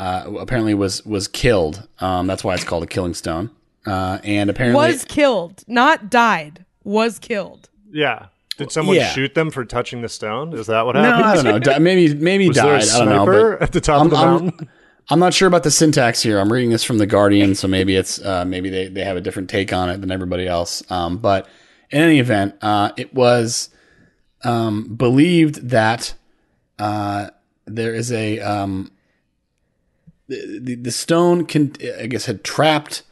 [0.00, 1.86] uh, apparently was was killed.
[2.00, 3.50] Um, that's why it's called a killing stone.
[3.86, 6.64] Uh, and apparently, Was killed, not died.
[6.82, 7.68] Was killed.
[7.92, 8.26] Yeah.
[8.56, 9.08] Did someone yeah.
[9.08, 10.52] shoot them for touching the stone?
[10.52, 11.44] Is that what happened?
[11.44, 11.50] no?
[11.50, 11.78] I don't know.
[11.80, 12.88] Maybe maybe Was died.
[12.88, 13.56] I don't know.
[13.60, 14.68] at the top I'm, of the I'm- mountain?
[15.10, 16.38] I'm not sure about the syntax here.
[16.38, 19.20] I'm reading this from the Guardian, so maybe it's uh, maybe they, they have a
[19.20, 20.82] different take on it than everybody else.
[20.90, 21.46] Um, but
[21.90, 23.68] in any event, uh, it was
[24.44, 26.14] um, believed that
[26.78, 27.28] uh,
[27.66, 28.90] there is a um,
[30.28, 33.02] the, the the stone can I guess had trapped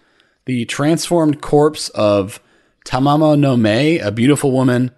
[0.46, 2.40] the transformed corpse of
[2.86, 4.92] Tamamo no Mae, a beautiful woman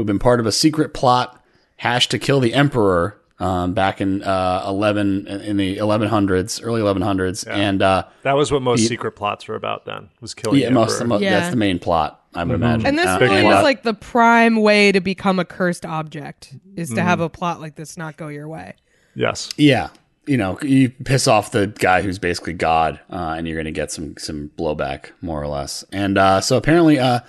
[0.00, 1.42] who had been part of a secret plot
[1.76, 7.46] hashed to kill the emperor um, back in uh, 11 in the 1100s, early 1100s,
[7.50, 10.74] and uh, That was what most secret plots were about then, was killing yeah, the
[10.74, 11.06] most, emperor.
[11.08, 11.38] most Yeah.
[11.40, 12.86] that's the main plot, I would imagine.
[12.86, 15.84] And this Uh, really and, is uh, like the prime way to become a cursed
[15.86, 16.96] object is Mm-hmm.
[16.96, 18.74] to have a plot like this not go your way.
[19.14, 19.48] Yes.
[19.56, 19.88] Yeah,
[20.26, 23.70] you know, you piss off the guy who's basically God, uh, and you're going to
[23.72, 25.82] get some some blowback, more or less.
[25.92, 27.20] And uh, so apparently, uh,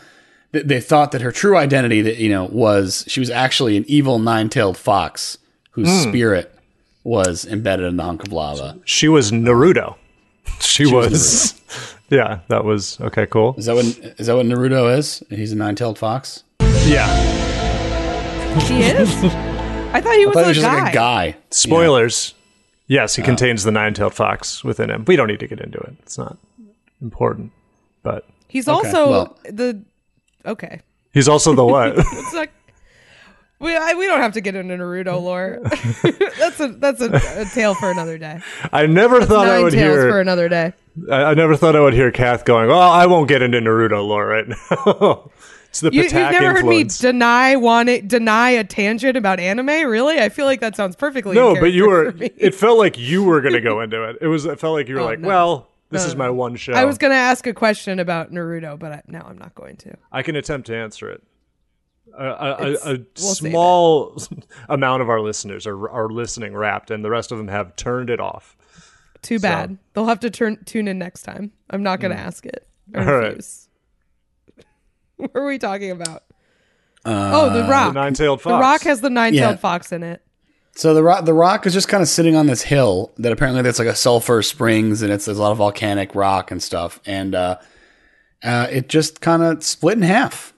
[0.53, 3.85] th- they thought that her true identity, that you know, was she was actually an
[3.87, 5.37] evil nine tailed fox
[5.71, 6.09] whose hmm.
[6.09, 6.53] spirit
[7.03, 8.79] was embedded in the hunk of lava.
[8.85, 9.95] She was Naruto.
[10.59, 11.59] She, was.
[12.09, 13.25] yeah, that was okay.
[13.25, 13.55] Cool.
[13.57, 15.23] Is that what is that what Naruto is?
[15.29, 16.43] He's a nine tailed fox.
[16.85, 17.07] Yeah.
[18.59, 19.09] He is?
[19.93, 20.83] I thought he I was, thought he a, was just guy.
[20.83, 21.37] like a guy.
[21.51, 22.33] Spoilers.
[22.87, 23.21] Yes, Oh.
[23.21, 25.05] he contains the nine-tailed fox within him.
[25.05, 25.93] We don't need to get into it.
[26.01, 26.37] It's not
[27.01, 27.53] important.
[28.03, 29.81] But He's Okay, also well- the
[30.45, 30.81] okay.
[31.13, 31.95] he's also the what?
[32.13, 32.51] It's like
[33.59, 35.59] we I, we don't have to get into Naruto lore.
[36.39, 38.39] that's a that's a, a tale for another day.
[38.73, 40.09] I never thought I would tales hear.
[40.11, 40.73] for another day.
[41.11, 44.05] I, I never thought I would hear Kath going, Well, I won't get into Naruto
[44.05, 45.29] lore right now."
[45.69, 49.39] it's the You, you've Patak never heard me deny want it, deny a tangent about
[49.39, 50.19] anime, really?
[50.19, 51.35] I feel like that sounds perfectly.
[51.35, 52.15] no, but you were.
[52.19, 54.17] It felt like you were going to go into it.
[54.21, 54.45] It was.
[54.45, 55.27] It felt like you were Oh, like, no.
[55.27, 56.73] "Well, this No, is my um, one show.
[56.73, 59.75] I was going to ask a question about Naruto, but I, now I'm not going
[59.77, 59.95] to.
[60.11, 61.21] I can attempt to answer it.
[62.17, 63.05] A, a, a, a we'll
[63.35, 64.21] small
[64.69, 68.09] amount of our listeners are are listening wrapped, and the rest of them have turned
[68.09, 68.57] it off.
[69.21, 69.77] Too bad.
[69.93, 71.51] They'll have to turn tune in next time.
[71.69, 72.25] I'm not going to mm.
[72.25, 72.67] ask it.
[72.93, 73.01] Or.
[73.01, 73.45] All right.
[75.17, 76.23] what are we talking about?
[77.05, 77.93] Uh, oh, the Rock.
[77.93, 78.49] The nine-tailed The.
[78.49, 79.57] Rock has the nine-tailed Yeah.
[79.57, 80.21] fox in it.
[80.75, 83.61] So the rock, the rock is just kind of sitting on this hill that apparently
[83.61, 86.99] there's like a sulfur springs and it's there's a lot of volcanic rock and stuff,
[87.05, 87.57] and uh,
[88.43, 90.53] uh, it just kind of split in half.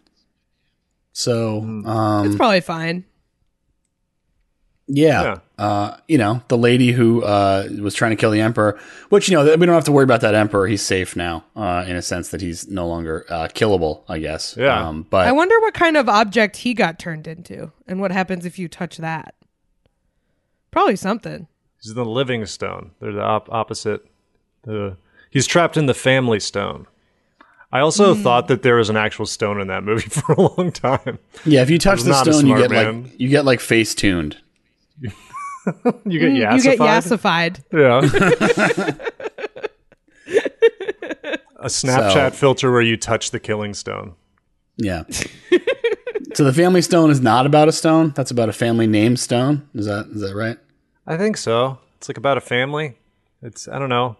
[1.14, 3.06] So um, It's probably fine.
[4.88, 8.80] yeah, Uh, you know the lady who uh, was trying to kill the emperor,
[9.10, 10.68] which you know we don't have to worry about that emperor.
[10.68, 14.56] He's safe now, uh, in a sense that he's no longer uh, killable, I guess.
[14.57, 14.88] Yeah.
[14.88, 18.45] Um, but I wonder what kind of object he got turned into and what happens
[18.45, 19.35] if you touch that.
[20.73, 21.47] Probably something.
[21.81, 22.91] He's the living stone.
[22.99, 24.05] They're the op- opposite.
[24.63, 24.97] The
[25.29, 26.87] he's trapped in the family stone.
[27.71, 28.21] I also Hmm.
[28.21, 31.19] thought that there was an actual stone in that movie for a long time.
[31.45, 33.03] yeah, if you touch the stone, you get man.
[33.03, 34.37] like you get like face tuned.
[36.05, 37.63] You get Mm, You get yassified.
[37.63, 37.65] yassified.
[37.71, 37.99] Yeah.
[41.59, 44.13] a Snapchat So- filter where you touch the killing stone.
[44.77, 45.03] Yeah.
[46.35, 48.11] So the family stone is not about a stone.
[48.15, 49.68] That's about a family name stone.
[49.73, 50.57] Is that is that right?
[51.07, 51.80] I think so.
[51.97, 52.97] It's like about a family.
[53.41, 54.18] It's I don't know.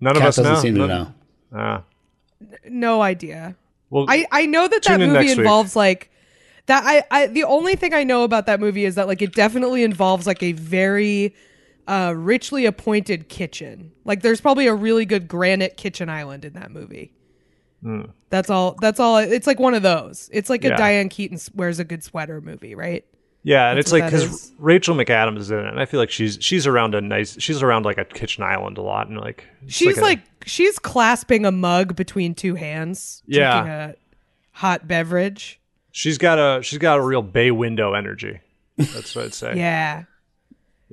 [0.00, 0.60] None of Cat us doesn't know.
[0.60, 1.14] seem to None- know.
[1.54, 1.82] Ah.
[2.68, 3.54] no idea.
[3.90, 5.38] well, I, I know that that Tune in movie week.
[5.38, 6.10] involves like
[6.66, 9.34] that I, I the only thing I know about that movie is that like it
[9.34, 11.34] definitely involves like a very
[11.86, 13.92] uh richly appointed kitchen.
[14.04, 17.12] Like there's probably a really good granite kitchen island in that movie.
[17.84, 18.10] Mm.
[18.30, 20.30] That's all that's all it's like one of those.
[20.32, 20.68] It's like a.
[20.68, 20.76] Yeah.
[20.76, 23.04] Diane Keaton wears a good sweater movie, right?
[23.44, 24.52] Yeah, and That's it's like because.
[24.58, 27.60] Rachel McAdams is in it, and I feel like she's she's around a nice she's
[27.60, 31.50] around like a kitchen island a lot, and like She's a- like, she's clasping a
[31.50, 33.52] mug between two hands, Yeah.
[33.62, 33.94] drinking a
[34.52, 35.60] hot beverage.
[35.90, 38.38] she's got a she's got a real bay window energy.
[38.76, 39.54] That's what I'd say.
[39.56, 40.04] Yeah.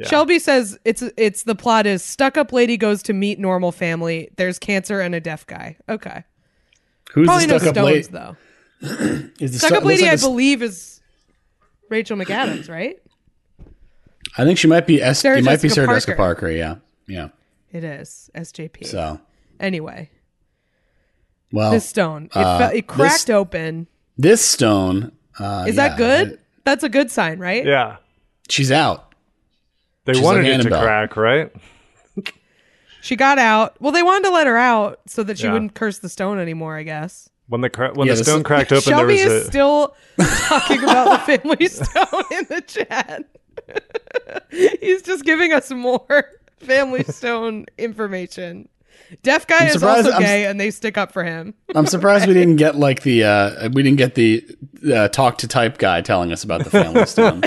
[0.08, 4.30] Shelby says it's it's the plot is stuck up lady goes to meet normal family.
[4.38, 5.76] There's cancer and a deaf guy.
[5.90, 6.24] Okay.
[7.14, 8.08] Who's Probably the no stuck up stones lady?
[8.08, 8.36] though.
[9.40, 11.02] Is the Stuck stu- up looks lady, like I the- believe, is
[11.90, 12.98] Rachel McAdams, right?
[14.38, 15.20] I think she might be S.
[15.20, 16.42] Sarah it might be Jessica Sarah Jessica Parker.
[16.48, 16.52] Parker.
[16.52, 16.76] Yeah,
[17.08, 17.30] yeah.
[17.72, 18.86] It is SJP.
[18.86, 19.20] So
[19.60, 20.10] anyway,
[21.52, 23.88] well, this stone it, uh, fe- it this- cracked open.
[24.18, 26.28] this stone uh, Is yeah, that good?
[26.34, 27.66] it- That's a good sign, right?
[27.66, 27.98] Yeah.
[28.50, 29.14] she's out.
[30.06, 30.82] They She's wanted like it to Annabelle.
[30.84, 31.52] crack, right?
[33.10, 33.76] She got out.
[33.82, 35.54] Well, they wanted to let her out so that she Yeah.
[35.54, 36.76] wouldn't curse the stone anymore.
[36.78, 37.28] I guess.
[37.48, 39.42] When the cra- when Yeah, the this stone is- cracked open, Shelby there is was
[39.42, 43.26] a still talking about the family stone in the chat.
[44.80, 46.26] He's just giving us more
[46.60, 48.70] family stone information.
[49.24, 51.56] Deaf guy is surprised- also I'm- gay, and they stick up for him.
[51.74, 54.46] I'm surprised we didn't get like the uh, we didn't get the
[54.94, 57.42] uh, talk to type guy telling us about the family stone.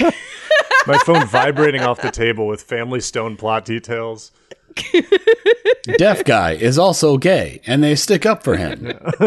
[0.88, 4.32] my phone vibrating off the table with family stone plot details.
[5.98, 8.92] Deaf guy is also gay, and they stick up for him.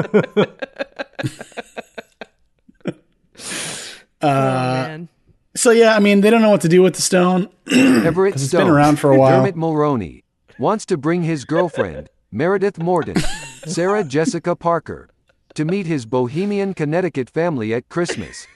[4.21, 5.09] oh uh, man,
[5.55, 7.49] So yeah, I mean, they don't know what to do with the stone.
[7.71, 8.61] Everett it's Stone.
[8.61, 9.41] been around for a while.
[9.41, 10.23] Dermot Mulroney
[10.57, 13.17] wants to bring his girlfriend, Meredith Morton,
[13.65, 15.09] Sarah Jessica Parker,
[15.53, 18.47] to meet his Bohemian, Connecticut family at Christmas.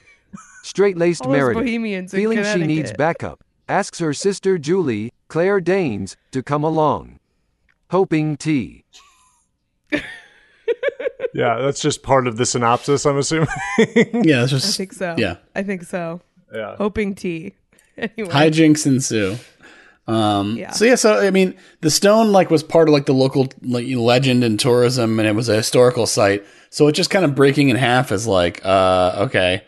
[0.62, 6.64] Straight-laced Meredith, Bohemians feeling she needs backup, asks her sister Julie, Claire Danes, to come
[6.64, 7.18] along.
[7.90, 8.84] Hoping T.
[11.32, 13.06] Yeah, that's just part of the synopsis.
[13.06, 13.48] I'm assuming.
[13.78, 15.14] Yeah, it's I think so.
[15.16, 15.36] Yeah.
[15.54, 16.20] I think so.
[16.52, 16.76] yeah.
[16.76, 17.54] Hoping T.
[17.96, 19.36] Anyway, hijinks ensue.
[20.06, 20.70] Um, Yeah.
[20.70, 23.86] So yeah, so I mean, the stone like was part of like the local like,
[23.88, 26.44] legend and tourism, and it was a historical site.
[26.70, 29.64] So it just kind of breaking in half is like, uh, okay.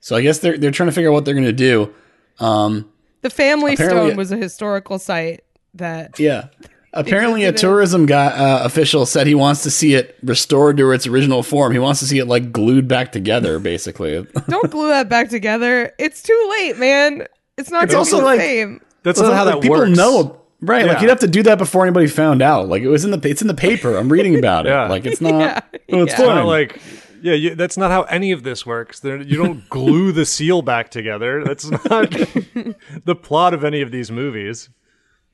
[0.00, 1.94] So I guess they're they're trying to figure out what they're gonna do.
[2.40, 2.90] Um,
[3.22, 5.42] the family Apparently- stone was a historical site
[5.74, 6.48] that yeah.
[6.92, 11.06] Apparently, a tourism guy uh, official said he wants to see it restored to its
[11.06, 11.72] original form.
[11.72, 14.26] He wants to see it like glued back together, basically.
[14.48, 15.92] don't glue that back together.
[15.98, 17.26] It's too late, man.
[17.58, 18.80] It's not It's gonna also be the like- same.
[19.02, 19.96] That's not how like, that people works.
[19.96, 20.86] know, right?
[20.86, 22.68] Like you'd have to do that before anybody found out.
[22.68, 23.94] Like it was in the it's in the paper.
[23.96, 24.70] I'm reading about it.
[24.70, 24.88] Yeah.
[24.88, 25.64] Like it's not.
[25.88, 26.24] Yeah, oh, it's yeah.
[26.24, 26.46] Not fine.
[26.46, 26.80] like,
[27.22, 29.00] yeah, you, that's not how any of this works.
[29.00, 31.44] There, you don't glue the seal back together.
[31.44, 32.10] That's not
[33.04, 34.68] the plot of any of these movies.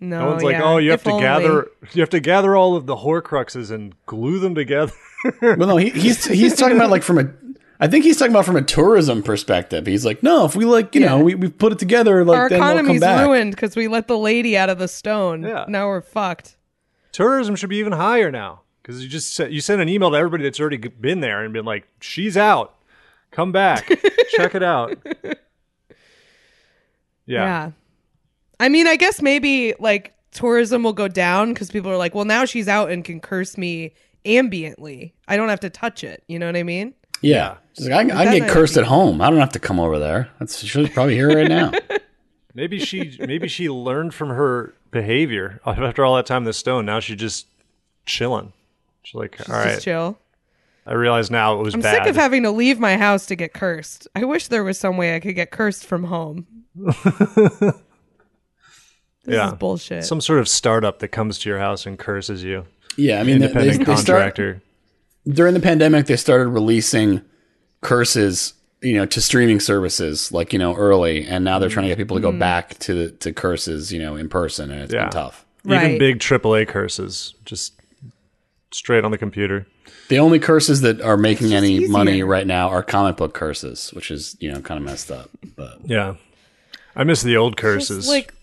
[0.01, 1.23] No, No one's like, yeah, oh, you have if to only.
[1.23, 4.93] gather, you have to gather all of the Horcruxes and glue them together.
[5.41, 7.33] Well, no, he, he's he's talking about like from a.
[7.79, 9.87] I think he's talking about from a tourism perspective.
[9.87, 12.49] He's like, no, if we like, you know, we we put it together, like Our
[12.49, 13.25] then they'll come economy's back.
[13.29, 15.45] ruined because we let the lady out of the stone.
[15.45, 15.67] Yeah.
[15.69, 16.57] Now we're fucked.
[17.13, 20.17] Tourism should be even higher now because you just sent, you sent an email to
[20.17, 22.75] everybody that's already been there and been like, she's out,
[23.31, 23.87] come back,
[24.31, 24.97] check it out.
[27.25, 27.45] Yeah.
[27.45, 27.71] Yeah,
[28.59, 32.25] I mean, I guess maybe like tourism will go down because people are like, well,
[32.25, 33.93] now she's out and can curse me
[34.27, 35.13] ambiently.
[35.29, 36.25] I don't have to touch it.
[36.27, 36.95] You know what I mean?
[37.21, 39.21] Yeah, She's like, I, I That can might get cursed be- at home.
[39.21, 40.31] I don't have to come over there.
[40.41, 41.71] That's she's probably here right now.
[42.55, 46.85] maybe she maybe she learned from her behavior after all that time in the stone.
[46.85, 47.47] Now she's just
[48.05, 48.53] chilling.
[49.03, 50.19] She's like, all Just chill.
[50.87, 51.99] I realize now it was I'm bad.
[52.03, 54.09] sick of having to leave my house to get cursed.
[54.17, 56.47] I wish there was some way I could get cursed from home.
[56.75, 57.75] this
[59.27, 59.49] Yeah.
[59.49, 60.05] is bullshit.
[60.05, 62.65] Some sort of startup that comes to your house and curses you.
[62.97, 64.07] Yeah, I mean, they, they, Independent they start
[64.37, 64.63] contractor.
[65.27, 66.07] during the pandemic.
[66.07, 67.23] They started releasing
[67.81, 71.89] curses, you know, to streaming services, like you know, early, and now they're trying to
[71.89, 72.39] get people to go mm.
[72.39, 75.03] back to to curses, you know, in person, and it's Yeah.
[75.05, 75.47] been tough.
[75.65, 75.99] Even Right.
[75.99, 77.75] big AAA curses, just
[78.75, 79.67] straight on the computer.
[80.09, 83.91] The only curses that are making just any money right now are comic book curses,
[83.95, 85.31] which is you know kind of messed up.
[85.57, 86.17] But Yeah.
[86.95, 88.09] I miss the old Just, curses.
[88.09, 88.35] like,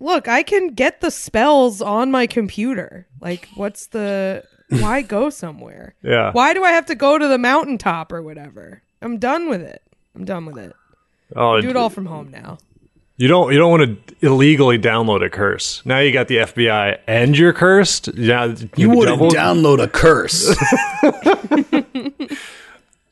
[0.00, 3.06] look, I can get the spells on my computer.
[3.20, 4.44] Like, what's the.
[4.68, 5.94] Why go somewhere?
[6.02, 6.32] yeah.
[6.32, 8.82] Why do I have to go to the mountaintop or whatever?
[9.00, 9.80] I'm done with it.
[10.14, 10.74] I'm done with it.
[11.34, 12.58] Oh, Do it all from home now.
[13.18, 15.80] You don't you don't want to illegally download a curse.
[15.86, 18.08] Now you got the FBI and you're cursed.
[18.14, 20.54] Yeah, you wouldn't doubled- download a curse.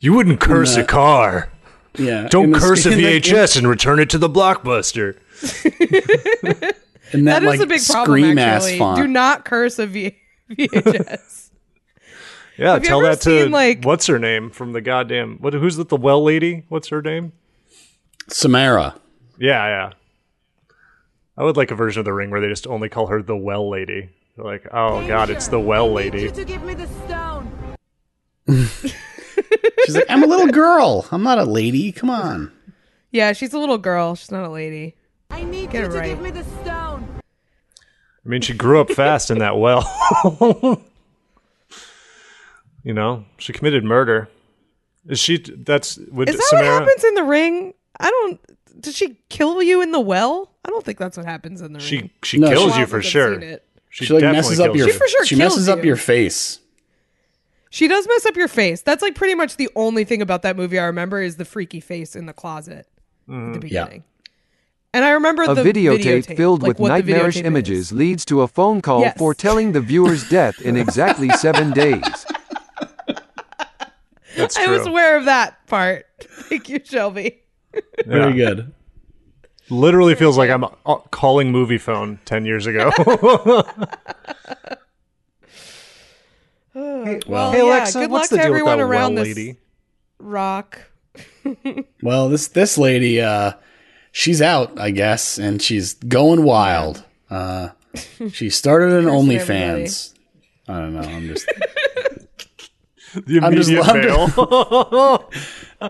[0.00, 1.48] You wouldn't curse a car.
[1.96, 5.16] yeah, Don't the- curse a in the- VHS and return it to the blockbuster.
[7.14, 8.78] in that, That is like, a big problem, scream ass actually.
[8.80, 8.96] font.
[8.98, 10.16] Do not curse a v-
[10.50, 11.40] VHS.
[12.58, 15.54] Yeah, Have tell that to seen, like- what's her name from the goddamn what?
[15.54, 16.64] Who's the, the well lady?
[16.68, 17.32] What's her name?
[18.28, 18.94] Samara.
[19.38, 19.92] Yeah, yeah.
[21.36, 23.36] I would like a version of the ring where they just only call her the
[23.36, 24.10] well lady.
[24.36, 26.30] They're like, oh god, it's the well lady.
[26.30, 27.50] to give me the stone.
[29.84, 31.06] She's like, I'm a little girl.
[31.10, 31.92] I'm not a lady.
[31.92, 32.52] Come on.
[33.10, 34.14] yeah, she's a little girl.
[34.14, 34.94] She's not a lady.
[35.30, 36.08] I need Get you to right.
[36.08, 37.06] give me the stone.
[38.24, 39.82] I mean, she grew up fast in that well.
[42.82, 44.28] you know, she committed murder.
[45.06, 45.38] Is she?
[45.38, 46.66] That's would Is that Samara?
[46.66, 47.74] what happens in the ring?
[48.00, 48.40] I don't.
[48.80, 50.52] Did she kill you in the well?
[50.64, 52.10] I don't think that's what happens in the She ring.
[52.22, 53.40] she No, kills she- you for sure.
[53.90, 54.86] She, She like definitely messes up kills your.
[54.88, 54.92] you.
[54.92, 55.84] She for sure she messes kills up you.
[55.84, 56.58] your face.
[57.70, 58.82] She does mess up your face.
[58.82, 61.80] That's like pretty much the only thing about that movie I remember is the freaky
[61.80, 62.86] face in the closet at
[63.26, 63.52] the mm-hmm.
[63.54, 63.58] Yeah.
[63.84, 64.04] beginning.
[64.92, 67.92] And I remember A the videotape, filled like with nightmarish images is.
[67.92, 69.18] leads to a phone call Yes.
[69.18, 72.02] foretelling the viewer's death in exactly seven days.
[74.36, 74.64] That's true.
[74.64, 76.06] I was aware of that part.
[76.20, 77.42] Thank you, Shelby.
[78.06, 78.72] Very good.
[79.70, 80.68] Literally feels like I'm uh,
[81.10, 82.90] calling Moviefone ten years ago.
[86.74, 89.24] Well, hey yeah, Alexa, good what's luck the to deal with everyone that around well
[89.24, 89.56] this
[90.18, 90.80] rock.
[92.02, 93.52] Well, this this lady, uh,
[94.10, 97.04] she's out, I guess, and she's going wild.
[97.30, 97.68] Uh,
[98.32, 100.14] she started an OnlyFans.
[100.66, 101.00] I don't know.
[101.02, 101.46] I'm just
[103.14, 105.30] The I'm just- immediate I'm just- fail.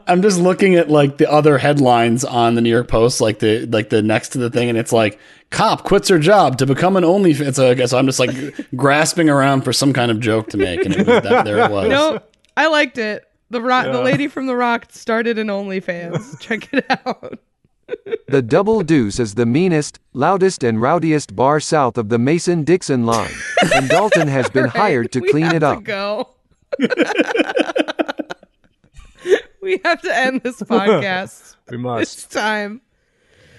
[0.06, 3.66] I'm just looking at like the other headlines on the New York Post, like the
[3.66, 5.18] like the next to the thing, and it's like
[5.50, 7.32] cop quits her job to become an only.
[7.34, 7.54] OnlyFans.
[7.54, 8.30] So, so I'm just like
[8.76, 11.70] grasping around for some kind of joke to make, and it was that, there it
[11.70, 11.88] was.
[11.88, 12.20] No,
[12.56, 13.24] I liked it.
[13.50, 16.38] The rock, the lady from the rock started an OnlyFans.
[16.40, 17.38] Check it out.
[18.28, 23.04] The Double Deuce is the meanest, loudest, and rowdiest bar south of the Mason Dixon
[23.04, 23.30] line,
[23.74, 25.84] and Dalton has been hired to We clean have it to up.
[25.84, 26.30] go.
[29.64, 31.56] We have to end this podcast.
[31.70, 32.02] we must.
[32.02, 32.82] It's time.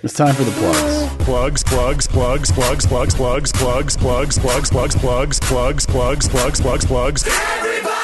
[0.04, 1.24] It's time for the plugs.
[1.26, 6.86] plugs, plugs, plugs, plugs, plugs, plugs, plugs, plugs, plugs, plugs, plugs, plugs, plugs, plugs, plugs,
[6.86, 7.28] plugs.
[7.28, 7.96] Everybody!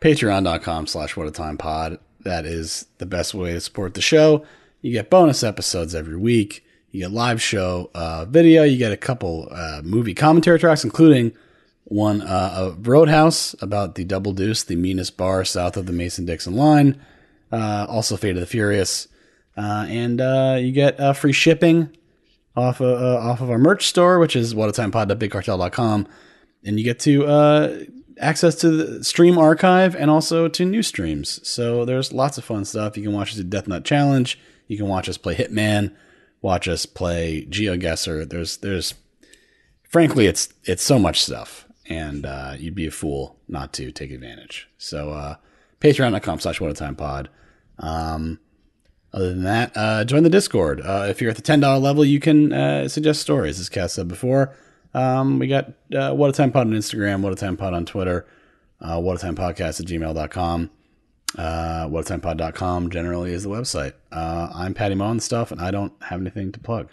[0.00, 4.44] Patreon.com slash what a time pod that is the best way to support the show
[4.82, 8.96] you get bonus episodes every week you get live show uh, video you get a
[8.96, 11.32] couple uh, movie commentary tracks including
[11.90, 17.00] one uh, roadhouse about the double deuce the meanest bar south of the mason-dixon line
[17.52, 19.08] uh, also fate of the furious
[19.56, 21.94] uh, and uh, you get uh, free shipping
[22.56, 26.06] off of, uh, off of our merch store which is whatimepod.bigcartel.com
[26.64, 27.24] and you get to
[28.20, 31.46] access to the stream archive and also to new streams.
[31.48, 32.96] So there's lots of fun stuff.
[32.96, 34.38] You can watch us do Death Nut Challenge.
[34.68, 35.94] You can watch us play Hitman.
[36.42, 38.28] Watch us play GeoGuessr.
[38.28, 38.94] There's there's
[39.82, 44.10] frankly it's it's so much stuff, and uh, you'd be a fool not to take
[44.12, 44.68] advantage.
[44.78, 45.34] So uh,
[45.80, 47.28] Patreon.com slash a Time Pod.
[47.78, 48.38] Um,
[49.12, 50.80] other than that, uh, join the Discord.
[50.80, 53.90] Uh, if you're at the ten dollar level, you can uh, suggest stories, as Kath
[53.90, 54.56] said before.
[54.94, 57.84] Um, we got uh, What a Time Pod on Instagram, What a Time Pod on
[57.84, 58.26] Twitter,
[58.80, 60.70] uh, What a Time Podcast at gmail.com.
[61.38, 63.92] Uh, whatatimepod.com generally is the website.
[64.10, 66.88] Uh, I'm Patty Mo and stuff, and I don't have anything to plug.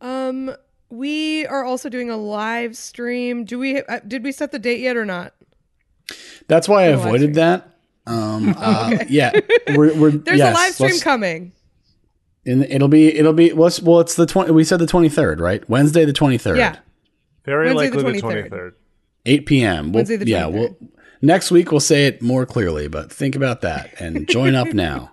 [0.00, 0.54] Um,
[0.90, 3.44] we are also doing a live stream.
[3.44, 3.82] Do we?
[3.82, 5.34] Uh, did we set the date yet or not?
[6.48, 7.68] That's why I avoided that.
[8.06, 9.32] Um, uh, yeah,
[9.74, 11.52] we're, we're There's yes, a live stream coming.
[12.46, 15.40] and it'll be it'll be well, it's, well it's the 20 we said the 23rd
[15.40, 16.76] right wednesday the 23rd Yeah.
[17.44, 18.50] Very Wednesday likely the 23rd.
[18.50, 18.72] 23rd.
[19.26, 20.52] 8 p.m we'll, Wednesday the yeah 23rd.
[20.52, 20.76] we'll
[21.20, 25.10] next week we'll say it more clearly but think about that and join up now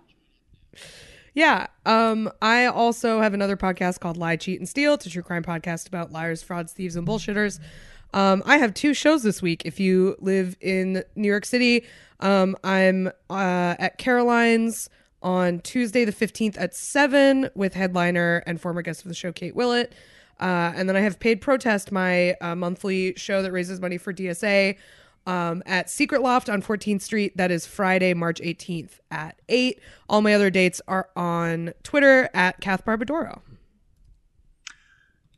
[1.33, 1.65] Yeah.
[1.85, 4.93] Um, I also have another podcast called Lie, Cheat, and Steal.
[4.93, 7.59] It's a true crime podcast about liars, frauds, thieves, and bullshitters.
[8.13, 9.63] Um, I have two shows this week.
[9.65, 11.85] If you live in New York City,
[12.19, 14.89] um, I'm uh, at Caroline's
[15.21, 19.55] on Tuesday the 15th at 7 with headliner and former guest of the show, Kate
[19.55, 19.93] Willett.
[20.39, 24.13] Uh, and then I have Paid Protest, my uh, monthly show that raises money for
[24.13, 24.77] DSA
[25.25, 27.37] um, at Secret Loft on 14th Street.
[27.37, 29.79] That is Friday, March 18th at 8.
[30.09, 33.41] All my other dates are on Twitter at Kath Barbadoro.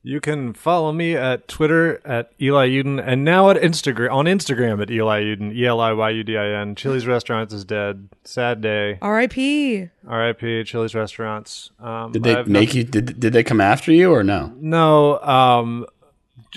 [0.07, 4.79] You can follow me at Twitter at Eli Yudin and now at Instagram on Instagram
[4.79, 6.75] at Eli Yudin, E L I Y U D I N.
[6.75, 8.09] Chili's Restaurants is dead.
[8.23, 8.99] Sad day.
[9.01, 9.89] R.I.P.
[10.07, 10.63] R.I.P.
[10.65, 11.71] Chili's Restaurants.
[11.79, 14.53] Um, did they I've make not- you did, did they come after you or no
[14.57, 15.87] No, um,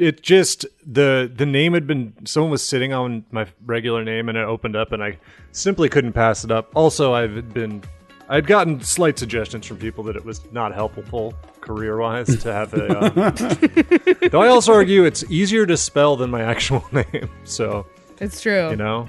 [0.01, 4.39] it just the the name had been someone was sitting on my regular name and
[4.39, 5.19] it opened up and I
[5.53, 6.70] simply couldn't pass it up.
[6.75, 7.83] Also, I've been
[8.29, 12.75] I'd gotten slight suggestions from people that it was not helpful career wise to have
[12.75, 12.99] a.
[12.99, 17.87] Um, though I also argue it's easier to spell than my actual name, so
[18.20, 18.70] It's true.
[18.70, 19.09] you know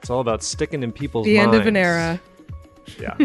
[0.00, 2.20] it's all about sticking in people's the end of an era.
[2.98, 3.16] Yeah,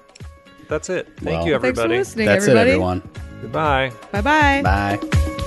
[0.68, 1.06] that's it.
[1.18, 2.70] Thank Well, you, Thanks for listening, that's everybody.
[2.70, 3.10] it everyone
[3.40, 3.92] Goodbye.
[4.12, 4.62] Bye-bye.
[4.62, 5.37] bye